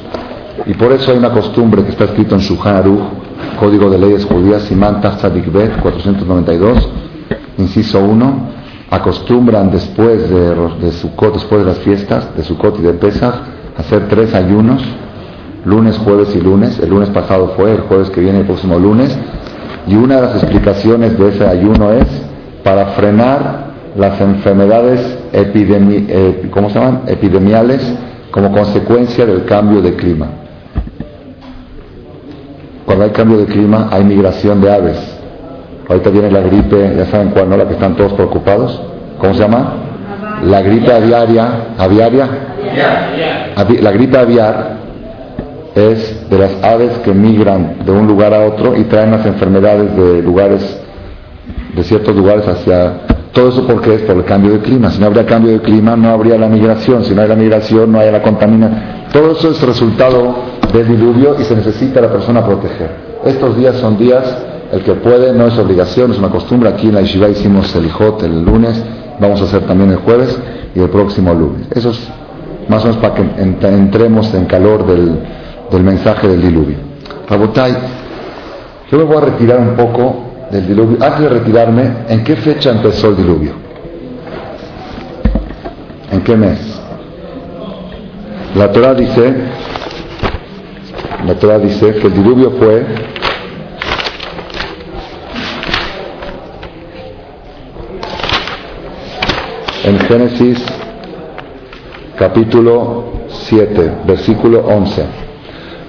Y 0.64 0.72
por 0.72 0.90
eso 0.92 1.12
hay 1.12 1.18
una 1.18 1.30
costumbre 1.30 1.84
que 1.84 1.90
está 1.90 2.04
escrito 2.04 2.34
en 2.34 2.40
Shulchan 2.40 2.76
Aruch, 2.76 3.02
Código 3.60 3.90
de 3.90 3.98
Leyes 3.98 4.24
Judías, 4.24 4.62
Simán 4.62 5.02
Tzadik 5.02 5.52
492, 5.52 6.88
inciso 7.58 8.00
1, 8.00 8.54
acostumbran 8.90 9.70
después 9.70 10.30
de, 10.30 10.54
después 10.80 11.60
de 11.60 11.64
las 11.64 11.78
fiestas 11.80 12.34
de 12.34 12.42
Sukkot 12.42 12.78
y 12.78 12.82
de 12.82 12.94
Pesach, 12.94 13.34
hacer 13.76 14.08
tres 14.08 14.32
ayunos, 14.34 14.82
lunes, 15.66 15.98
jueves 15.98 16.34
y 16.34 16.40
lunes. 16.40 16.78
El 16.78 16.88
lunes 16.88 17.10
pasado 17.10 17.52
fue, 17.54 17.72
el 17.72 17.80
jueves 17.82 18.08
que 18.08 18.22
viene, 18.22 18.40
el 18.40 18.46
próximo 18.46 18.78
lunes. 18.78 19.16
Y 19.86 19.94
una 19.94 20.16
de 20.16 20.22
las 20.22 20.36
explicaciones 20.36 21.18
de 21.18 21.28
ese 21.28 21.46
ayuno 21.46 21.92
es 21.92 22.06
para 22.62 22.86
frenar 22.92 23.63
las 23.96 24.20
enfermedades 24.20 25.18
epidemi 25.32 26.06
eh, 26.08 26.48
¿cómo 26.50 26.68
se 26.68 26.78
llaman? 26.78 27.02
epidemiales 27.06 27.80
como 28.30 28.50
consecuencia 28.50 29.24
del 29.24 29.44
cambio 29.44 29.80
de 29.80 29.94
clima. 29.94 30.26
Cuando 32.84 33.04
hay 33.04 33.10
cambio 33.10 33.38
de 33.38 33.46
clima 33.46 33.88
hay 33.92 34.04
migración 34.04 34.60
de 34.60 34.72
aves. 34.72 34.98
Ahorita 35.88 36.10
viene 36.10 36.30
la 36.30 36.40
gripe, 36.40 36.94
ya 36.96 37.06
saben 37.06 37.30
cuál, 37.30 37.48
¿no? 37.48 37.56
La 37.56 37.68
que 37.68 37.74
están 37.74 37.94
todos 37.94 38.12
preocupados. 38.14 38.82
¿Cómo 39.18 39.34
se 39.34 39.40
llama? 39.40 39.74
La 40.42 40.62
gripe 40.62 40.92
aviaria, 40.92 41.74
aviaria, 41.78 42.28
la 43.80 43.92
gripe 43.92 44.18
aviar 44.18 44.76
es 45.74 46.28
de 46.28 46.38
las 46.38 46.62
aves 46.62 46.98
que 47.04 47.12
migran 47.12 47.84
de 47.84 47.92
un 47.92 48.06
lugar 48.06 48.34
a 48.34 48.46
otro 48.46 48.76
y 48.76 48.84
traen 48.84 49.12
las 49.12 49.24
enfermedades 49.26 49.96
de 49.96 50.22
lugares, 50.22 50.80
de 51.74 51.84
ciertos 51.84 52.14
lugares 52.14 52.46
hacia... 52.48 53.13
Todo 53.34 53.48
eso 53.48 53.66
porque 53.66 53.96
es 53.96 54.02
por 54.02 54.16
el 54.16 54.24
cambio 54.24 54.52
de 54.52 54.60
clima. 54.60 54.90
Si 54.90 55.00
no 55.00 55.06
habría 55.06 55.26
cambio 55.26 55.52
de 55.52 55.60
clima, 55.60 55.96
no 55.96 56.10
habría 56.10 56.38
la 56.38 56.48
migración. 56.48 57.04
Si 57.04 57.14
no 57.14 57.22
hay 57.22 57.28
la 57.28 57.34
migración, 57.34 57.90
no 57.90 57.98
hay 57.98 58.10
la 58.12 58.22
contaminación. 58.22 58.80
Todo 59.12 59.32
eso 59.32 59.50
es 59.50 59.60
resultado 59.60 60.36
del 60.72 60.86
diluvio 60.86 61.36
y 61.38 61.44
se 61.44 61.56
necesita 61.56 61.98
a 61.98 62.02
la 62.02 62.12
persona 62.12 62.44
proteger. 62.46 62.90
Estos 63.24 63.56
días 63.56 63.76
son 63.76 63.98
días, 63.98 64.22
el 64.72 64.82
que 64.82 64.94
puede, 64.94 65.32
no 65.32 65.48
es 65.48 65.58
obligación, 65.58 66.12
es 66.12 66.18
una 66.18 66.30
costumbre. 66.30 66.68
Aquí 66.68 66.88
en 66.88 66.94
la 66.94 67.00
Yeshiva 67.00 67.28
hicimos 67.28 67.74
el 67.74 67.86
Ijot 67.86 68.22
el 68.22 68.44
lunes, 68.44 68.84
vamos 69.18 69.40
a 69.40 69.44
hacer 69.44 69.62
también 69.62 69.90
el 69.90 69.96
jueves 69.96 70.38
y 70.74 70.80
el 70.80 70.88
próximo 70.88 71.34
lunes. 71.34 71.66
Eso 71.72 71.90
es 71.90 72.08
más 72.68 72.84
o 72.84 72.88
menos 72.88 73.02
para 73.02 73.14
que 73.14 73.22
entremos 73.42 74.32
en 74.34 74.46
calor 74.46 74.86
del, 74.86 75.82
mensaje 75.82 76.28
del 76.28 76.40
diluvio. 76.40 76.76
Rabotai, 77.28 77.74
yo 78.90 78.98
me 78.98 79.04
voy 79.04 79.16
a 79.16 79.20
retirar 79.20 79.58
un 79.58 79.74
poco 79.74 80.33
del 80.54 80.68
diluvio. 80.68 80.98
Antes 81.04 81.20
de 81.20 81.28
retirarme, 81.28 81.92
¿en 82.08 82.22
qué 82.22 82.36
fecha 82.36 82.70
empezó 82.70 83.08
el 83.08 83.16
diluvio? 83.16 83.52
¿En 86.12 86.20
qué 86.22 86.36
mes? 86.36 86.80
La 88.54 88.70
Torah 88.70 88.94
dice, 88.94 89.34
la 91.26 91.34
Torah 91.34 91.58
dice 91.58 91.94
que 91.94 92.06
el 92.06 92.14
diluvio 92.14 92.52
fue 92.52 92.86
en 99.82 99.98
Génesis 99.98 100.64
capítulo 102.16 103.24
7, 103.28 103.90
versículo 104.06 104.60
11. 104.60 105.23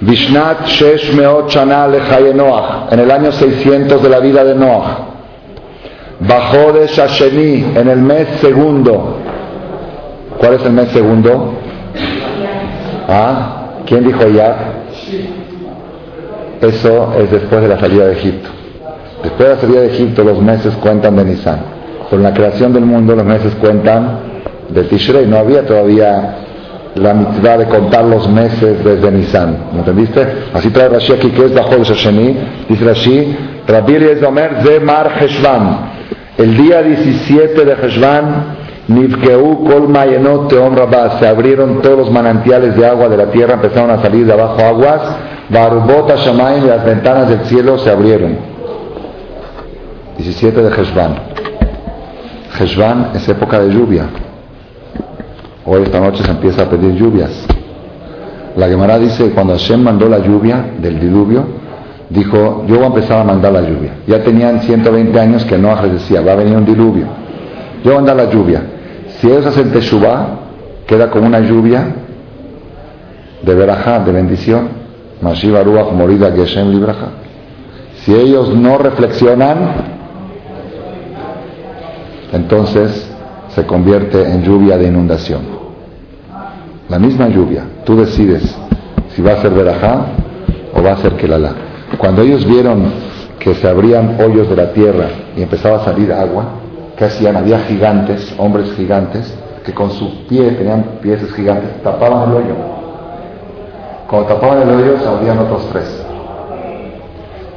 Vishnat 0.00 0.66
Shesh 0.66 1.14
Meot 1.14 1.48
Shana 1.48 1.88
Noach, 2.34 2.92
en 2.92 3.00
el 3.00 3.10
año 3.10 3.32
600 3.32 4.02
de 4.02 4.08
la 4.08 4.20
vida 4.20 4.44
de 4.44 4.54
Noach. 4.54 5.16
De 6.20 6.86
Shasheni, 6.86 7.72
en 7.76 7.88
el 7.88 7.98
mes 7.98 8.28
segundo. 8.40 9.16
¿Cuál 10.38 10.54
es 10.54 10.64
el 10.64 10.72
mes 10.72 10.88
segundo? 10.88 11.54
¿Ah? 13.08 13.82
¿Quién 13.86 14.04
dijo 14.04 14.28
ya? 14.28 14.56
Eso 16.60 17.14
es 17.18 17.30
después 17.30 17.62
de 17.62 17.68
la 17.68 17.78
salida 17.78 18.06
de 18.06 18.12
Egipto. 18.12 18.48
Después 19.22 19.48
de 19.48 19.54
la 19.54 19.60
salida 19.60 19.80
de 19.80 19.86
Egipto 19.88 20.24
los 20.24 20.40
meses 20.40 20.74
cuentan 20.76 21.16
de 21.16 21.24
Nisan. 21.24 21.58
Por 22.10 22.20
la 22.20 22.32
creación 22.32 22.72
del 22.72 22.84
mundo 22.84 23.14
los 23.14 23.24
meses 23.24 23.54
cuentan 23.60 24.18
de 24.68 24.84
Tishrei. 24.84 25.26
No 25.26 25.38
había 25.38 25.64
todavía 25.64 26.45
la 26.96 27.12
mitzvah 27.12 27.58
de 27.58 27.66
contar 27.66 28.04
los 28.04 28.28
meses 28.28 28.82
desde 28.82 29.10
Nisan. 29.10 29.56
¿Me 29.72 29.80
entendiste? 29.80 30.26
Así 30.54 30.70
trae 30.70 30.88
Rashi 30.88 31.12
aquí 31.12 31.30
que 31.30 31.44
es 31.44 31.52
el 31.52 31.82
Shosheni. 31.82 32.36
Dice 32.68 32.84
Rashi, 32.84 33.36
Rabbi 33.66 34.24
Omer 34.24 34.62
de 34.62 34.80
Mar 34.80 35.12
Heshvan. 35.20 35.94
El 36.38 36.56
día 36.56 36.82
17 36.82 37.64
de 37.64 37.72
Heshvan, 37.72 38.56
Nivkeu 38.88 39.64
Kol 39.64 39.88
Mayenot 39.88 40.48
Teom 40.48 40.74
Rabá. 40.74 41.18
Se 41.18 41.28
abrieron 41.28 41.82
todos 41.82 41.98
los 41.98 42.10
manantiales 42.10 42.76
de 42.76 42.86
agua 42.86 43.08
de 43.08 43.16
la 43.18 43.26
tierra, 43.26 43.54
empezaron 43.54 43.90
a 43.90 44.00
salir 44.00 44.26
de 44.26 44.32
abajo 44.32 44.60
aguas. 44.60 45.16
Barbota 45.50 46.16
Shamayim, 46.16 46.66
las 46.66 46.84
ventanas 46.84 47.28
del 47.28 47.44
cielo 47.44 47.78
se 47.78 47.90
abrieron. 47.90 48.36
17 50.16 50.62
de 50.62 50.68
Heshvan. 50.70 51.14
Heshvan 52.58 53.10
es 53.14 53.28
época 53.28 53.60
de 53.60 53.70
lluvia. 53.70 54.08
Hoy 55.66 55.82
esta 55.82 55.98
noche 55.98 56.22
se 56.22 56.30
empieza 56.30 56.62
a 56.62 56.66
pedir 56.66 56.94
lluvias. 56.94 57.44
La 58.56 58.68
Gemara 58.68 58.98
dice 58.98 59.24
que 59.24 59.30
cuando 59.30 59.52
Hashem 59.54 59.82
mandó 59.82 60.08
la 60.08 60.18
lluvia 60.18 60.64
del 60.78 61.00
diluvio, 61.00 61.44
dijo, 62.08 62.64
yo 62.68 62.76
voy 62.76 62.84
a 62.84 62.86
empezar 62.86 63.20
a 63.20 63.24
mandar 63.24 63.52
la 63.52 63.62
lluvia. 63.62 63.94
Ya 64.06 64.22
tenían 64.22 64.60
120 64.60 65.18
años 65.18 65.44
que 65.44 65.58
no 65.58 65.74
decía, 65.88 66.20
va 66.20 66.32
a 66.32 66.36
venir 66.36 66.56
un 66.56 66.64
diluvio. 66.64 67.06
Yo 67.82 67.90
voy 67.90 67.94
a 67.94 67.96
mandar 67.96 68.16
la 68.16 68.30
lluvia. 68.30 68.62
Si 69.18 69.26
ellos 69.26 69.44
hacen 69.44 69.72
Teshuvah, 69.72 70.38
queda 70.86 71.10
como 71.10 71.26
una 71.26 71.40
lluvia 71.40 71.84
de 73.42 73.54
verajá, 73.54 73.98
de 74.00 74.12
bendición. 74.12 74.68
Mashiva 75.20 75.62
Ruach 75.62 75.90
Morida 75.92 76.30
Geshem 76.30 76.70
Libraja. 76.70 77.08
Si 78.04 78.14
ellos 78.14 78.54
no 78.54 78.78
reflexionan, 78.78 79.56
entonces 82.32 83.10
se 83.48 83.66
convierte 83.66 84.22
en 84.30 84.44
lluvia 84.44 84.76
de 84.76 84.86
inundación. 84.86 85.55
La 86.88 86.98
misma 87.00 87.28
lluvia. 87.28 87.64
Tú 87.84 87.96
decides 87.96 88.56
si 89.14 89.22
va 89.22 89.32
a 89.32 89.36
ser 89.42 89.50
verajá 89.50 90.06
o 90.72 90.82
va 90.82 90.92
a 90.92 90.96
ser 90.98 91.14
kelala. 91.16 91.52
Cuando 91.98 92.22
ellos 92.22 92.44
vieron 92.46 92.84
que 93.40 93.54
se 93.54 93.68
abrían 93.68 94.16
hoyos 94.20 94.48
de 94.48 94.56
la 94.56 94.72
tierra 94.72 95.08
y 95.36 95.42
empezaba 95.42 95.78
a 95.78 95.84
salir 95.84 96.12
agua, 96.12 96.44
¿qué 96.96 97.06
hacían? 97.06 97.36
Había 97.36 97.58
gigantes, 97.60 98.34
hombres 98.38 98.72
gigantes, 98.76 99.36
que 99.64 99.74
con 99.74 99.90
sus 99.90 100.10
pies, 100.28 100.56
tenían 100.56 100.84
pies 101.02 101.20
gigantes, 101.34 101.82
tapaban 101.82 102.30
el 102.30 102.36
hoyo. 102.36 102.54
Cuando 104.08 104.28
tapaban 104.28 104.62
el 104.62 104.70
hoyo 104.70 104.98
se 105.00 105.08
abrían 105.08 105.38
otros 105.40 105.68
tres. 105.72 106.06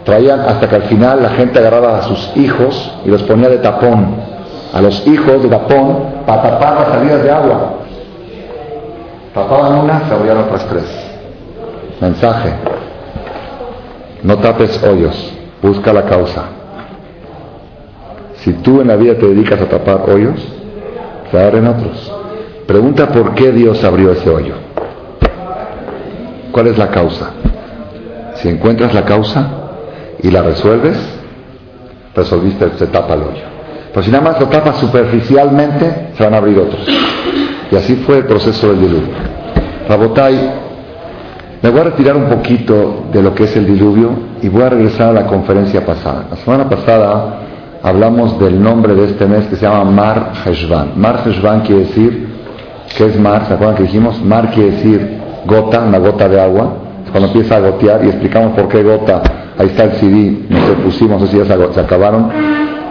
Traían 0.06 0.40
hasta 0.40 0.68
que 0.68 0.76
al 0.76 0.84
final 0.84 1.22
la 1.22 1.30
gente 1.30 1.60
agarraba 1.60 2.00
a 2.00 2.02
sus 2.02 2.32
hijos 2.36 2.92
y 3.06 3.10
los 3.10 3.22
ponía 3.24 3.50
de 3.50 3.60
tapón. 3.60 4.08
A 4.74 4.82
los 4.82 5.06
hijos 5.06 5.44
de 5.44 5.50
tapón 5.50 6.00
para 6.26 6.42
tapar 6.42 6.80
las 6.80 6.88
salidas 6.90 7.24
de 7.24 7.32
agua. 7.32 7.79
Tapaban 9.34 9.80
una, 9.80 10.08
se 10.08 10.14
abrían 10.14 10.38
otras 10.38 10.66
tres. 10.68 10.86
Mensaje. 12.02 12.54
No 14.24 14.38
tapes 14.38 14.82
hoyos, 14.84 15.34
busca 15.62 15.94
la 15.94 16.04
causa. 16.04 16.44
Si 18.36 18.54
tú 18.54 18.82
en 18.82 18.88
la 18.88 18.96
vida 18.96 19.16
te 19.16 19.28
dedicas 19.28 19.62
a 19.62 19.66
tapar 19.66 20.10
hoyos, 20.10 20.36
se 21.32 21.40
abren 21.40 21.68
otros. 21.68 22.12
Pregunta 22.66 23.08
por 23.08 23.34
qué 23.34 23.52
Dios 23.52 23.84
abrió 23.84 24.12
ese 24.12 24.30
hoyo. 24.30 24.56
¿Cuál 26.52 26.68
es 26.68 26.78
la 26.78 26.90
causa? 26.90 27.32
Si 28.36 28.48
encuentras 28.48 28.94
la 28.94 29.06
causa 29.06 29.48
y 30.22 30.32
la 30.32 30.42
resuelves, 30.42 30.98
resolviste, 32.16 32.72
se 32.78 32.88
tapa 32.88 33.14
el 33.14 33.24
hoyo. 33.24 33.44
Pero 33.94 34.04
si 34.04 34.12
nada 34.12 34.24
más 34.24 34.40
lo 34.40 34.48
tapas 34.48 34.78
superficialmente, 34.78 36.12
se 36.16 36.24
van 36.24 36.34
a 36.34 36.38
abrir 36.38 36.58
otros. 36.60 36.88
Y 37.72 37.76
así 37.76 37.96
fue 37.98 38.18
el 38.18 38.26
proceso 38.26 38.68
del 38.70 38.80
diluvio. 38.80 39.14
Rabotai, 39.88 40.52
me 41.62 41.70
voy 41.70 41.82
a 41.82 41.84
retirar 41.84 42.16
un 42.16 42.30
poquito 42.30 43.06
de 43.12 43.22
lo 43.22 43.36
que 43.36 43.44
es 43.44 43.56
el 43.58 43.66
diluvio 43.66 44.12
y 44.42 44.50
voy 44.50 44.64
a 44.64 44.70
regresar 44.70 45.10
a 45.10 45.14
la 45.14 45.26
conferencia 45.28 45.86
pasada. 45.86 46.28
La 46.32 46.38
semana 46.38 46.70
pasada 46.70 47.42
hablamos 47.84 48.40
del 48.40 48.62
nombre 48.62 48.96
de 48.96 49.06
este 49.06 49.26
mes 49.26 49.46
que 49.48 49.56
se 49.56 49.66
llama 49.66 49.84
Mar 49.84 50.32
Heshvan. 50.46 50.94
Mar 50.96 51.24
Heshvan 51.26 51.62
quiere 51.62 51.82
decir, 51.82 52.28
¿qué 52.98 53.06
es 53.08 53.20
mar? 53.20 53.46
¿Se 53.48 53.54
acuerdan 53.54 53.76
que 53.76 53.84
dijimos? 53.84 54.24
Mar 54.24 54.52
quiere 54.52 54.72
decir 54.72 55.20
gota, 55.46 55.82
una 55.82 55.98
gota 55.98 56.30
de 56.30 56.40
agua. 56.40 56.74
cuando 57.12 57.28
empieza 57.28 57.58
a 57.58 57.60
gotear 57.60 58.06
y 58.06 58.10
explicamos 58.10 58.54
por 58.54 58.68
qué 58.68 58.84
gota. 58.84 59.22
Ahí 59.58 59.68
está 59.68 59.84
el 59.84 59.92
CD, 59.94 60.46
no 60.50 60.58
sé, 60.60 60.74
pusimos, 60.84 61.22
no 61.22 61.28
sé 61.28 61.34
si 61.34 61.38
ya 61.40 61.74
se 61.74 61.80
acabaron. 61.82 62.30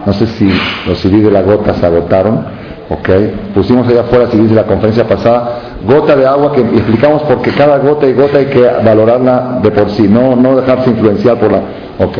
No 0.05 0.13
sé 0.13 0.27
si 0.27 0.49
los 0.87 0.99
CD 0.99 1.21
de 1.21 1.31
la 1.31 1.41
gota 1.41 1.73
se 1.73 1.85
agotaron. 1.85 2.58
Ok, 2.91 3.09
pusimos 3.53 3.87
allá 3.87 4.01
afuera 4.01 4.27
CDs 4.31 4.49
de 4.49 4.55
la 4.55 4.63
conferencia 4.63 5.07
pasada, 5.07 5.59
gota 5.85 6.15
de 6.15 6.25
agua 6.25 6.51
que 6.53 6.61
explicamos 6.61 7.21
porque 7.23 7.51
cada 7.51 7.77
gota 7.77 8.07
y 8.07 8.13
gota 8.13 8.39
hay 8.39 8.47
que 8.47 8.61
valorarla 8.83 9.59
de 9.61 9.69
por 9.69 9.91
sí, 9.91 10.07
no, 10.07 10.35
no 10.35 10.55
dejarse 10.55 10.89
influenciar 10.89 11.37
por 11.37 11.51
la. 11.51 11.59
Ok. 11.99 12.17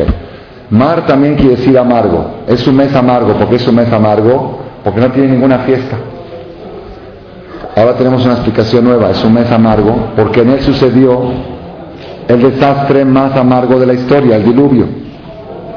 Mar 0.70 1.04
también 1.06 1.34
quiere 1.34 1.56
decir 1.56 1.76
amargo. 1.76 2.42
Es 2.46 2.64
un 2.68 2.76
mes 2.76 2.94
amargo. 2.94 3.32
¿Por 3.32 3.48
qué 3.48 3.56
es 3.56 3.66
un 3.66 3.74
mes 3.74 3.92
amargo? 3.92 4.60
Porque 4.84 5.00
no 5.00 5.10
tiene 5.10 5.32
ninguna 5.32 5.58
fiesta. 5.60 5.96
Ahora 7.76 7.94
tenemos 7.94 8.24
una 8.24 8.34
explicación 8.34 8.84
nueva. 8.84 9.10
Es 9.10 9.24
un 9.24 9.34
mes 9.34 9.50
amargo 9.50 10.10
porque 10.14 10.42
en 10.42 10.50
él 10.50 10.60
sucedió 10.60 11.22
el 12.28 12.42
desastre 12.42 13.04
más 13.04 13.34
amargo 13.36 13.80
de 13.80 13.86
la 13.86 13.94
historia, 13.94 14.36
el 14.36 14.44
diluvio. 14.44 14.86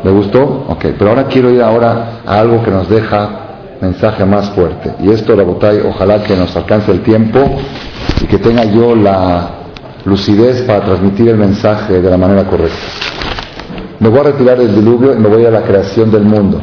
¿Le 0.04 0.12
gustó? 0.12 0.66
Ok, 0.70 0.86
pero 1.00 1.10
ahora 1.10 1.24
quiero 1.24 1.50
ir 1.50 1.64
ahora 1.64 2.20
a 2.28 2.40
algo 2.40 2.62
que 2.62 2.70
nos 2.70 2.88
deja 2.88 3.43
mensaje 3.82 4.26
más 4.26 4.50
fuerte. 4.52 4.94
Y 5.02 5.12
esto, 5.12 5.36
Rabotay, 5.36 5.82
ojalá 5.82 6.24
que 6.24 6.36
nos 6.36 6.56
alcance 6.56 6.92
el 6.92 7.02
tiempo 7.02 7.40
y 8.22 8.26
que 8.26 8.38
tenga 8.38 8.64
yo 8.66 8.96
la 8.96 9.50
lucidez 10.06 10.62
para 10.64 10.82
transmitir 10.82 11.30
el 11.30 11.38
mensaje 11.38 12.02
de 12.02 12.10
la 12.10 12.18
manera 12.18 12.46
correcta. 12.46 12.78
Me 14.00 14.10
voy 14.10 14.20
a 14.20 14.24
retirar 14.24 14.58
del 14.58 14.76
diluvio 14.76 15.14
y 15.14 15.18
me 15.18 15.30
voy 15.30 15.46
a 15.46 15.52
la 15.52 15.62
creación 15.62 16.12
del 16.12 16.24
mundo. 16.24 16.62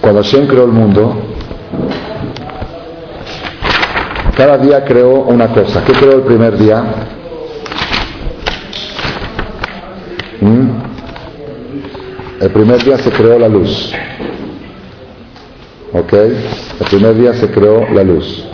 Cuando 0.00 0.22
Hashem 0.22 0.46
creó 0.46 0.64
el 0.64 0.72
mundo, 0.72 1.16
cada 4.36 4.58
día 4.58 4.84
creó 4.84 5.22
una 5.22 5.48
cosa. 5.48 5.82
¿Qué 5.84 5.92
creó 5.92 6.16
el 6.16 6.22
primer 6.22 6.56
día? 6.56 6.84
¿Mm? 10.40 10.68
El 12.40 12.50
primer 12.50 12.84
día 12.84 12.98
se 12.98 13.10
creó 13.10 13.38
la 13.38 13.48
luz. 13.48 13.92
¿Ok? 15.98 16.12
El 16.12 16.86
primer 16.90 17.14
día 17.14 17.32
se 17.34 17.50
creó 17.50 17.88
la 17.92 18.02
luz. 18.02 18.44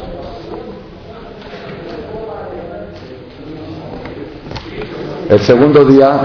El 5.29 5.41
segundo 5.41 5.85
día 5.85 6.21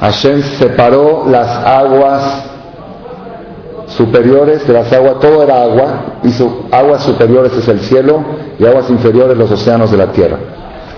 Hashem 0.00 0.42
separó 0.42 1.24
las 1.28 1.48
aguas 1.48 2.44
superiores 3.86 4.66
de 4.66 4.74
las 4.74 4.92
aguas, 4.92 5.18
todo 5.20 5.42
era 5.42 5.62
agua, 5.62 6.18
hizo 6.22 6.66
aguas 6.70 7.02
superiores 7.02 7.52
es 7.52 7.66
el 7.68 7.80
cielo 7.80 8.22
y 8.58 8.66
aguas 8.66 8.90
inferiores 8.90 9.36
los 9.36 9.50
océanos 9.50 9.90
de 9.90 9.96
la 9.96 10.12
tierra. 10.12 10.36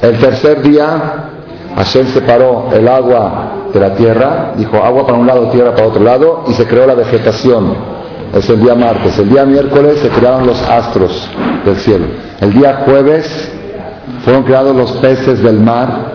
El 0.02 0.18
tercer 0.18 0.60
día 0.60 1.30
Hashem 1.76 2.06
separó 2.08 2.68
el 2.72 2.86
agua 2.88 3.52
de 3.72 3.80
la 3.80 3.94
tierra, 3.94 4.52
dijo 4.56 4.76
agua 4.76 5.06
para 5.06 5.18
un 5.18 5.26
lado, 5.26 5.48
tierra 5.50 5.74
para 5.74 5.88
otro 5.88 6.02
lado, 6.02 6.44
y 6.46 6.52
se 6.52 6.66
creó 6.66 6.86
la 6.86 6.94
vegetación. 6.94 7.93
Es 8.34 8.50
el 8.50 8.60
día 8.60 8.74
martes. 8.74 9.16
El 9.18 9.30
día 9.30 9.44
miércoles 9.44 10.00
se 10.00 10.08
crearon 10.08 10.46
los 10.46 10.60
astros 10.62 11.28
del 11.64 11.76
cielo. 11.76 12.06
El 12.40 12.52
día 12.52 12.82
jueves 12.84 13.52
fueron 14.24 14.42
creados 14.42 14.74
los 14.74 14.92
peces 14.92 15.40
del 15.42 15.60
mar 15.60 16.14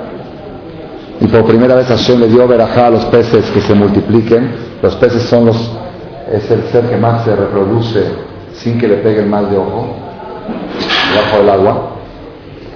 y 1.22 1.28
por 1.28 1.46
primera 1.46 1.76
vez 1.76 1.88
Hashem 1.88 2.20
le 2.20 2.28
dio 2.28 2.48
verajá 2.48 2.88
a 2.88 2.90
los 2.90 3.06
peces 3.06 3.50
que 3.52 3.62
se 3.62 3.74
multipliquen. 3.74 4.52
Los 4.82 4.96
peces 4.98 5.24
son 5.24 5.46
los, 5.46 5.72
es 6.32 6.50
el 6.52 6.64
ser 6.72 6.90
que 6.90 6.98
más 6.98 7.24
se 7.24 7.36
reproduce 7.36 8.04
sin 8.54 8.78
que 8.78 8.88
le 8.88 8.96
pegue 8.98 9.22
el 9.22 9.30
mal 9.30 9.50
de 9.50 9.58
ojo, 9.58 9.96
debajo 11.14 11.38
del 11.38 11.50
agua. 11.50 11.90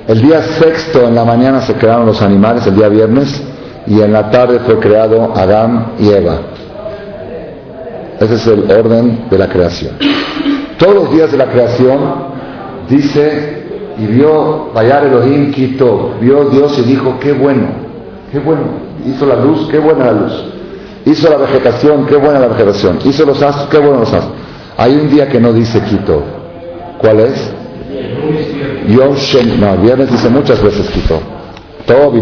El 0.07 0.21
día 0.21 0.41
sexto 0.41 1.07
en 1.07 1.15
la 1.15 1.25
mañana 1.25 1.61
se 1.61 1.73
crearon 1.73 2.05
los 2.05 2.21
animales, 2.21 2.65
el 2.67 2.75
día 2.75 2.87
viernes, 2.87 3.43
y 3.87 4.01
en 4.01 4.13
la 4.13 4.31
tarde 4.31 4.59
fue 4.59 4.79
creado 4.79 5.33
Adán 5.35 5.93
y 5.99 6.09
Eva. 6.09 6.52
Ese 8.23 8.35
es 8.35 8.47
el 8.47 8.71
orden 8.71 9.25
de 9.29 9.37
la 9.37 9.47
creación. 9.47 9.95
Todos 10.77 10.95
los 10.95 11.11
días 11.11 11.31
de 11.31 11.37
la 11.37 11.45
creación 11.47 11.99
dice, 12.89 13.63
y 13.97 14.05
vio 14.05 14.71
Bayar 14.73 15.05
Elohim 15.05 15.51
Quito, 15.51 16.15
vio 16.19 16.45
Dios 16.45 16.77
y 16.79 16.81
dijo, 16.83 17.17
qué 17.19 17.33
bueno 17.33 17.83
qué 18.33 18.39
bueno. 18.39 18.63
Hizo 19.05 19.25
la 19.27 19.35
luz, 19.35 19.67
qué 19.69 19.77
buena 19.77 20.05
la 20.05 20.11
luz. 20.13 20.43
Hizo 21.05 21.29
la 21.29 21.37
vegetación, 21.37 22.07
qué 22.07 22.15
buena 22.15 22.39
la 22.39 22.47
vegetación. 22.47 22.97
Hizo 23.05 23.25
los 23.25 23.41
astros, 23.41 23.67
qué 23.69 23.77
buenos 23.77 23.99
los 23.99 24.13
astros. 24.13 24.35
Hay 24.75 24.95
un 24.95 25.09
día 25.09 25.29
que 25.29 25.39
no 25.39 25.53
dice 25.53 25.79
Quito. 25.83 26.23
¿Cuál 26.97 27.19
es? 27.19 27.53
Yom. 28.87 29.15
No, 29.59 29.77
viernes 29.77 30.11
dice 30.11 30.29
muchas 30.29 30.61
veces 30.63 30.89
Quito. 30.89 31.19
Tov 31.85 32.17
y 32.17 32.21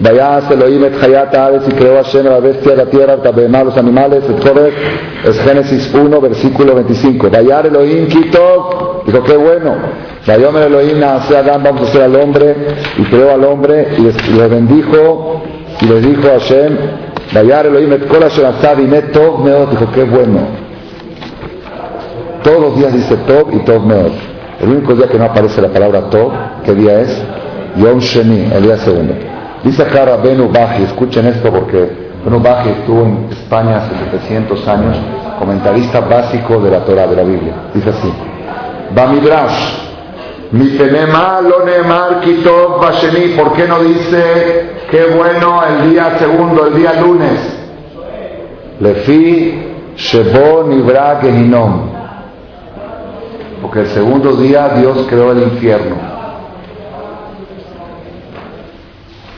Vayas 0.00 0.50
Elohim 0.50 0.84
et 0.84 1.02
Hayat 1.02 1.34
Aretz 1.34 1.68
y 1.68 1.72
creó 1.72 1.96
Hashem 1.96 2.24
la 2.24 2.40
bestia 2.40 2.74
la 2.74 2.86
tierra, 2.86 3.18
a 3.22 3.64
los 3.64 3.76
animales. 3.76 4.24
El 4.28 4.36
Torah 4.36 4.68
es 5.24 5.40
Génesis 5.40 5.92
1, 5.94 6.20
versículo 6.20 6.74
25. 6.74 7.28
Vayar 7.30 7.66
Elohim 7.66 8.08
Kitov, 8.08 9.04
dijo 9.06 9.22
qué 9.24 9.36
bueno. 9.36 9.74
Vayomer 10.26 10.64
Elohim 10.64 11.00
nace 11.00 11.36
Adán, 11.36 11.62
vamos 11.62 11.82
a 11.82 11.84
hacer 11.84 12.02
al 12.02 12.16
hombre, 12.16 12.54
y 12.96 13.02
creó 13.04 13.32
al 13.32 13.44
hombre, 13.44 13.88
y 13.98 14.32
le 14.32 14.48
bendijo, 14.48 15.42
y 15.80 15.86
le 15.86 16.00
dijo 16.00 16.28
a 16.28 16.38
Hashem, 16.38 16.76
Vayar 17.32 17.66
Elohim 17.66 17.92
et 17.92 18.08
kol 18.08 18.24
asher 18.24 18.44
y 18.78 18.86
net 18.86 19.12
tov 19.12 19.44
meod, 19.44 19.70
dijo, 19.70 19.86
qué 19.92 20.04
bueno. 20.04 20.40
Todos 22.42 22.60
los 22.60 22.76
días 22.76 22.92
dice 22.92 23.16
tov 23.26 23.54
y 23.54 23.58
tov 23.64 23.86
meod. 23.86 24.12
El 24.60 24.68
único 24.68 24.94
día 24.94 25.06
que 25.08 25.18
no 25.18 25.24
aparece 25.24 25.62
la 25.62 25.68
palabra 25.68 26.10
Tov, 26.10 26.32
¿qué 26.64 26.74
día 26.74 27.00
es? 27.00 27.22
Yom 27.76 27.98
Sheni, 27.98 28.52
el 28.52 28.62
día 28.62 28.76
segundo. 28.76 29.14
Dice 29.64 29.82
acá 29.82 30.16
Benu 30.16 30.48
Baji, 30.48 30.84
escuchen 30.84 31.26
esto 31.26 31.50
porque 31.50 31.90
Benu 32.24 32.40
Baji 32.40 32.70
estuvo 32.70 33.02
en 33.02 33.28
España 33.30 33.78
hace 33.78 33.94
700 34.10 34.68
años, 34.68 34.96
comentarista 35.38 36.00
básico 36.00 36.60
de 36.60 36.70
la 36.70 36.84
Torah, 36.84 37.06
de 37.06 37.16
la 37.16 37.22
Biblia. 37.22 37.54
Dice 37.74 37.90
así, 37.90 38.12
Bamidrash, 38.94 39.90
mi 40.52 40.66
tenema 40.76 41.40
lo 41.42 41.64
nemar 41.64 42.20
kitov 42.20 42.80
basheni, 42.80 43.34
¿por 43.36 43.52
qué 43.52 43.68
no 43.68 43.80
dice 43.80 44.70
qué 44.90 45.04
bueno 45.16 45.62
el 45.64 45.90
día 45.90 46.18
segundo, 46.18 46.66
el 46.66 46.74
día 46.74 46.94
lunes? 47.00 47.56
Lefi 48.80 49.66
Shebo 49.96 50.64
Nibra 50.64 51.18
Gehinom 51.20 52.00
porque 53.60 53.80
el 53.80 53.86
segundo 53.88 54.32
día 54.36 54.70
Dios 54.70 55.06
creó 55.08 55.32
el 55.32 55.42
infierno. 55.42 56.19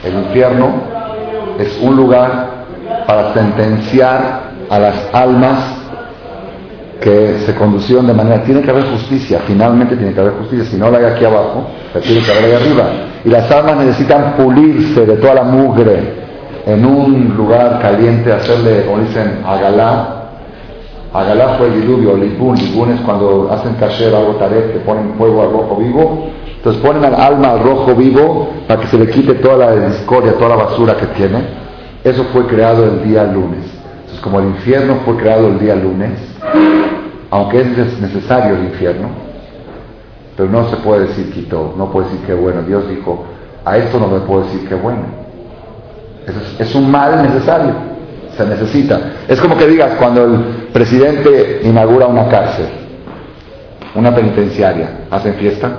El 0.05 0.15
infierno 0.15 0.69
es 1.59 1.79
un 1.81 1.97
lugar 1.97 2.65
para 3.07 3.35
sentenciar 3.35 4.53
a 4.69 4.79
las 4.79 4.95
almas 5.13 5.79
que 7.01 7.39
se 7.45 7.55
conducieron 7.55 8.07
de 8.07 8.15
manera, 8.15 8.45
tiene 8.45 8.63
que 8.63 8.71
haber 8.71 8.85
justicia, 8.85 9.41
finalmente 9.47 9.97
tiene 9.97 10.13
que 10.15 10.21
haber 10.21 10.35
justicia, 10.35 10.65
si 10.65 10.77
no 10.77 10.91
la 10.91 10.99
hay 10.99 11.05
aquí 11.07 11.25
abajo, 11.25 11.67
la 11.93 12.01
tiene 12.01 12.23
que 12.23 12.31
haber 12.31 12.45
ahí 12.45 12.53
arriba. 12.53 12.85
Y 13.25 13.29
las 13.29 13.51
almas 13.51 13.77
necesitan 13.79 14.35
pulirse 14.35 15.05
de 15.05 15.17
toda 15.17 15.35
la 15.35 15.43
mugre 15.43 16.23
en 16.65 16.87
un 16.87 17.35
lugar 17.37 17.81
caliente, 17.81 18.33
hacerle, 18.33 18.87
como 18.87 19.01
dicen, 19.01 19.41
agalá, 19.45 20.23
Agalá 21.15 21.57
fue 21.59 21.71
diluvio, 21.71 22.17
Libún. 22.17 22.57
Libún 22.57 22.93
es 22.93 23.01
cuando 23.03 23.51
hacen 23.53 23.75
kasher 23.75 24.15
algo 24.15 24.37
taref, 24.37 24.73
que 24.73 24.79
ponen 24.79 25.13
fuego 25.19 25.43
al 25.43 25.53
rojo 25.53 25.77
vivo. 25.77 26.31
Entonces 26.63 26.81
ponen 26.81 27.05
al 27.05 27.15
alma 27.15 27.51
al 27.55 27.61
rojo 27.65 27.93
vivo 27.97 28.51
para 28.69 28.81
que 28.81 28.87
se 28.87 28.97
le 28.97 29.09
quite 29.09 29.35
toda 29.35 29.67
la 29.67 29.89
discordia, 29.89 30.35
toda 30.35 30.51
la 30.51 30.65
basura 30.65 30.97
que 30.97 31.07
tiene. 31.07 31.43
Eso 32.05 32.25
fue 32.33 32.47
creado 32.47 32.85
el 32.85 33.03
día 33.03 33.25
lunes. 33.25 33.65
Entonces 34.03 34.21
como 34.21 34.39
el 34.39 34.47
infierno 34.47 35.01
fue 35.05 35.17
creado 35.17 35.49
el 35.49 35.59
día 35.59 35.75
lunes, 35.75 36.21
aunque 37.31 37.63
es 37.63 38.01
necesario 38.01 38.55
el 38.55 38.65
infierno, 38.65 39.09
pero 40.37 40.49
no 40.49 40.71
se 40.71 40.77
puede 40.77 41.09
decir 41.09 41.33
quitó, 41.33 41.75
no 41.77 41.91
puede 41.91 42.07
decir 42.11 42.27
que 42.27 42.35
bueno. 42.35 42.63
Dios 42.63 42.89
dijo, 42.89 43.25
a 43.65 43.77
esto 43.77 43.99
no 43.99 44.07
me 44.07 44.21
puedo 44.21 44.45
decir 44.45 44.69
que 44.69 44.77
bueno. 44.77 45.03
es 46.61 46.75
un 46.77 46.89
mal 46.89 47.23
necesario 47.25 47.93
se 48.37 48.47
necesita. 48.47 49.01
Es 49.29 49.41
como 49.41 49.57
que 49.57 49.67
digas, 49.67 49.95
cuando 49.99 50.25
el 50.25 50.39
presidente 50.73 51.61
inaugura 51.65 52.07
una 52.07 52.29
cárcel, 52.29 52.67
una 53.95 54.15
penitenciaria, 54.15 55.07
¿hacen 55.11 55.35
fiesta? 55.35 55.71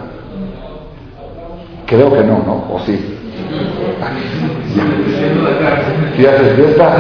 Creo 1.94 2.12
que 2.12 2.24
no, 2.24 2.42
¿no? 2.44 2.74
¿O 2.74 2.80
sí? 2.88 3.00
Si 6.18 6.26
haces 6.26 6.56
fiesta, 6.56 6.96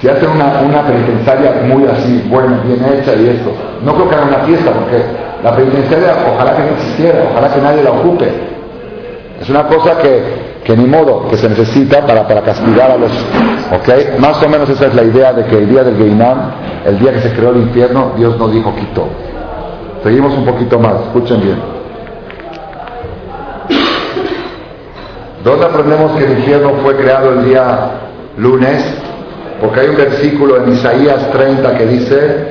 si 0.00 0.08
hacen 0.08 0.30
una, 0.30 0.60
una 0.62 0.82
penitenciaria 0.86 1.52
muy 1.68 1.84
así, 1.84 2.24
buena, 2.30 2.62
bien 2.64 2.82
hecha 2.94 3.14
y 3.14 3.28
esto, 3.28 3.52
no 3.84 3.94
creo 3.94 4.08
que 4.08 4.14
hagan 4.14 4.28
una 4.28 4.38
fiesta, 4.38 4.70
porque 4.70 5.04
la 5.44 5.54
penitenciaria 5.54 6.14
ojalá 6.32 6.56
que 6.56 6.62
no 6.62 6.68
existiera, 6.70 7.24
ojalá 7.30 7.52
que 7.52 7.60
nadie 7.60 7.82
la 7.82 7.90
ocupe. 7.90 8.30
Es 9.38 9.50
una 9.50 9.64
cosa 9.64 9.98
que 9.98 10.46
que 10.64 10.76
ni 10.76 10.84
modo, 10.84 11.28
que 11.28 11.36
se 11.36 11.48
necesita 11.48 12.04
para, 12.04 12.26
para 12.26 12.42
castigar 12.42 12.90
a 12.90 12.96
los... 12.96 13.12
¿Ok? 13.72 14.18
Más 14.18 14.42
o 14.42 14.48
menos 14.48 14.68
esa 14.68 14.86
es 14.86 14.94
la 14.96 15.04
idea 15.04 15.32
de 15.32 15.44
que 15.44 15.58
el 15.58 15.68
día 15.68 15.84
del 15.84 15.96
Geinam, 15.96 16.50
el 16.84 16.98
día 16.98 17.12
que 17.12 17.20
se 17.20 17.32
creó 17.34 17.50
el 17.50 17.58
infierno, 17.58 18.14
Dios 18.16 18.36
no 18.36 18.48
dijo 18.48 18.74
quitó. 18.74 19.06
Seguimos 20.02 20.36
un 20.36 20.44
poquito 20.44 20.80
más, 20.80 20.94
escuchen 21.02 21.40
bien. 21.40 21.75
¿Dónde 25.46 25.64
aprendemos 25.64 26.18
que 26.18 26.24
el 26.24 26.38
infierno 26.40 26.72
fue 26.82 26.96
creado 26.96 27.34
el 27.34 27.44
día 27.44 27.90
lunes? 28.36 28.82
Porque 29.60 29.78
hay 29.78 29.88
un 29.90 29.96
versículo 29.96 30.56
en 30.56 30.72
Isaías 30.72 31.30
30 31.30 31.78
que 31.78 31.86
dice, 31.86 32.46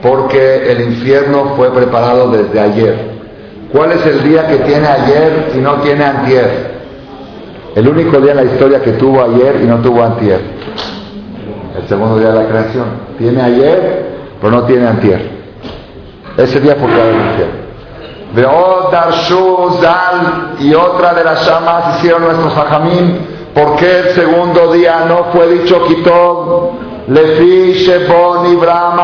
porque 0.00 0.70
el 0.70 0.82
infierno 0.82 1.54
fue 1.56 1.72
preparado 1.72 2.30
desde 2.30 2.60
ayer. 2.60 2.94
¿Cuál 3.72 3.90
es 3.90 4.06
el 4.06 4.22
día 4.22 4.46
que 4.46 4.58
tiene 4.58 4.86
ayer 4.86 5.50
y 5.52 5.58
no 5.58 5.80
tiene 5.80 6.04
antier? 6.04 6.76
El 7.74 7.88
único 7.88 8.20
día 8.20 8.30
en 8.30 8.36
la 8.36 8.44
historia 8.44 8.80
que 8.80 8.92
tuvo 8.92 9.24
ayer 9.24 9.62
y 9.64 9.66
no 9.66 9.78
tuvo 9.78 10.04
antier. 10.04 10.38
El 11.76 11.88
segundo 11.88 12.20
día 12.20 12.30
de 12.30 12.44
la 12.44 12.48
creación. 12.48 12.84
Tiene 13.18 13.42
ayer, 13.42 14.06
pero 14.40 14.52
no 14.52 14.62
tiene 14.62 14.86
antier. 14.86 15.28
Ese 16.36 16.60
día 16.60 16.76
fue 16.76 16.88
creado 16.88 17.10
el 17.10 17.16
infierno. 17.16 17.65
Zal 19.80 20.56
y 20.58 20.74
otra 20.74 21.14
de 21.14 21.24
las 21.24 21.46
llamas 21.46 21.96
hicieron 21.96 22.24
nuestros 22.24 22.56
hajamim. 22.56 23.18
¿Por 23.54 23.76
qué 23.76 24.00
el 24.00 24.10
segundo 24.10 24.72
día 24.72 25.06
no 25.08 25.32
fue 25.32 25.46
dicho 25.48 25.82
Kitov? 25.84 26.72
Lefi 27.08 27.72
Shebon 27.72 28.52
Ibrahim 28.52 28.98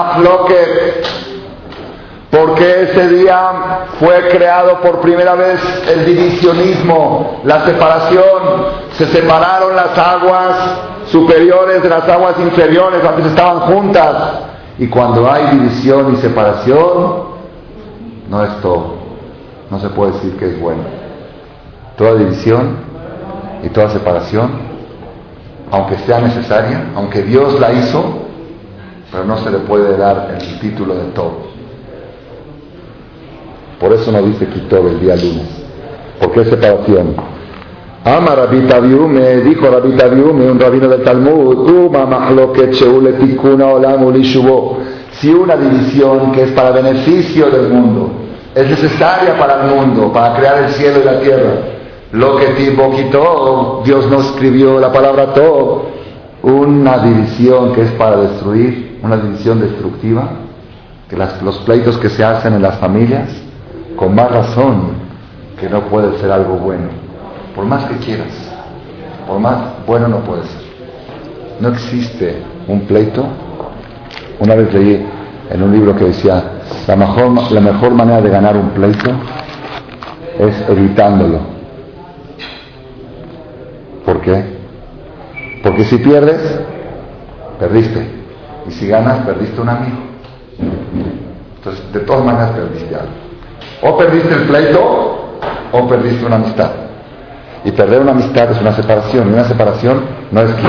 porque 2.33 2.85
ese 2.85 3.09
día 3.09 3.85
fue 4.01 4.31
creado 4.31 4.81
por 4.81 5.01
primera 5.01 5.35
vez 5.35 5.61
el 5.87 6.07
divisionismo, 6.07 7.43
la 7.45 7.67
separación, 7.67 8.23
se 8.93 9.05
separaron 9.05 9.77
las 9.77 9.99
aguas 9.99 10.79
superiores 11.11 11.83
de 11.83 11.91
las 11.91 12.09
aguas 12.09 12.37
inferiores, 12.39 13.05
antes 13.05 13.27
estaban 13.27 13.61
juntas, 13.61 14.17
y 14.79 14.87
cuando 14.89 15.31
hay 15.31 15.59
división 15.59 16.15
y 16.15 16.17
separación, 16.17 17.33
no 18.31 18.45
es 18.45 18.61
todo, 18.63 18.95
no 19.73 19.81
se 19.81 19.89
puede 19.89 20.13
decir 20.13 20.37
que 20.37 20.45
es 20.49 20.61
bueno. 20.61 20.83
Toda 21.97 22.15
división 22.17 22.77
y 23.65 23.71
toda 23.71 23.89
separación, 23.89 24.51
aunque 25.71 25.97
sea 26.01 26.21
necesaria, 26.21 26.91
aunque 26.95 27.23
Dios 27.23 27.59
la 27.59 27.73
hizo, 27.73 28.05
pero 29.11 29.25
no 29.25 29.39
se 29.39 29.51
le 29.51 29.59
puede 29.61 29.97
dar 29.97 30.37
el 30.39 30.61
título 30.61 30.95
de 30.95 31.05
todo. 31.15 31.53
Por 33.81 33.95
eso 33.95 34.13
no 34.13 34.21
dice 34.23 34.47
quitó 34.47 34.87
el 34.87 35.01
día 35.01 35.17
lunes. 35.17 35.49
Porque 36.21 36.43
es 36.43 36.49
separación. 36.49 37.17
Ama 38.05 38.35
Rabita 38.35 38.79
Viume, 38.79 39.37
dijo 39.39 39.71
Rabita 39.71 40.09
Viume, 40.09 40.51
un 40.51 40.61
rabino 40.61 40.87
del 40.87 41.03
Talmud, 41.03 41.71
si 45.13 45.33
una 45.33 45.57
división 45.57 46.33
que 46.33 46.43
es 46.43 46.51
para 46.51 46.73
beneficio 46.73 47.51
del 47.51 47.69
mundo, 47.71 48.22
es 48.55 48.69
necesaria 48.69 49.39
para 49.39 49.63
el 49.63 49.75
mundo, 49.75 50.13
para 50.13 50.35
crear 50.37 50.65
el 50.65 50.71
cielo 50.71 51.01
y 51.01 51.05
la 51.05 51.21
tierra, 51.21 51.53
lo 52.13 52.37
que 52.37 52.47
tipo 52.49 52.91
quitó, 52.91 53.83
Dios 53.85 54.07
no 54.09 54.21
escribió 54.21 54.79
la 54.79 54.93
palabra 54.93 55.33
todo, 55.33 55.87
una 56.43 56.99
división 56.99 57.73
que 57.73 57.83
es 57.83 57.91
para 57.93 58.17
destruir, 58.17 58.99
una 59.03 59.17
división 59.17 59.61
destructiva, 59.61 60.29
que 61.09 61.17
los 61.17 61.59
pleitos 61.61 61.97
que 61.99 62.09
se 62.09 62.25
hacen 62.25 62.55
en 62.55 62.63
las 62.63 62.77
familias, 62.79 63.31
con 63.97 64.15
más 64.15 64.31
razón 64.31 64.93
que 65.59 65.69
no 65.69 65.83
puede 65.83 66.19
ser 66.19 66.33
algo 66.33 66.57
bueno. 66.57 66.89
Por 67.55 67.65
más 67.65 67.85
que 67.85 67.97
quieras, 67.97 68.33
por 69.27 69.39
más 69.39 69.57
bueno 69.87 70.09
no 70.09 70.19
puede 70.21 70.43
ser. 70.45 70.63
No 71.61 71.69
existe 71.69 72.43
un 72.67 72.81
pleito. 72.83 73.25
Una 74.41 74.55
vez 74.55 74.73
leí 74.73 75.07
en 75.51 75.63
un 75.63 75.73
libro 75.73 75.95
que 75.95 76.07
decía, 76.07 76.43
la 76.87 76.97
mejor, 76.97 77.53
la 77.53 77.61
mejor 77.61 77.93
manera 77.93 78.21
de 78.21 78.31
ganar 78.31 78.57
un 78.57 78.71
pleito 78.71 79.11
es 80.39 80.69
evitándolo. 80.69 81.41
¿Por 84.05 84.21
qué? 84.21 84.45
Porque 85.63 85.85
si 85.85 85.99
pierdes, 85.99 86.61
perdiste. 87.59 88.07
Y 88.67 88.71
si 88.73 88.87
ganas, 88.89 89.25
perdiste 89.25 89.61
un 89.61 89.69
amigo. 89.69 89.97
Entonces, 91.57 91.93
de 91.93 92.01
todas 92.01 92.25
maneras 92.25 92.51
perdiste 92.51 92.95
algo. 92.95 93.13
O 93.83 93.97
perdiste 93.97 94.35
el 94.35 94.43
pleito 94.43 95.39
o 95.73 95.89
perdiste 95.89 96.25
una 96.27 96.37
amistad. 96.37 96.71
Y 97.65 97.71
perder 97.71 98.01
una 98.01 98.13
amistad 98.13 98.51
es 98.51 98.61
una 98.61 98.73
separación, 98.73 99.31
y 99.31 99.33
una 99.35 99.45
separación 99.45 100.03
no 100.33 100.41
es 100.43 100.53
quito. 100.55 100.69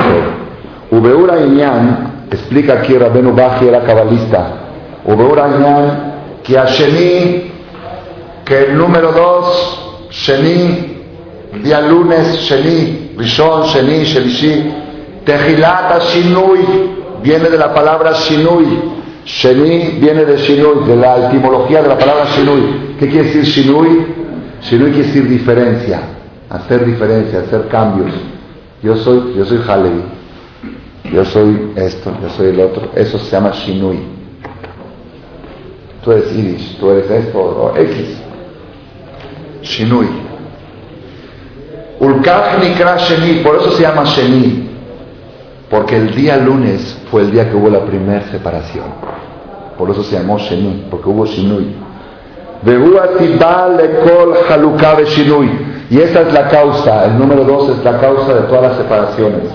Ubeura 0.92 1.40
Inyan, 1.40 2.26
explica 2.30 2.74
aquí 2.74 2.98
Rabenu 2.98 3.34
Baji 3.34 3.68
era 3.68 3.82
cabalista. 3.82 4.63
Inyan, 5.06 6.14
que 6.44 6.58
a 6.58 6.66
Sheni, 6.66 7.52
que 8.46 8.66
el 8.66 8.78
número 8.78 9.12
dos, 9.12 10.08
Sheni, 10.12 10.98
día 11.64 11.82
lunes, 11.82 12.40
Sheni, 12.42 13.14
Rishon, 13.18 13.64
Sheni, 13.64 14.04
Shelishi, 14.04 14.74
Tejilata 15.26 16.00
Shinui, 16.00 16.60
viene 17.22 17.50
de 17.50 17.58
la 17.58 17.74
palabra 17.74 18.12
Shinui. 18.14 18.92
Sheni 19.26 20.00
viene 20.00 20.26
de 20.26 20.38
Shinui, 20.38 20.86
de 20.86 20.96
la 20.98 21.28
etimología 21.28 21.82
de 21.82 21.88
la 21.88 21.98
palabra 21.98 22.26
Shinui. 22.36 22.96
¿Qué 23.00 23.08
quiere 23.08 23.28
decir 23.28 23.44
Shinui? 23.44 24.06
Shinui 24.62 24.92
quiere 24.92 25.08
decir 25.08 25.28
diferencia, 25.28 26.02
hacer 26.50 26.86
diferencia, 26.86 27.40
hacer 27.40 27.68
cambios. 27.70 28.12
Yo 28.82 28.98
soy, 28.98 29.34
yo 29.38 29.46
soy 29.46 29.62
Halevi, 29.66 30.04
yo 31.14 31.24
soy 31.24 31.72
esto, 31.76 32.14
yo 32.22 32.30
soy 32.30 32.48
el 32.48 32.60
otro. 32.60 32.90
Eso 32.96 33.18
se 33.18 33.32
llama 33.32 33.52
Shinui. 33.52 34.23
Tú 36.04 36.12
eres 36.12 36.32
Irish, 36.34 36.78
tú 36.80 36.92
eres 36.92 37.10
esto, 37.10 37.74
X. 37.76 38.22
Shinui. 39.62 40.08
Ulkach 42.00 42.60
Nikra 42.62 42.98
Sheni, 42.98 43.42
por 43.44 43.56
eso 43.56 43.72
se 43.72 43.84
llama 43.84 44.04
Sheni, 44.04 44.70
porque 45.70 45.96
el 45.96 46.14
día 46.14 46.38
lunes 46.38 47.00
fue 47.10 47.22
el 47.22 47.32
día 47.32 47.50
que 47.50 47.56
hubo 47.56 47.70
la 47.70 47.86
primera 47.86 48.24
separación. 48.30 48.86
Por 49.78 49.90
eso 49.90 50.04
se 50.04 50.18
llamó 50.18 50.38
Sheni, 50.38 50.88
porque 50.90 51.10
hubo 51.10 51.26
Shinui. 51.26 51.76
Y 55.90 56.00
esa 56.00 56.22
es 56.22 56.34
la 56.34 56.48
causa, 56.50 57.06
el 57.06 57.18
número 57.18 57.44
dos 57.44 57.70
es 57.70 57.84
la 57.84 58.00
causa 58.00 58.34
de 58.34 58.42
todas 58.42 58.64
las 58.64 58.78
separaciones. 58.78 59.50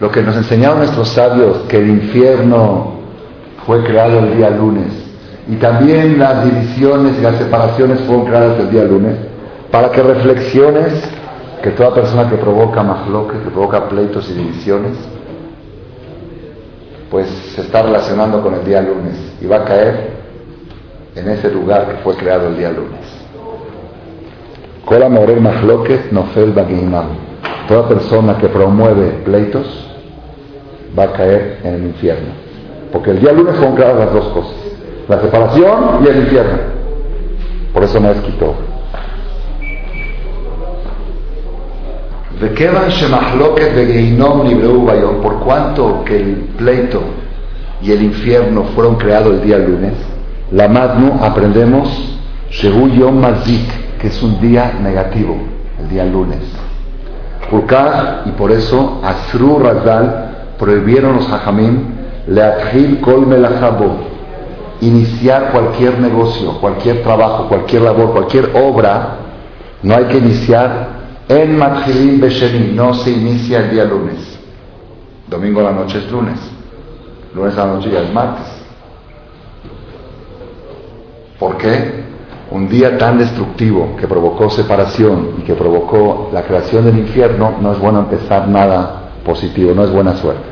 Lo 0.00 0.10
que 0.10 0.22
nos 0.22 0.36
enseñaron 0.36 0.78
nuestros 0.78 1.08
sabios, 1.08 1.58
que 1.68 1.78
el 1.78 1.88
infierno 1.88 2.92
fue 3.66 3.82
creado 3.84 4.18
el 4.18 4.36
día 4.36 4.50
lunes. 4.50 4.92
Y 5.48 5.56
también 5.56 6.18
las 6.18 6.44
divisiones 6.44 7.18
y 7.18 7.22
las 7.22 7.36
separaciones 7.36 8.00
fueron 8.00 8.26
creadas 8.26 8.58
el 8.60 8.70
día 8.70 8.84
lunes. 8.84 9.16
Para 9.70 9.90
que 9.90 10.02
reflexiones 10.02 10.92
que 11.62 11.70
toda 11.70 11.94
persona 11.94 12.28
que 12.28 12.36
provoca 12.36 12.82
mahloket, 12.82 13.42
que 13.42 13.50
provoca 13.50 13.88
pleitos 13.88 14.28
y 14.30 14.34
divisiones, 14.34 14.96
pues 17.10 17.28
se 17.54 17.62
está 17.62 17.82
relacionando 17.82 18.42
con 18.42 18.54
el 18.54 18.64
día 18.64 18.82
lunes 18.82 19.16
y 19.40 19.46
va 19.46 19.58
a 19.58 19.64
caer 19.64 20.10
en 21.14 21.28
ese 21.30 21.50
lugar 21.50 21.86
que 21.86 21.96
fue 22.02 22.14
creado 22.16 22.48
el 22.48 22.58
día 22.58 22.70
lunes. 22.70 23.00
Toda 27.68 27.88
persona 27.88 28.38
que 28.38 28.48
promueve 28.48 29.22
pleitos 29.24 29.85
va 30.98 31.04
a 31.04 31.12
caer 31.12 31.60
en 31.62 31.74
el 31.74 31.84
infierno. 31.84 32.28
Porque 32.92 33.10
el 33.10 33.20
día 33.20 33.32
lunes 33.32 33.56
fueron 33.56 33.74
creadas 33.74 33.98
las 33.98 34.12
dos 34.12 34.28
cosas: 34.28 34.56
la 35.08 35.20
separación 35.20 36.04
y 36.04 36.08
el 36.08 36.16
infierno. 36.18 36.58
Por 37.72 37.84
eso 37.84 38.00
no 38.00 38.10
es 38.10 38.18
quitó. 38.18 38.54
Por 45.22 45.38
cuanto 45.40 46.04
que 46.04 46.16
el 46.16 46.34
pleito 46.56 47.00
y 47.80 47.92
el 47.92 48.02
infierno 48.02 48.64
fueron 48.74 48.96
creados 48.96 49.34
el 49.34 49.42
día 49.42 49.58
lunes, 49.58 49.94
la 50.52 50.68
Madnu 50.68 51.18
aprendemos 51.22 52.18
Yom 52.50 53.20
Mazik, 53.20 53.98
que 53.98 54.08
es 54.08 54.22
un 54.22 54.40
día 54.40 54.74
negativo, 54.82 55.36
el 55.80 55.88
día 55.88 56.04
lunes. 56.04 56.40
y 58.26 58.30
por 58.32 58.52
eso 58.52 59.00
Asru 59.02 59.58
Razal 59.58 60.25
prohibieron 60.58 61.16
los 61.16 61.30
Hajamim 61.30 61.96
Leathil 62.26 63.00
Kol 63.00 63.26
Melachabo, 63.26 63.96
iniciar 64.80 65.52
cualquier 65.52 65.98
negocio, 66.00 66.58
cualquier 66.60 67.02
trabajo, 67.02 67.48
cualquier 67.48 67.82
labor, 67.82 68.12
cualquier 68.12 68.50
obra, 68.54 69.16
no 69.82 69.94
hay 69.94 70.04
que 70.06 70.18
iniciar 70.18 70.96
en 71.28 71.58
Matjilim 71.58 72.20
Besheni 72.20 72.72
no 72.72 72.94
se 72.94 73.10
inicia 73.10 73.58
el 73.58 73.70
día 73.70 73.84
lunes. 73.84 74.38
Domingo 75.28 75.60
a 75.60 75.64
la 75.64 75.72
noche 75.72 75.98
es 75.98 76.10
lunes. 76.10 76.38
Lunes 77.34 77.56
a 77.58 77.66
la 77.66 77.72
noche 77.74 77.90
ya 77.90 78.02
es 78.02 78.12
martes. 78.12 78.46
¿Por 81.38 81.56
qué? 81.56 82.04
Un 82.50 82.68
día 82.68 82.96
tan 82.96 83.18
destructivo 83.18 83.96
que 83.98 84.06
provocó 84.06 84.48
separación 84.50 85.34
y 85.38 85.42
que 85.42 85.54
provocó 85.54 86.30
la 86.32 86.42
creación 86.42 86.84
del 86.84 86.98
infierno, 86.98 87.54
no 87.60 87.72
es 87.72 87.78
bueno 87.80 87.98
empezar 87.98 88.46
nada 88.46 89.05
positivo, 89.26 89.74
no 89.74 89.84
es 89.84 89.90
buena 89.90 90.14
suerte. 90.16 90.42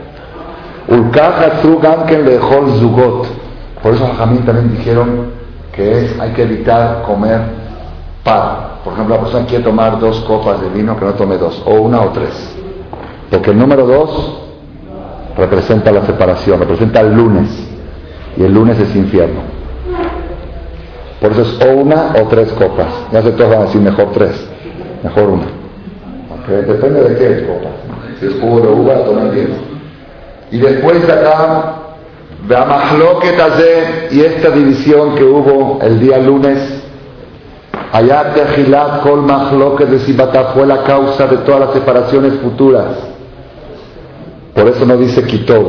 Zugot. 2.79 3.27
Por 3.83 3.95
eso 3.95 4.07
Jamín 4.19 4.45
también 4.45 4.77
dijeron 4.77 5.31
que 5.73 6.11
hay 6.21 6.31
que 6.33 6.43
evitar 6.43 7.03
comer 7.03 7.41
par 8.23 8.75
por 8.85 8.93
ejemplo, 8.93 9.15
la 9.15 9.23
persona 9.23 9.47
quiere 9.47 9.65
tomar 9.65 9.99
dos 9.99 10.21
copas 10.21 10.61
de 10.61 10.69
vino, 10.69 10.95
que 10.99 11.07
no 11.07 11.15
tome 11.15 11.39
dos, 11.39 11.63
o 11.65 11.73
una 11.81 12.03
o 12.03 12.11
tres. 12.11 12.55
Porque 13.31 13.51
el 13.51 13.59
número 13.59 13.87
dos 13.87 14.41
representa 15.39 15.91
la 15.91 16.05
separación, 16.05 16.61
representa 16.61 17.01
el 17.01 17.15
lunes. 17.15 17.49
Y 18.37 18.43
el 18.43 18.53
lunes 18.53 18.79
es 18.79 18.95
infierno. 18.95 19.41
Por 21.19 21.33
eso 21.33 21.43
es 21.43 21.67
o 21.67 21.81
una 21.81 22.13
o 22.21 22.27
tres 22.29 22.53
copas. 22.53 22.89
Ya 23.11 23.23
sé 23.23 23.31
todos 23.31 23.51
van 23.51 23.61
a 23.61 23.65
decir 23.65 23.81
mejor 23.81 24.09
tres, 24.13 24.47
mejor 25.03 25.31
una. 25.31 25.47
depende 26.47 27.09
de 27.09 27.17
qué 27.17 27.39
es 27.39 27.43
copa. 27.45 27.71
Es 28.27 28.41
jugo 28.41 28.61
de 28.61 28.69
uva, 28.69 29.05
toman 29.05 29.33
diez. 29.33 29.51
Y 30.51 30.59
después 30.59 31.07
de 31.07 31.13
acá, 31.13 31.75
y 34.11 34.21
esta 34.21 34.51
división 34.51 35.15
que 35.15 35.25
hubo 35.25 35.79
el 35.81 35.99
día 35.99 36.19
lunes 36.19 36.83
Ayat 37.93 38.35
Tejilat 38.35 39.03
Kol 39.03 39.25
que 39.79 39.87
de 39.87 39.99
Sibata 40.01 40.53
fue 40.53 40.67
la 40.67 40.83
causa 40.83 41.27
de 41.27 41.39
todas 41.39 41.61
las 41.61 41.73
separaciones 41.73 42.35
futuras. 42.43 42.87
Por 44.53 44.69
eso 44.69 44.85
no 44.85 44.97
dice 44.97 45.23
Kitob. 45.23 45.65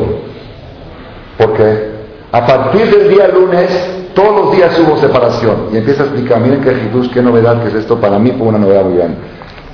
Porque 1.38 1.92
a 2.32 2.46
partir 2.46 2.90
del 2.90 3.10
día 3.10 3.28
lunes, 3.28 3.70
todos 4.16 4.46
los 4.46 4.56
días 4.56 4.78
hubo 4.80 4.98
separación. 4.98 5.70
Y 5.72 5.78
empieza 5.78 6.04
a 6.04 6.06
explicar, 6.08 6.42
miren 6.42 6.62
que 6.62 6.74
Jesús, 6.74 7.10
qué 7.14 7.22
novedad 7.22 7.62
que 7.62 7.70
es 7.70 7.76
esto 7.76 8.00
para 8.02 8.18
mí, 8.18 8.34
fue 8.38 8.48
una 8.48 8.58
novedad 8.58 8.84
muy 8.86 8.98
grande. 8.98 9.18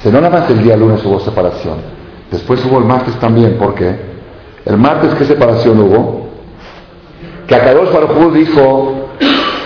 Si 0.03 0.09
no 0.09 0.19
nada 0.19 0.39
más 0.39 0.49
el 0.49 0.61
día 0.61 0.75
lunes 0.75 1.03
hubo 1.05 1.19
separación. 1.19 2.01
Después 2.32 2.65
hubo 2.65 2.79
el 2.79 2.86
martes 2.86 3.13
también, 3.19 3.57
¿por 3.57 3.75
qué? 3.75 3.93
El 4.65 4.77
martes, 4.77 5.13
¿qué 5.15 5.25
separación 5.25 5.79
hubo? 5.82 6.27
Que 7.45 7.55
Akadosh 7.55 7.91
Baruj 7.91 8.34
dijo, 8.34 8.93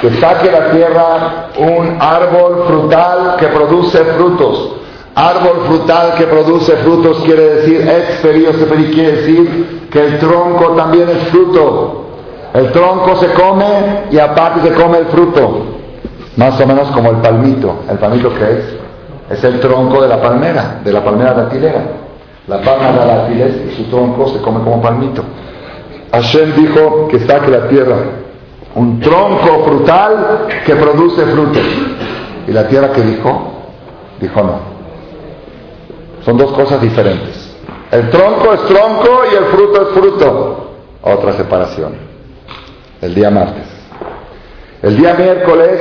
que 0.01 0.09
saque 0.19 0.51
la 0.51 0.71
tierra 0.71 1.47
un 1.57 1.97
árbol 1.99 2.63
frutal 2.67 3.35
que 3.37 3.47
produce 3.47 4.03
frutos. 4.17 4.73
Árbol 5.13 5.63
frutal 5.67 6.15
que 6.15 6.25
produce 6.25 6.75
frutos 6.77 7.19
quiere 7.23 7.55
decir, 7.55 7.87
experio 7.87 8.51
quiere 8.91 9.11
decir 9.13 9.87
que 9.91 10.05
el 10.05 10.19
tronco 10.19 10.71
también 10.71 11.07
es 11.09 11.27
fruto. 11.29 12.01
El 12.53 12.71
tronco 12.71 13.15
se 13.17 13.27
come 13.33 14.03
y 14.11 14.17
aparte 14.17 14.67
se 14.67 14.73
come 14.73 14.97
el 14.99 15.05
fruto. 15.05 15.65
Más 16.35 16.59
o 16.59 16.67
menos 16.67 16.89
como 16.89 17.11
el 17.11 17.17
palmito. 17.17 17.75
¿El 17.89 17.97
palmito 17.97 18.33
qué 18.33 18.59
es? 18.59 19.37
Es 19.37 19.43
el 19.43 19.59
tronco 19.59 20.01
de 20.01 20.07
la 20.07 20.21
palmera, 20.21 20.81
de 20.83 20.91
la 20.91 21.03
palmera 21.03 21.33
datilera. 21.33 22.04
La 22.47 22.61
palma 22.61 22.91
de 22.91 23.05
la 23.05 23.47
y 23.47 23.75
su 23.75 23.83
tronco 23.85 24.27
se 24.29 24.39
come 24.39 24.63
como 24.63 24.81
palmito. 24.81 25.23
Hashem 26.11 26.55
dijo 26.55 27.07
que 27.09 27.19
saque 27.19 27.49
la 27.49 27.67
tierra 27.67 27.97
un 28.75 28.99
tronco 28.99 29.63
frutal 29.65 30.47
que 30.65 30.75
produce 30.75 31.25
frutos. 31.25 31.63
¿Y 32.47 32.51
la 32.51 32.67
tierra 32.67 32.91
que 32.91 33.01
dijo? 33.01 33.53
Dijo 34.19 34.43
no. 34.43 34.59
Son 36.23 36.37
dos 36.37 36.51
cosas 36.51 36.81
diferentes. 36.81 37.55
El 37.89 38.09
tronco 38.09 38.53
es 38.53 38.61
tronco 38.65 39.21
y 39.31 39.35
el 39.35 39.45
fruto 39.45 39.81
es 39.81 39.87
fruto. 39.97 40.71
Otra 41.01 41.33
separación. 41.33 41.93
El 43.01 43.15
día 43.15 43.31
martes. 43.31 43.63
El 44.81 44.97
día 44.97 45.13
miércoles, 45.13 45.79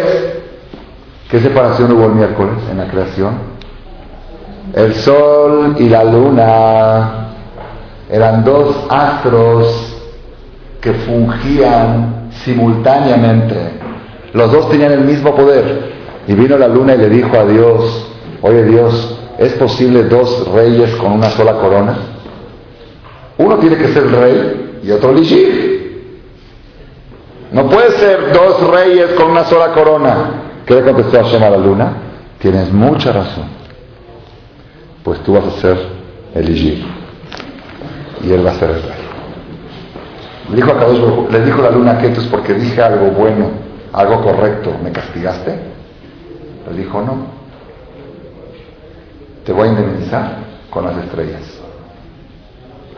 ¿qué 1.28 1.40
separación 1.40 1.92
hubo 1.92 2.06
el 2.06 2.12
miércoles 2.12 2.54
en 2.70 2.78
la 2.78 2.86
creación? 2.86 3.53
El 4.72 4.94
sol 4.94 5.76
y 5.78 5.88
la 5.88 6.04
luna 6.04 7.28
eran 8.10 8.44
dos 8.44 8.86
astros 8.88 10.02
que 10.80 10.92
fungían 10.92 12.30
simultáneamente. 12.44 13.56
Los 14.32 14.50
dos 14.50 14.68
tenían 14.70 14.92
el 14.92 15.00
mismo 15.00 15.34
poder. 15.34 15.92
Y 16.26 16.34
vino 16.34 16.56
la 16.56 16.68
luna 16.68 16.94
y 16.94 16.98
le 16.98 17.08
dijo 17.08 17.38
a 17.38 17.44
Dios, 17.44 18.06
oye 18.42 18.64
Dios, 18.64 19.18
¿es 19.38 19.52
posible 19.54 20.04
dos 20.04 20.48
reyes 20.52 20.94
con 20.96 21.12
una 21.12 21.30
sola 21.30 21.54
corona? 21.54 21.96
Uno 23.36 23.56
tiene 23.58 23.76
que 23.76 23.88
ser 23.88 24.10
rey 24.10 24.80
y 24.82 24.90
otro 24.90 25.10
elegir. 25.10 25.74
No 27.52 27.68
puede 27.68 27.90
ser 27.92 28.32
dos 28.32 28.68
reyes 28.70 29.10
con 29.10 29.30
una 29.30 29.44
sola 29.44 29.72
corona. 29.72 30.30
¿Qué 30.66 30.74
le 30.74 30.82
contestó 30.82 31.22
Hashem 31.22 31.42
a 31.42 31.50
la 31.50 31.58
luna? 31.58 31.92
Tienes 32.38 32.72
mucha 32.72 33.12
razón. 33.12 33.63
Pues 35.04 35.20
tú 35.20 35.34
vas 35.34 35.44
a 35.44 35.60
ser 35.60 35.78
elegir. 36.34 36.84
Y 38.24 38.32
él 38.32 38.44
va 38.44 38.50
a 38.50 38.54
ser 38.54 38.70
el 38.70 38.82
rey. 38.82 39.04
Le 40.50 40.56
dijo, 40.56 40.72
a 40.72 41.32
le 41.32 41.44
dijo 41.44 41.62
la 41.62 41.70
luna 41.70 41.98
que 41.98 42.08
es 42.08 42.26
porque 42.26 42.54
dije 42.54 42.82
algo 42.82 43.10
bueno, 43.12 43.50
algo 43.92 44.20
correcto, 44.22 44.72
¿me 44.82 44.90
castigaste? 44.90 45.58
Le 46.70 46.78
dijo, 46.78 47.00
no. 47.00 47.16
Te 49.44 49.52
voy 49.52 49.68
a 49.68 49.70
indemnizar 49.70 50.36
con 50.70 50.84
las 50.84 50.96
estrellas. 50.98 51.60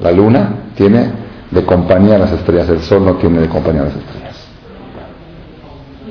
La 0.01 0.13
luna 0.13 0.49
tiene 0.75 1.11
de 1.51 1.65
compañía 1.65 2.19
las 2.19 2.33
estrellas, 2.33 2.69
el 2.69 2.81
sol 2.81 3.05
no 3.05 3.15
tiene 3.15 3.41
de 3.41 3.49
compañía 3.49 3.83
las 3.83 3.97
estrellas. 3.97 4.47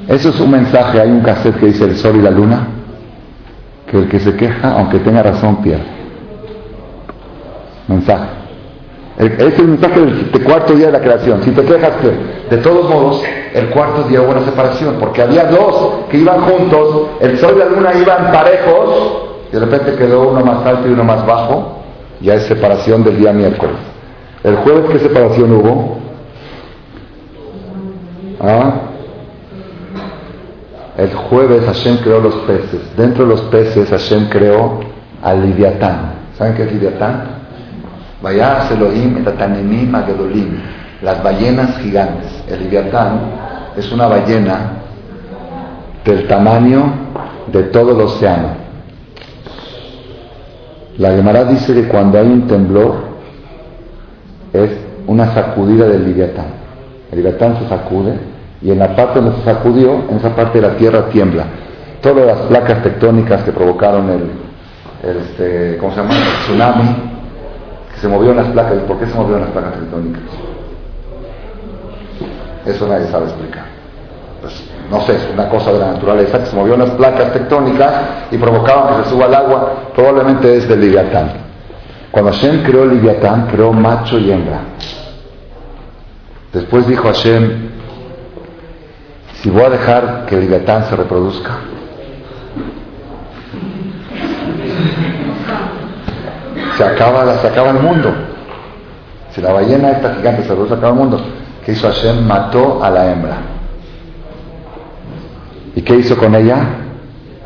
Eso 0.08 0.30
es 0.30 0.40
un 0.40 0.52
mensaje, 0.52 1.02
hay 1.02 1.10
un 1.10 1.22
cassette 1.22 1.60
que 1.60 1.68
dice 1.68 1.86
el 1.86 1.96
sol 1.96 2.16
y 2.18 2.22
la 2.22 2.32
luna, 2.32 2.68
que 3.90 3.98
el 3.98 4.10
que 4.10 4.20
se 4.20 4.36
queja, 4.36 4.74
aunque 4.74 5.00
tenga 5.00 5.24
razón, 5.24 5.58
pierde. 5.58 5.86
Mensaje. 7.88 8.30
Ese 9.18 9.48
es 9.48 9.60
el 9.60 9.68
mensaje 9.68 10.00
del, 10.00 10.44
cuarto 10.44 10.74
día 10.74 10.88
de 10.88 10.92
la 10.92 11.00
creación. 11.00 11.42
Si 11.44 11.52
te 11.52 11.64
quejas 11.64 11.92
que, 12.02 12.56
de 12.56 12.62
todos 12.62 12.90
modos, 12.90 13.24
el 13.54 13.70
cuarto 13.70 14.04
día 14.04 14.22
hubo 14.22 14.32
una 14.32 14.44
separación, 14.44 14.96
porque 15.00 15.22
había 15.22 15.46
dos 15.46 16.06
que 16.10 16.18
iban 16.18 16.42
juntos, 16.42 17.08
el 17.22 17.38
sol 17.38 17.54
y 17.56 17.60
la 17.60 17.66
luna 17.66 17.94
iban 17.94 18.32
parejos, 18.34 19.24
de 19.52 19.60
repente 19.60 19.96
quedó 19.96 20.30
uno 20.30 20.44
más 20.44 20.66
alto 20.66 20.90
y 20.90 20.92
uno 20.92 21.06
más 21.06 21.26
bajo, 21.26 21.80
ya 22.20 22.34
es 22.34 22.44
separación 22.44 23.04
del 23.04 23.18
día 23.18 23.32
miércoles. 23.32 23.78
El 24.44 24.58
jueves, 24.58 24.92
¿qué 24.92 25.00
separación 25.00 25.54
hubo? 25.54 25.98
¿Ah? 28.42 28.74
El 30.98 31.14
jueves 31.14 31.66
Hashem 31.66 31.98
creó 31.98 32.22
los 32.22 32.36
peces. 32.48 32.96
Dentro 32.96 33.26
de 33.26 33.32
los 33.32 33.42
peces 33.42 33.90
Hashem 33.90 34.30
creó 34.30 34.80
al 35.22 35.46
Liviatán. 35.46 36.14
¿Saben 36.38 36.56
qué 36.56 36.64
es 36.64 36.72
Liviatán? 36.72 37.24
Vayas 38.22 38.72
Elohim 38.72 39.18
etatanemim 39.18 39.94
agedolim. 39.94 40.58
Las 41.02 41.22
ballenas 41.22 41.78
gigantes. 41.80 42.44
El 42.48 42.64
Liviatán 42.64 43.20
es 43.76 43.92
una 43.92 44.08
ballena 44.08 44.72
del 46.06 46.28
tamaño 46.28 46.94
de 47.52 47.64
todo 47.64 47.92
el 47.92 48.02
océano. 48.02 48.50
La 50.98 51.10
Gemara 51.10 51.44
dice 51.44 51.74
que 51.74 51.88
cuando 51.90 52.18
hay 52.18 52.28
un 52.28 52.48
temblor 52.48 52.96
es 54.54 54.72
una 55.08 55.34
sacudida 55.34 55.88
del 55.88 56.06
Liviatán. 56.06 56.46
El 57.12 57.18
Liviatán 57.18 57.60
se 57.60 57.68
sacude 57.68 58.18
y 58.66 58.72
en 58.72 58.80
la 58.80 58.96
parte 58.96 59.22
donde 59.22 59.38
se 59.38 59.44
sacudió, 59.44 59.94
en 60.10 60.18
esa 60.18 60.36
parte 60.36 60.60
de 60.60 60.68
la 60.68 60.76
tierra 60.76 61.06
tiembla. 61.10 61.46
Todas 62.02 62.26
las 62.26 62.40
placas 62.48 62.82
tectónicas 62.82 63.44
que 63.44 63.52
provocaron 63.52 64.10
el, 64.10 64.32
este, 65.08 65.78
¿cómo 65.78 65.94
se 65.94 66.02
llama? 66.02 66.16
el 66.16 66.24
tsunami, 66.46 66.96
que 67.94 68.00
se 68.00 68.08
movieron 68.08 68.38
las 68.38 68.48
placas. 68.48 68.80
¿Por 68.88 68.98
qué 68.98 69.06
se 69.06 69.14
movieron 69.14 69.42
las 69.42 69.52
placas 69.52 69.74
tectónicas? 69.74 70.22
Eso 72.66 72.88
nadie 72.88 73.06
sabe 73.06 73.26
explicar. 73.26 73.66
Pues, 74.42 74.64
no 74.90 75.02
sé, 75.02 75.16
es 75.16 75.30
una 75.32 75.48
cosa 75.48 75.72
de 75.72 75.78
la 75.78 75.92
naturaleza 75.92 76.40
que 76.40 76.46
se 76.48 76.56
movieron 76.56 76.80
las 76.80 76.92
placas 76.92 77.34
tectónicas 77.34 77.94
y 78.32 78.38
provocaban 78.40 78.98
que 78.98 79.04
se 79.04 79.10
suba 79.12 79.28
el 79.28 79.36
agua, 79.36 79.74
probablemente 79.94 80.56
es 80.58 80.68
del 80.68 80.82
Liviatán. 80.82 81.34
Cuando 82.10 82.32
Hashem 82.32 82.64
creó 82.64 82.82
el 82.82 82.96
Liviatán, 82.96 83.46
creó 83.46 83.72
macho 83.72 84.18
y 84.18 84.32
hembra. 84.32 84.62
Después 86.52 86.88
dijo 86.88 87.04
Hashem, 87.04 87.75
si 89.46 89.52
voy 89.52 89.62
a 89.62 89.70
dejar 89.70 90.26
que 90.26 90.34
el 90.34 90.42
Leviatán 90.42 90.86
se 90.86 90.96
reproduzca, 90.96 91.52
se 96.76 96.84
acaba, 96.84 97.32
se 97.38 97.48
acaba 97.48 97.70
el 97.70 97.80
mundo. 97.80 98.12
Si 99.30 99.42
la 99.42 99.54
ballena 99.54 99.92
esta 99.92 100.16
gigante 100.16 100.42
se 100.42 100.50
reproduce, 100.50 100.74
acaba 100.74 100.94
el 100.94 101.00
mundo. 101.00 101.22
¿Qué 101.64 101.74
hizo 101.74 101.86
Hashem? 101.88 102.26
Mató 102.26 102.84
a 102.84 102.90
la 102.90 103.12
hembra. 103.12 103.38
¿Y 105.76 105.82
qué 105.84 105.94
hizo 105.98 106.18
con 106.18 106.34
ella? 106.34 106.66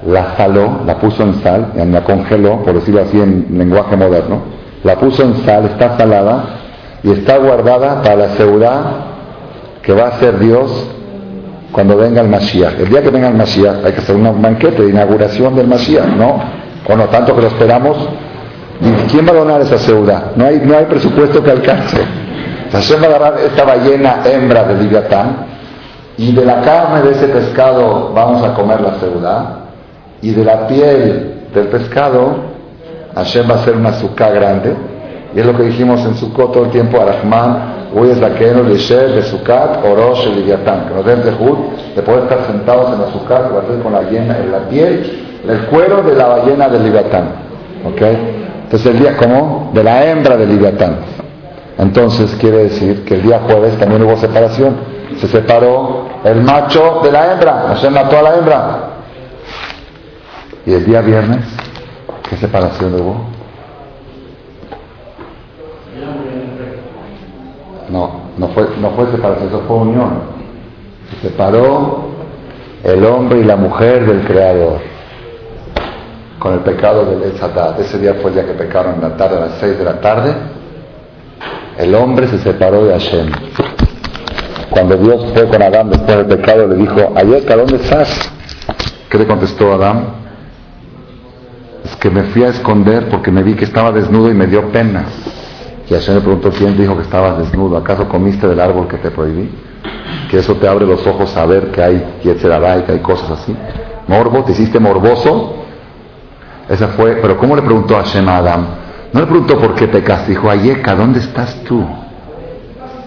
La 0.07 0.37
saló, 0.37 0.79
la 0.85 0.95
puso 0.99 1.21
en 1.23 1.33
sal, 1.41 1.73
la 1.75 2.03
congeló, 2.05 2.63
por 2.63 2.75
decirlo 2.75 3.01
así 3.01 3.19
en 3.19 3.57
lenguaje 3.57 3.97
moderno. 3.97 4.39
La 4.85 4.95
puso 4.95 5.23
en 5.23 5.35
sal, 5.43 5.65
está 5.65 5.97
salada 5.97 6.45
y 7.03 7.11
está 7.11 7.39
guardada 7.39 8.01
para 8.01 8.15
la 8.15 8.29
seguridad 8.37 8.83
que 9.81 9.91
va 9.91 10.07
a 10.07 10.11
ser 10.19 10.39
Dios 10.39 10.95
cuando 11.71 11.97
venga 11.97 12.21
el 12.21 12.27
Mashiach. 12.27 12.79
El 12.79 12.89
día 12.89 13.01
que 13.01 13.09
venga 13.09 13.27
el 13.27 13.35
Mashiach 13.35 13.85
hay 13.85 13.93
que 13.93 13.99
hacer 13.99 14.15
un 14.15 14.41
banquete 14.41 14.83
de 14.83 14.89
inauguración 14.89 15.55
del 15.55 15.67
Mashiach, 15.67 16.07
¿no? 16.07 16.41
O 16.87 16.95
no 16.95 17.05
tanto 17.05 17.35
que 17.35 17.41
lo 17.41 17.47
esperamos. 17.47 17.97
quién 19.11 19.27
va 19.27 19.31
a 19.31 19.35
donar 19.35 19.61
esa 19.61 19.77
ciudad? 19.77 20.31
No 20.35 20.45
hay, 20.45 20.61
no 20.63 20.77
hay 20.77 20.85
presupuesto 20.85 21.43
que 21.43 21.51
alcance. 21.51 22.01
Hashem 22.71 23.01
va 23.01 23.05
a 23.05 23.09
agarrar 23.09 23.39
esta 23.39 23.63
ballena 23.63 24.21
hembra 24.25 24.63
de 24.63 24.75
Liviatán 24.75 25.45
y 26.17 26.33
de 26.33 26.45
la 26.45 26.61
carne 26.61 27.01
de 27.01 27.11
ese 27.11 27.27
pescado 27.27 28.11
vamos 28.13 28.43
a 28.43 28.53
comer 28.53 28.81
la 28.81 28.95
ciudad 28.95 29.55
y 30.21 30.31
de 30.31 30.43
la 30.43 30.67
piel 30.67 31.45
del 31.53 31.67
pescado 31.67 32.49
Hashem 33.15 33.49
va 33.49 33.55
a 33.55 33.57
hacer 33.57 33.75
una 33.75 33.89
azúcar 33.89 34.33
grande 34.33 34.75
y 35.35 35.39
es 35.39 35.45
lo 35.45 35.55
que 35.55 35.63
dijimos 35.63 36.03
en 36.05 36.15
su 36.15 36.29
todo 36.29 36.65
el 36.65 36.71
tiempo, 36.71 36.99
Arahman, 37.01 37.78
Hoy 37.95 38.11
es 38.11 38.19
la 38.19 38.35
que 38.35 38.51
nos 38.53 38.67
de 38.67 39.21
Sukkot, 39.23 39.83
Orosh, 39.83 40.27
Leviatán, 40.27 40.87
que 40.87 40.93
nos 40.93 41.05
den 41.05 41.23
de 41.23 41.31
Jud, 41.31 41.57
de 41.95 42.01
poder 42.03 42.23
estar 42.23 42.45
sentados 42.45 42.93
en 42.93 43.01
la 43.01 43.07
ser 43.67 43.81
con 43.81 43.93
la, 43.93 43.99
ballena, 44.01 44.37
en 44.37 44.51
la 44.51 44.59
piel, 44.69 45.39
el 45.47 45.59
cuero 45.65 46.03
de 46.03 46.15
la 46.15 46.27
ballena 46.27 46.69
del 46.69 46.83
Leviatán. 46.83 47.29
¿Ok? 47.85 48.01
Entonces 48.63 48.93
el 48.93 48.99
día, 48.99 49.17
¿cómo? 49.17 49.71
De 49.73 49.83
la 49.83 50.05
hembra 50.05 50.37
del 50.37 50.49
Leviatán. 50.49 50.97
Entonces 51.79 52.35
quiere 52.39 52.65
decir 52.65 53.03
que 53.05 53.15
el 53.15 53.23
día 53.23 53.39
jueves 53.47 53.75
también 53.79 54.03
hubo 54.03 54.15
separación. 54.17 54.75
Se 55.17 55.27
separó 55.27 56.05
el 56.23 56.41
macho 56.41 57.01
de 57.03 57.11
la 57.11 57.31
hembra. 57.31 57.75
se 57.77 57.89
mató 57.89 58.19
a 58.19 58.21
la 58.21 58.35
hembra. 58.35 58.79
Y 60.65 60.73
el 60.73 60.85
día 60.85 61.01
viernes, 61.01 61.43
¿qué 62.29 62.37
separación 62.37 62.93
hubo? 62.93 63.38
No, 67.91 68.21
no 68.37 68.47
fue, 68.49 68.67
no 68.79 68.91
fue 68.91 69.11
separación, 69.11 69.47
eso 69.47 69.61
fue 69.67 69.77
unión. 69.77 70.09
Se 71.21 71.29
separó 71.29 72.09
el 72.83 73.03
hombre 73.05 73.39
y 73.39 73.43
la 73.43 73.55
mujer 73.55 74.05
del 74.05 74.25
Creador 74.25 74.79
con 76.39 76.53
el 76.53 76.59
pecado 76.59 77.05
del 77.05 77.23
Etzadat. 77.31 77.79
Ese 77.79 77.99
día 77.99 78.15
fue 78.21 78.31
el 78.31 78.35
día 78.35 78.45
que 78.45 78.53
pecaron 78.53 78.95
en 78.95 79.01
la 79.01 79.17
tarde, 79.17 79.37
a 79.37 79.39
las 79.41 79.57
6 79.59 79.77
de 79.77 79.83
la 79.83 79.99
tarde. 79.99 80.33
El 81.77 81.93
hombre 81.95 82.27
se 82.27 82.39
separó 82.39 82.85
de 82.85 82.93
Hashem. 82.93 83.29
Cuando 84.69 84.95
Dios 84.97 85.25
fue 85.33 85.47
con 85.47 85.61
Adán 85.61 85.89
después 85.89 86.17
del 86.17 86.25
pecado, 86.27 86.67
le 86.67 86.75
dijo, 86.75 87.11
Ayeka, 87.15 87.55
¿dónde 87.55 87.75
estás? 87.77 88.31
¿Qué 89.09 89.17
le 89.17 89.25
contestó 89.25 89.73
Adán? 89.73 90.05
Es 91.83 91.95
que 91.95 92.09
me 92.09 92.23
fui 92.23 92.43
a 92.43 92.49
esconder 92.49 93.09
porque 93.09 93.31
me 93.31 93.43
vi 93.43 93.55
que 93.55 93.65
estaba 93.65 93.91
desnudo 93.91 94.29
y 94.29 94.33
me 94.33 94.47
dio 94.47 94.71
pena. 94.71 95.05
Y 95.89 95.93
Hashem 95.93 96.15
le 96.15 96.21
preguntó, 96.21 96.51
¿quién 96.51 96.77
dijo 96.77 96.95
que 96.95 97.01
estabas 97.01 97.39
desnudo? 97.39 97.75
¿Acaso 97.77 98.07
comiste 98.07 98.47
del 98.47 98.59
árbol 98.59 98.87
que 98.87 98.97
te 98.97 99.09
prohibí? 99.09 99.49
Que 100.29 100.37
eso 100.37 100.53
te 100.55 100.67
abre 100.67 100.85
los 100.85 101.05
ojos 101.07 101.35
a 101.35 101.45
ver 101.47 101.71
que 101.71 101.81
hay 101.81 102.19
y 102.23 102.29
que 102.29 102.91
hay 102.91 102.99
cosas 102.99 103.31
así. 103.31 103.55
Morbo, 104.07 104.43
te 104.43 104.51
hiciste 104.51 104.79
morboso. 104.79 105.55
Esa 106.69 106.89
fue, 106.89 107.15
pero 107.15 107.37
¿cómo 107.37 107.55
le 107.55 107.63
preguntó 107.63 107.95
a 107.95 108.03
Hashem 108.03 108.29
a 108.29 108.37
Adam? 108.37 108.67
No 109.11 109.21
le 109.21 109.25
preguntó 109.25 109.57
por 109.57 109.73
qué 109.73 109.87
pecaste, 109.87 110.31
dijo, 110.31 110.47
Ayeka, 110.47 110.93
¿dónde 110.93 111.19
estás 111.19 111.63
tú? 111.63 111.83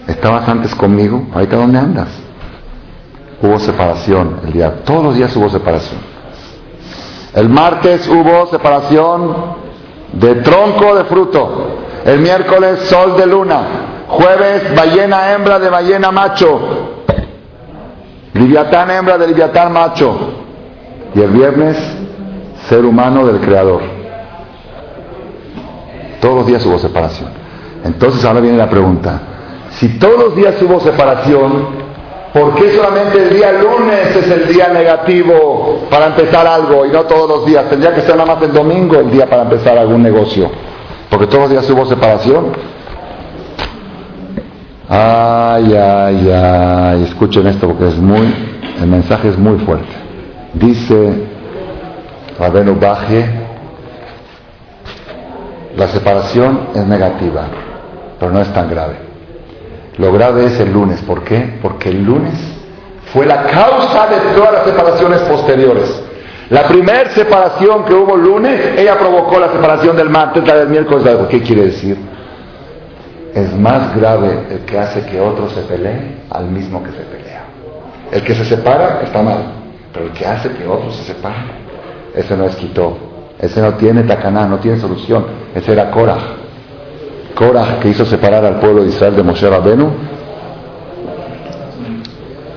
¿Estabas 0.05 0.49
antes 0.49 0.75
conmigo? 0.75 1.27
¿Ahorita 1.33 1.55
dónde 1.55 1.79
andas? 1.79 2.09
Hubo 3.41 3.57
separación 3.59 4.41
el 4.45 4.51
día, 4.51 4.83
todos 4.83 5.03
los 5.05 5.15
días 5.15 5.33
hubo 5.37 5.49
separación. 5.49 6.01
El 7.33 7.47
martes 7.47 8.05
hubo 8.09 8.47
separación 8.47 9.33
de 10.11 10.35
tronco 10.35 10.95
de 10.95 11.03
fruto. 11.05 11.82
El 12.05 12.19
miércoles 12.19 12.79
sol 12.81 13.15
de 13.17 13.25
luna. 13.25 13.61
Jueves 14.09 14.75
ballena 14.75 15.33
hembra 15.33 15.59
de 15.59 15.69
ballena 15.69 16.11
macho. 16.11 16.59
Liviatán 18.33 18.91
hembra 18.91 19.17
de 19.17 19.27
liviatán 19.27 19.71
macho. 19.71 20.17
Y 21.15 21.21
el 21.21 21.29
viernes 21.31 21.77
ser 22.67 22.83
humano 22.85 23.25
del 23.25 23.39
creador. 23.39 23.81
Todos 26.19 26.35
los 26.35 26.47
días 26.47 26.65
hubo 26.65 26.79
separación. 26.79 27.29
Entonces 27.83 28.23
ahora 28.25 28.39
viene 28.39 28.57
la 28.57 28.69
pregunta. 28.69 29.21
Si 29.71 29.97
todos 29.99 30.17
los 30.17 30.35
días 30.35 30.55
hubo 30.61 30.79
separación, 30.79 31.67
¿por 32.33 32.55
qué 32.55 32.75
solamente 32.75 33.23
el 33.23 33.29
día 33.35 33.51
lunes 33.51 34.15
es 34.15 34.29
el 34.29 34.47
día 34.47 34.69
negativo 34.69 35.85
para 35.89 36.07
empezar 36.07 36.47
algo 36.47 36.85
y 36.85 36.91
no 36.91 37.03
todos 37.03 37.29
los 37.29 37.45
días? 37.45 37.69
Tendría 37.69 37.93
que 37.93 38.01
ser 38.01 38.15
nada 38.15 38.35
más 38.35 38.43
el 38.43 38.53
domingo 38.53 38.97
el 38.99 39.11
día 39.11 39.29
para 39.29 39.43
empezar 39.43 39.77
algún 39.77 40.03
negocio. 40.03 40.49
Porque 41.09 41.27
todos 41.27 41.41
los 41.43 41.49
días 41.51 41.69
hubo 41.69 41.85
separación. 41.85 42.53
Ay, 44.89 45.73
ay, 45.73 46.31
ay, 46.31 47.03
escuchen 47.03 47.47
esto 47.47 47.67
porque 47.67 47.87
es 47.87 47.97
muy, 47.97 48.33
el 48.79 48.87
mensaje 48.87 49.29
es 49.29 49.37
muy 49.37 49.57
fuerte. 49.59 49.91
Dice 50.53 51.27
Rabenu 52.37 52.79
Baje, 52.79 53.25
la 55.75 55.87
separación 55.87 56.67
es 56.75 56.85
negativa, 56.85 57.45
pero 58.19 58.31
no 58.31 58.41
es 58.41 58.53
tan 58.53 58.69
grave. 58.69 58.95
Lo 59.97 60.11
grave 60.11 60.45
es 60.45 60.59
el 60.59 60.71
lunes. 60.73 61.01
¿Por 61.01 61.23
qué? 61.23 61.57
Porque 61.61 61.89
el 61.89 62.03
lunes 62.03 62.33
fue 63.13 63.25
la 63.25 63.43
causa 63.43 64.07
de 64.07 64.35
todas 64.35 64.53
las 64.53 64.65
separaciones 64.65 65.21
posteriores. 65.21 66.02
La 66.49 66.67
primera 66.67 67.09
separación 67.09 67.85
que 67.85 67.93
hubo 67.93 68.15
el 68.15 68.23
lunes, 68.23 68.77
ella 68.77 68.97
provocó 68.97 69.39
la 69.39 69.51
separación 69.51 69.95
del 69.95 70.09
martes, 70.09 70.45
la 70.45 70.55
del 70.55 70.69
miércoles. 70.69 71.05
¿Qué 71.29 71.41
quiere 71.41 71.65
decir? 71.65 71.97
Es 73.33 73.55
más 73.57 73.95
grave 73.95 74.47
el 74.51 74.59
que 74.59 74.77
hace 74.77 75.05
que 75.05 75.19
otro 75.19 75.49
se 75.49 75.61
pelee 75.61 76.17
al 76.29 76.45
mismo 76.45 76.83
que 76.83 76.91
se 76.91 77.01
pelea. 77.03 77.43
El 78.11 78.21
que 78.23 78.35
se 78.35 78.45
separa 78.45 79.01
está 79.03 79.23
mal, 79.23 79.43
pero 79.91 80.05
el 80.05 80.11
que 80.11 80.25
hace 80.25 80.49
que 80.51 80.67
otro 80.67 80.91
se 80.91 81.03
separe, 81.03 81.37
ese 82.13 82.37
no 82.37 82.45
es 82.45 82.55
quito. 82.55 82.97
Ese 83.39 83.59
no 83.61 83.73
tiene 83.73 84.03
tacaná, 84.03 84.45
no 84.45 84.59
tiene 84.59 84.79
solución. 84.79 85.25
Ese 85.53 85.73
era 85.73 85.91
Cora. 85.91 86.17
Korah 87.35 87.79
que 87.81 87.89
hizo 87.89 88.05
separar 88.05 88.45
al 88.45 88.59
pueblo 88.59 88.83
de 88.83 88.89
Israel 88.89 89.15
de 89.15 89.23
Moshe 89.23 89.49
Rabenu, 89.49 89.91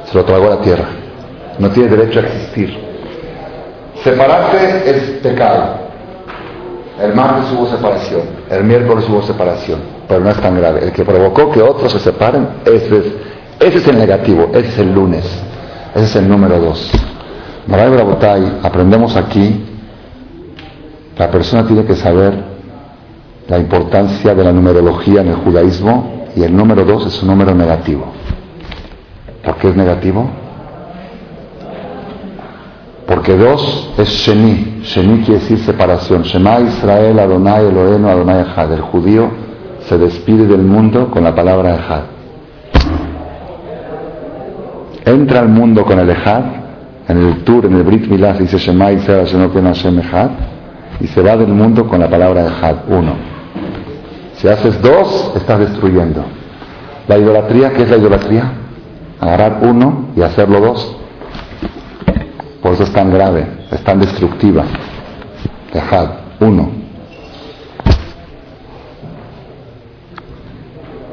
se 0.04 0.14
lo 0.14 0.24
tragó 0.24 0.46
a 0.46 0.50
la 0.50 0.60
tierra. 0.60 0.84
No 1.58 1.70
tiene 1.70 1.88
derecho 1.96 2.20
a 2.20 2.22
existir. 2.22 2.85
Separarse 4.06 4.88
es 4.88 5.02
pecado. 5.20 5.78
El 7.02 7.12
martes 7.12 7.50
hubo 7.52 7.66
separación, 7.66 8.22
el 8.48 8.62
miércoles 8.62 9.04
hubo 9.08 9.20
separación, 9.20 9.80
pero 10.06 10.20
no 10.20 10.30
es 10.30 10.36
tan 10.36 10.56
grave. 10.56 10.84
El 10.84 10.92
que 10.92 11.04
provocó 11.04 11.50
que 11.50 11.60
otros 11.60 11.90
se 11.90 11.98
separen, 11.98 12.46
ese 12.64 13.02
es, 13.58 13.88
el 13.88 13.98
negativo, 13.98 14.50
ese 14.52 14.68
es 14.68 14.78
el 14.78 14.94
lunes, 14.94 15.24
ese 15.92 16.04
es 16.04 16.14
el 16.14 16.28
número 16.28 16.60
dos. 16.60 16.88
Maray 17.66 17.90
Brabotay, 17.90 18.60
aprendemos 18.62 19.16
aquí, 19.16 19.64
la 21.18 21.28
persona 21.28 21.66
tiene 21.66 21.84
que 21.84 21.96
saber 21.96 22.32
la 23.48 23.58
importancia 23.58 24.36
de 24.36 24.44
la 24.44 24.52
numerología 24.52 25.22
en 25.22 25.30
el 25.30 25.36
judaísmo 25.36 26.26
y 26.36 26.44
el 26.44 26.56
número 26.56 26.84
dos 26.84 27.06
es 27.06 27.22
un 27.22 27.30
número 27.30 27.56
negativo. 27.56 28.04
¿Por 29.42 29.56
qué 29.56 29.70
es 29.70 29.74
negativo? 29.74 30.45
Porque 33.26 33.42
dos 33.42 33.90
es 33.98 34.08
Sheni. 34.08 34.82
Sheni 34.84 35.24
quiere 35.24 35.40
decir 35.40 35.58
separación. 35.58 36.22
Shema 36.22 36.60
Israel, 36.60 37.18
Adonai 37.18 37.66
Elohenu, 37.66 38.08
Adonai 38.08 38.42
Echad. 38.42 38.72
El 38.72 38.82
judío 38.82 39.28
se 39.80 39.98
despide 39.98 40.46
del 40.46 40.62
mundo 40.62 41.10
con 41.10 41.24
la 41.24 41.34
palabra 41.34 41.74
Echad. 41.74 42.02
Entra 45.04 45.40
al 45.40 45.48
mundo 45.48 45.84
con 45.84 45.98
el 45.98 46.08
Echad. 46.08 46.44
En 47.08 47.18
el 47.18 47.42
tour, 47.42 47.66
en 47.66 47.74
el 47.74 47.82
Brit 47.82 48.06
Milá, 48.06 48.34
dice 48.34 48.58
Shema 48.58 48.92
Israel, 48.92 49.26
Hashem 49.26 49.98
Echad. 49.98 50.30
Y 51.00 51.08
se 51.08 51.20
va 51.20 51.36
del 51.36 51.48
mundo 51.48 51.88
con 51.88 51.98
la 51.98 52.08
palabra 52.08 52.46
Echad. 52.46 52.76
Uno. 52.86 53.14
Si 54.34 54.46
haces 54.46 54.80
dos, 54.80 55.32
estás 55.34 55.58
destruyendo. 55.58 56.22
La 57.08 57.18
idolatría, 57.18 57.72
¿qué 57.72 57.82
es 57.82 57.90
la 57.90 57.96
idolatría? 57.96 58.52
Agarrar 59.20 59.58
uno 59.62 60.10
y 60.14 60.22
hacerlo 60.22 60.60
dos. 60.60 60.96
Por 62.66 62.74
eso 62.74 62.82
es 62.82 62.92
tan 62.92 63.12
grave, 63.12 63.46
es 63.70 63.80
tan 63.84 64.00
destructiva. 64.00 64.64
Dejad, 65.72 66.08
uno. 66.40 66.68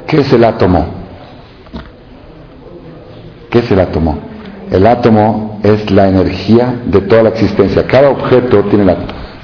¿Qué 0.08 0.22
es 0.22 0.34
el 0.34 0.44
átomo? 0.44 0.84
¿Qué 3.52 3.60
es 3.60 3.72
el 3.72 3.80
átomo? 3.80 4.18
El 4.72 4.88
átomo 4.88 5.60
es 5.62 5.92
la 5.92 6.08
energía 6.08 6.74
de 6.88 7.02
toda 7.02 7.22
la 7.22 7.30
existencia. 7.30 7.86
Cada 7.86 8.10
objeto 8.10 8.64
tiene 8.64 8.86
la... 8.86 8.98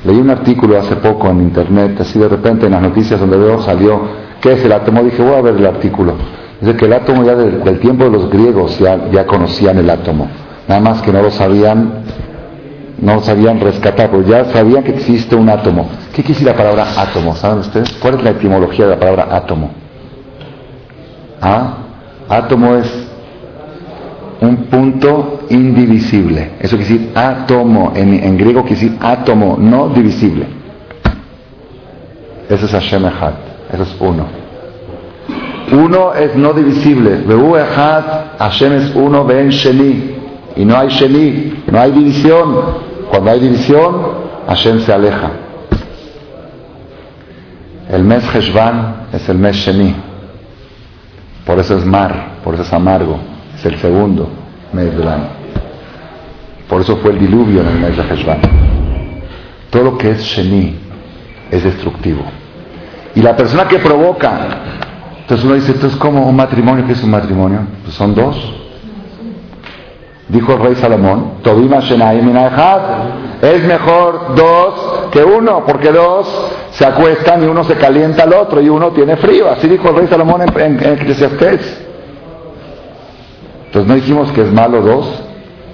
Leí 0.04 0.18
un 0.18 0.32
artículo 0.32 0.80
hace 0.80 0.96
poco 0.96 1.30
en 1.30 1.42
internet, 1.42 1.96
así 2.02 2.18
de 2.18 2.28
repente 2.28 2.66
en 2.66 2.72
las 2.72 2.82
noticias 2.82 3.20
donde 3.20 3.38
veo 3.38 3.62
salió, 3.62 4.02
¿qué 4.42 4.54
es 4.54 4.66
el 4.66 4.72
átomo? 4.72 5.04
Dije, 5.04 5.22
voy 5.22 5.36
a 5.36 5.42
ver 5.42 5.58
el 5.58 5.66
artículo. 5.68 6.16
Dice 6.60 6.76
que 6.76 6.86
el 6.86 6.94
átomo 6.94 7.24
ya 7.24 7.36
del, 7.36 7.80
tiempo 7.80 8.06
de 8.06 8.10
los 8.10 8.32
griegos 8.32 8.80
ya, 8.80 9.12
ya 9.12 9.28
conocían 9.28 9.78
el 9.78 9.92
átomo 9.92 10.28
nada 10.70 10.82
más 10.82 11.02
que 11.02 11.12
no 11.12 11.24
lo 11.24 11.32
sabían, 11.32 12.04
no 13.02 13.16
lo 13.16 13.22
sabían 13.22 13.60
rescatar, 13.60 14.12
porque 14.12 14.30
ya 14.30 14.46
sabían 14.46 14.84
que 14.84 14.92
existe 14.92 15.36
un 15.36 15.50
átomo. 15.50 15.90
¿Qué 16.14 16.22
quiere 16.22 16.36
decir 16.36 16.48
la 16.48 16.56
palabra 16.56 16.86
átomo? 16.96 17.36
¿Saben 17.36 17.60
ustedes? 17.60 17.92
¿Cuál 17.94 18.16
es 18.16 18.24
la 18.24 18.30
etimología 18.30 18.86
de 18.86 18.92
la 18.92 19.00
palabra 19.00 19.28
átomo? 19.32 19.72
¿Ah? 21.42 21.78
Átomo 22.30 22.76
es 22.76 23.08
un 24.42 24.58
punto 24.66 25.40
indivisible. 25.50 26.52
Eso 26.60 26.78
quiere 26.78 26.94
decir 26.94 27.12
átomo. 27.16 27.92
En, 27.96 28.38
griego 28.38 28.62
quiere 28.62 28.80
decir 28.80 28.98
átomo, 29.02 29.58
no 29.60 29.90
divisible. 29.90 30.46
Eso 32.48 32.66
es 32.68 32.72
Hashem 32.72 33.08
Echad. 33.08 33.34
Eso 33.74 33.84
es 33.84 33.96
uno. 34.00 34.26
Uno 35.72 36.14
es 36.14 36.36
no 36.36 36.54
divisible. 36.54 37.24
Behu 37.26 37.58
Echad, 37.58 38.04
Hashem 38.38 38.74
es 38.74 38.96
uno, 38.96 39.26
Ben 39.26 39.50
Sheni. 39.50 40.19
Y 40.60 40.66
no 40.66 40.78
hay 40.78 40.90
Sheni, 40.90 41.64
no 41.72 41.80
hay 41.80 41.90
división. 41.94 42.54
Cuando 43.10 43.32
hay 43.32 43.40
división, 43.40 43.96
Hashem 44.46 44.82
se 44.82 44.92
aleja. 44.92 45.32
El 47.90 48.04
mes 48.04 48.26
Heshvan 48.36 49.08
es 49.14 49.30
el 49.30 49.38
mes 49.38 49.56
Sheni. 49.56 49.96
Por 51.46 51.60
eso 51.60 51.78
es 51.78 51.86
mar, 51.86 52.40
por 52.44 52.56
eso 52.56 52.64
es 52.64 52.74
amargo. 52.74 53.18
Es 53.56 53.66
el 53.68 53.78
segundo 53.78 54.28
mes 54.74 54.98
del 54.98 55.08
año. 55.08 55.30
Por 56.68 56.82
eso 56.82 56.98
fue 56.98 57.12
el 57.12 57.20
diluvio 57.20 57.62
en 57.62 57.68
el 57.68 57.80
mes 57.80 57.96
de 57.96 58.04
Heshvan. 58.04 58.42
Todo 59.70 59.84
lo 59.84 59.98
que 59.98 60.12
es 60.12 60.22
Sheni 60.22 60.76
es 61.52 61.64
destructivo. 61.64 62.24
Y 63.16 63.22
la 63.22 63.34
persona 63.34 63.66
que 63.66 63.80
provoca, 63.80 64.60
entonces 65.22 65.46
uno 65.46 65.56
dice, 65.56 65.72
entonces, 65.72 65.98
¿cómo 65.98 66.28
un 66.28 66.36
matrimonio? 66.36 66.86
¿Qué 66.86 66.92
es 66.92 67.04
un 67.04 67.12
matrimonio? 67.12 67.62
Pues 67.86 67.96
son 67.96 68.14
dos. 68.14 68.36
Dijo 70.30 70.54
el 70.54 70.60
rey 70.60 70.76
Salomón, 70.76 71.32
es 73.42 73.64
mejor 73.64 74.36
dos 74.36 75.10
que 75.12 75.24
uno, 75.24 75.64
porque 75.66 75.92
dos 75.92 76.52
se 76.70 76.86
acuestan 76.86 77.44
y 77.44 77.48
uno 77.48 77.64
se 77.64 77.76
calienta 77.76 78.24
al 78.24 78.34
otro 78.34 78.62
y 78.62 78.70
uno 78.70 78.92
tiene 78.92 79.18
frío. 79.18 79.50
Así 79.50 79.68
dijo 79.68 79.90
el 79.90 79.96
rey 79.96 80.08
Salomón 80.08 80.44
en, 80.44 80.50
en, 80.60 80.80
en 80.84 81.00
Entonces 83.66 83.88
no 83.88 83.96
dijimos 83.96 84.32
que 84.32 84.42
es 84.42 84.52
malo 84.52 84.82
dos. 84.82 85.24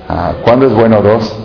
Ah, 0.07 0.31
¿Cuándo 0.41 0.67
es 0.67 0.73
bueno 0.73 1.01
dos? 1.01 1.35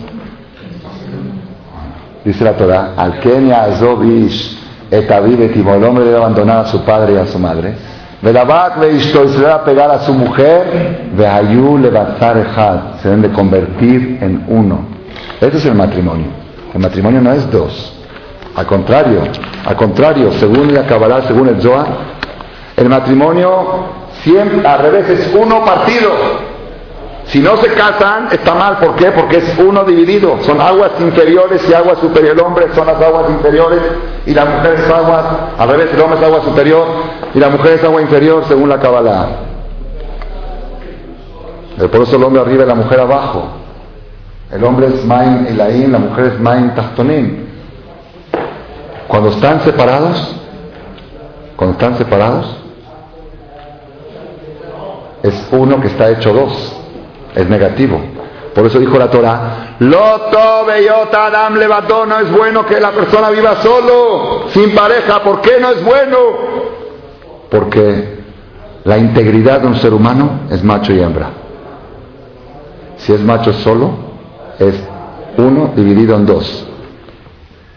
Dice 2.24 2.44
la 2.44 2.52
Torah, 2.52 2.92
al 2.96 3.18
Kenia 3.18 3.64
Azobish 3.64 4.56
el 4.90 5.84
hombre 5.84 6.04
debe 6.04 6.16
abandonar 6.16 6.58
a 6.58 6.66
su 6.66 6.84
padre 6.84 7.14
y 7.14 7.16
a 7.16 7.26
su 7.26 7.38
madre 7.38 7.89
Velabat 8.22 8.84
y 8.92 9.00
se 9.00 9.46
a 9.46 9.64
pegar 9.64 9.90
a 9.90 10.00
su 10.00 10.12
mujer, 10.12 11.08
Vehayu 11.16 11.78
levatar 11.78 12.36
ejad, 12.36 13.00
se 13.00 13.08
deben 13.08 13.22
de 13.22 13.30
convertir 13.30 14.18
en 14.20 14.44
uno. 14.46 14.80
Ese 15.40 15.56
es 15.56 15.64
el 15.64 15.74
matrimonio. 15.74 16.26
El 16.74 16.80
matrimonio 16.80 17.20
no 17.22 17.32
es 17.32 17.50
dos. 17.50 17.96
Al 18.54 18.66
contrario, 18.66 19.22
al 19.64 19.76
contrario, 19.76 20.32
según 20.32 20.74
la 20.74 20.86
Kabbalah, 20.86 21.22
según 21.22 21.48
el 21.48 21.62
Zohar, 21.62 21.86
el 22.76 22.88
matrimonio 22.88 23.84
siempre 24.22 24.66
al 24.68 24.78
revés 24.80 25.08
es 25.08 25.34
uno 25.34 25.64
partido. 25.64 26.10
Si 27.30 27.38
no 27.38 27.56
se 27.58 27.68
casan, 27.74 28.26
está 28.32 28.54
mal. 28.54 28.78
¿Por 28.78 28.96
qué? 28.96 29.12
Porque 29.12 29.36
es 29.36 29.56
uno 29.56 29.84
dividido. 29.84 30.42
Son 30.42 30.60
aguas 30.60 30.90
inferiores 30.98 31.64
y 31.68 31.72
aguas 31.72 31.98
superiores. 32.00 32.40
El 32.40 32.44
hombre 32.44 32.66
son 32.74 32.88
las 32.88 33.00
aguas 33.00 33.30
inferiores 33.30 33.80
y 34.26 34.34
la 34.34 34.44
mujer 34.46 34.74
es 34.74 34.90
aguas, 34.90 35.24
al 35.56 35.68
revés, 35.68 35.90
el 35.94 36.00
hombre 36.00 36.18
es 36.18 36.24
agua 36.24 36.42
superior 36.42 36.86
y 37.32 37.38
la 37.38 37.48
mujer 37.50 37.74
es 37.74 37.84
agua 37.84 38.02
inferior 38.02 38.44
según 38.48 38.68
la 38.68 38.80
Kabbalah. 38.80 39.28
Por 41.78 42.02
eso 42.02 42.16
el 42.16 42.24
hombre 42.24 42.42
arriba 42.42 42.64
y 42.64 42.66
la 42.66 42.74
mujer 42.74 42.98
abajo. 42.98 43.44
El 44.50 44.64
hombre 44.64 44.88
es 44.88 45.04
Main 45.04 45.46
Elaim, 45.46 45.92
la 45.92 45.98
mujer 46.00 46.24
es 46.34 46.40
Main 46.40 46.74
Tachtonim. 46.74 47.46
Cuando 49.06 49.28
están 49.28 49.60
separados, 49.60 50.34
cuando 51.54 51.74
están 51.74 51.96
separados, 51.96 52.56
es 55.22 55.48
uno 55.52 55.80
que 55.80 55.86
está 55.86 56.10
hecho 56.10 56.32
dos 56.32 56.79
es 57.34 57.48
negativo. 57.48 58.00
Por 58.54 58.66
eso 58.66 58.78
dijo 58.78 58.98
la 58.98 59.10
Torah, 59.10 59.76
Loto 59.78 60.64
beyota 60.66 61.26
adam 61.26 61.56
levató, 61.56 62.04
no 62.04 62.18
es 62.18 62.30
bueno 62.30 62.66
que 62.66 62.80
la 62.80 62.90
persona 62.90 63.30
viva 63.30 63.56
solo, 63.62 64.48
sin 64.48 64.74
pareja. 64.74 65.22
¿Por 65.22 65.40
qué 65.40 65.60
no 65.60 65.70
es 65.70 65.84
bueno? 65.84 66.16
Porque 67.48 68.20
la 68.84 68.98
integridad 68.98 69.60
de 69.60 69.68
un 69.68 69.76
ser 69.76 69.94
humano 69.94 70.40
es 70.50 70.64
macho 70.64 70.92
y 70.92 71.00
hembra. 71.00 71.30
Si 72.96 73.12
es 73.12 73.20
macho 73.20 73.52
solo, 73.52 73.92
es 74.58 74.74
uno 75.36 75.72
dividido 75.76 76.16
en 76.16 76.26
dos. 76.26 76.66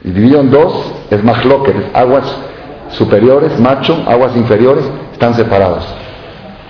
Dividido 0.01 0.41
en 0.41 0.51
dos 0.51 0.91
es 1.09 1.23
más 1.23 1.39
que 1.41 1.91
aguas 1.93 2.35
superiores, 2.89 3.59
macho, 3.59 4.03
aguas 4.07 4.35
inferiores, 4.35 4.83
están 5.13 5.33
separados. 5.33 5.85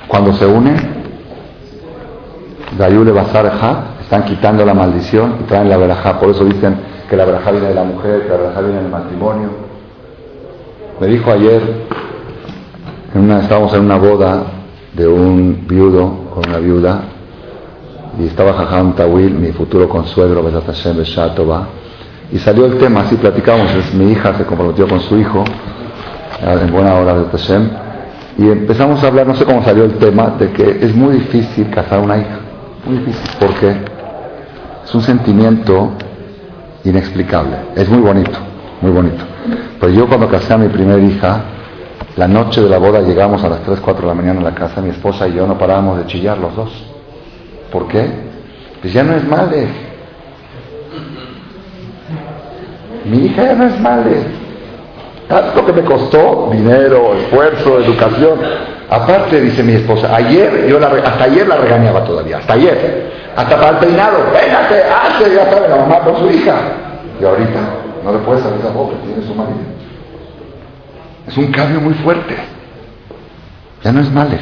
Cuando 0.07 0.33
se 0.33 0.45
unen, 0.45 1.02
Dayule 2.77 3.11
Basar 3.11 3.51
están 4.01 4.25
quitando 4.25 4.65
la 4.65 4.73
maldición 4.73 5.37
y 5.41 5.43
traen 5.43 5.69
la 5.69 5.77
verajá. 5.77 6.19
Por 6.19 6.29
eso 6.29 6.45
dicen 6.45 6.75
que 7.09 7.15
la 7.15 7.25
verajá 7.25 7.51
viene 7.51 7.67
de 7.67 7.75
la 7.75 7.83
mujer, 7.83 8.23
que 8.23 8.29
la 8.29 8.37
verajá 8.37 8.61
viene 8.61 8.81
del 8.81 8.91
matrimonio. 8.91 9.49
Me 10.99 11.07
dijo 11.07 11.31
ayer, 11.31 11.61
en 13.15 13.31
estábamos 13.31 13.73
en 13.73 13.81
una 13.81 13.97
boda 13.97 14.43
de 14.93 15.07
un 15.07 15.65
viudo 15.67 16.29
con 16.33 16.49
una 16.49 16.59
viuda, 16.59 17.01
y 18.19 18.27
estaba 18.27 18.53
Jajam 18.53 18.93
Tawil, 18.93 19.33
mi 19.33 19.51
futuro 19.51 19.89
consuegro, 19.89 20.43
Besat 20.43 20.67
Hashem 20.67 20.97
y 22.31 22.39
salió 22.39 22.65
el 22.65 22.77
tema, 22.77 23.01
así 23.01 23.15
platicamos, 23.15 23.71
mi 23.93 24.11
hija 24.11 24.35
se 24.35 24.45
comprometió 24.45 24.87
con 24.87 24.99
su 25.01 25.17
hijo, 25.17 25.43
en 26.41 26.71
buena 26.71 26.95
hora 26.95 27.15
de 27.15 27.25
Hashem, 27.25 27.69
y 28.37 28.49
empezamos 28.49 29.03
a 29.03 29.07
hablar, 29.07 29.27
no 29.27 29.35
sé 29.35 29.45
cómo 29.45 29.63
salió 29.63 29.83
el 29.83 29.93
tema, 29.93 30.35
de 30.39 30.51
que 30.51 30.79
es 30.81 30.95
muy 30.95 31.15
difícil 31.15 31.69
casar 31.69 31.99
una 31.99 32.17
hija. 32.17 32.42
Muy 32.85 32.97
difícil, 32.97 33.29
porque 33.39 33.75
es 34.83 34.95
un 34.95 35.01
sentimiento 35.01 35.91
inexplicable. 36.83 37.55
Es 37.75 37.87
muy 37.89 38.01
bonito, 38.01 38.37
muy 38.81 38.91
bonito. 38.91 39.23
Pero 39.79 39.91
yo 39.93 40.07
cuando 40.07 40.27
casé 40.27 40.53
a 40.53 40.57
mi 40.57 40.67
primera 40.67 41.01
hija, 41.01 41.43
La 42.15 42.27
noche 42.27 42.61
de 42.61 42.69
la 42.69 42.77
boda 42.77 43.01
llegamos 43.01 43.43
a 43.43 43.49
las 43.49 43.61
3, 43.61 43.79
4 43.79 44.01
de 44.03 44.07
la 44.07 44.13
mañana 44.13 44.39
a 44.39 44.43
la 44.43 44.53
casa, 44.53 44.81
mi 44.81 44.89
esposa 44.91 45.27
y 45.27 45.33
yo 45.33 45.47
no 45.47 45.57
parábamos 45.57 45.97
de 45.97 46.05
chillar 46.05 46.37
los 46.37 46.55
dos. 46.55 46.71
¿Por 47.71 47.87
qué? 47.87 48.07
Pues 48.81 48.93
ya 48.93 49.01
no 49.01 49.15
es 49.15 49.27
madre. 49.27 49.67
Mi 53.05 53.25
hija 53.25 53.43
ya 53.43 53.55
no 53.55 53.65
es 53.65 53.79
madre. 53.79 54.17
Tanto 55.27 55.65
que 55.65 55.73
me 55.73 55.83
costó 55.83 56.49
dinero, 56.51 57.15
esfuerzo, 57.15 57.79
educación. 57.79 58.39
Aparte, 58.93 59.41
dice 59.41 59.63
mi 59.63 59.73
esposa, 59.73 60.15
ayer, 60.15 60.67
yo 60.69 60.79
la, 60.79 60.85
hasta 60.89 61.23
ayer 61.23 61.47
la 61.47 61.57
regañaba 61.57 62.03
todavía, 62.03 62.37
hasta 62.37 62.53
ayer. 62.53 63.11
Hasta 63.35 63.55
para 63.55 63.69
el 63.69 63.77
peinado, 63.77 64.19
véngase, 64.31 64.83
hace, 64.83 65.33
ya 65.33 65.49
sabe, 65.51 65.67
la 65.67 65.77
mamá 65.77 66.01
con 66.01 66.17
su 66.17 66.29
hija. 66.29 66.53
Y 67.19 67.25
ahorita 67.25 67.59
no 68.03 68.11
le 68.11 68.19
puede 68.19 68.43
salir 68.43 68.63
la 68.63 68.69
boca, 68.69 68.95
tiene 69.03 69.25
su 69.25 69.33
marido. 69.33 69.57
Es 71.27 71.35
un 71.35 71.51
cambio 71.51 71.81
muy 71.81 71.95
fuerte. 71.95 72.35
Ya 73.83 73.91
no 73.91 73.99
es 73.99 74.11
male. 74.11 74.39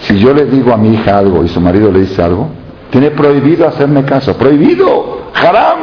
Si 0.00 0.18
yo 0.18 0.34
le 0.34 0.46
digo 0.46 0.72
a 0.72 0.76
mi 0.76 0.94
hija 0.94 1.16
algo 1.16 1.44
y 1.44 1.48
su 1.48 1.60
marido 1.60 1.92
le 1.92 2.00
dice 2.00 2.20
algo, 2.24 2.48
tiene 2.90 3.12
prohibido 3.12 3.68
hacerme 3.68 4.04
caso. 4.04 4.36
Prohibido. 4.36 5.30
Haram. 5.32 5.78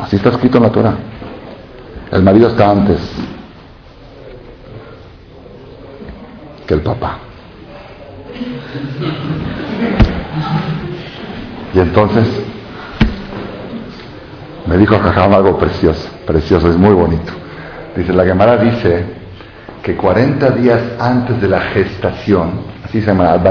Así 0.00 0.16
está 0.16 0.30
escrito 0.30 0.56
en 0.56 0.64
la 0.64 0.70
Torah. 0.70 0.94
El 2.10 2.24
marido 2.24 2.48
está 2.48 2.70
antes 2.70 2.98
que 6.68 6.74
el 6.74 6.82
papá. 6.82 7.18
Y 11.74 11.80
entonces 11.80 12.26
me 14.66 14.76
dijo 14.76 14.98
Jajam 14.98 15.32
algo 15.32 15.58
precioso, 15.58 16.08
precioso, 16.26 16.68
es 16.68 16.76
muy 16.76 16.92
bonito. 16.92 17.32
Dice, 17.96 18.12
la 18.12 18.24
Gemara 18.24 18.58
dice 18.58 19.06
que 19.82 19.96
40 19.96 20.50
días 20.50 20.80
antes 21.00 21.40
de 21.40 21.48
la 21.48 21.60
gestación, 21.60 22.60
así 22.84 23.00
se 23.00 23.06
llama, 23.06 23.42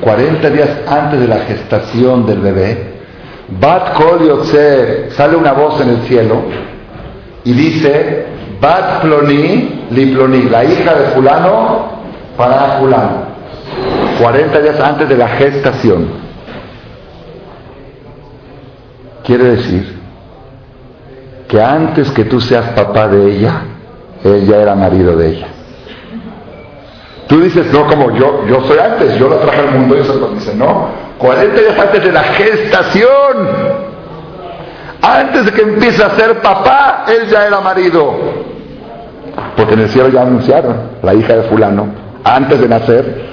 40 0.00 0.50
días 0.50 0.70
antes 0.86 1.20
de 1.20 1.26
la 1.26 1.38
gestación 1.40 2.24
del 2.24 2.38
bebé, 2.38 2.92
Bat 3.60 3.94
Kol 3.94 4.44
sale 5.10 5.36
una 5.36 5.52
voz 5.52 5.80
en 5.80 5.88
el 5.88 6.02
cielo 6.02 6.42
y 7.44 7.52
dice, 7.52 8.26
Bat 8.60 9.02
Ploni, 9.02 9.81
Li 9.92 10.06
Ploni, 10.14 10.48
la 10.48 10.64
hija 10.64 10.94
de 10.94 11.04
fulano 11.14 11.90
para 12.36 12.78
fulano. 12.78 13.32
40 14.20 14.60
días 14.60 14.80
antes 14.80 15.08
de 15.08 15.16
la 15.16 15.28
gestación. 15.28 16.08
Quiere 19.24 19.44
decir 19.56 19.98
que 21.48 21.60
antes 21.60 22.10
que 22.10 22.24
tú 22.24 22.40
seas 22.40 22.70
papá 22.70 23.08
de 23.08 23.30
ella, 23.30 23.62
él 24.24 24.46
ya 24.46 24.56
era 24.56 24.74
marido 24.74 25.16
de 25.16 25.28
ella. 25.28 25.46
Tú 27.28 27.40
dices, 27.40 27.72
no, 27.72 27.86
como 27.86 28.10
yo, 28.12 28.46
yo 28.46 28.62
soy 28.66 28.78
antes, 28.78 29.18
yo 29.18 29.28
la 29.28 29.38
traje 29.38 29.60
al 29.60 29.78
mundo 29.78 29.96
y 29.96 30.00
eso 30.00 30.30
dice, 30.34 30.54
no. 30.54 30.88
40 31.18 31.60
días 31.60 31.78
antes 31.78 32.04
de 32.04 32.12
la 32.12 32.22
gestación, 32.22 33.48
antes 35.00 35.46
de 35.46 35.52
que 35.52 35.62
empiece 35.62 36.02
a 36.02 36.10
ser 36.10 36.40
papá, 36.40 37.04
él 37.08 37.28
ya 37.28 37.46
era 37.46 37.60
marido. 37.60 38.14
Porque 39.56 39.74
en 39.74 39.80
el 39.80 39.88
cielo 39.88 40.08
ya 40.08 40.22
anunciaron, 40.22 40.76
la 41.02 41.14
hija 41.14 41.36
de 41.36 41.42
fulano, 41.44 41.86
antes 42.24 42.60
de 42.60 42.68
nacer, 42.68 43.26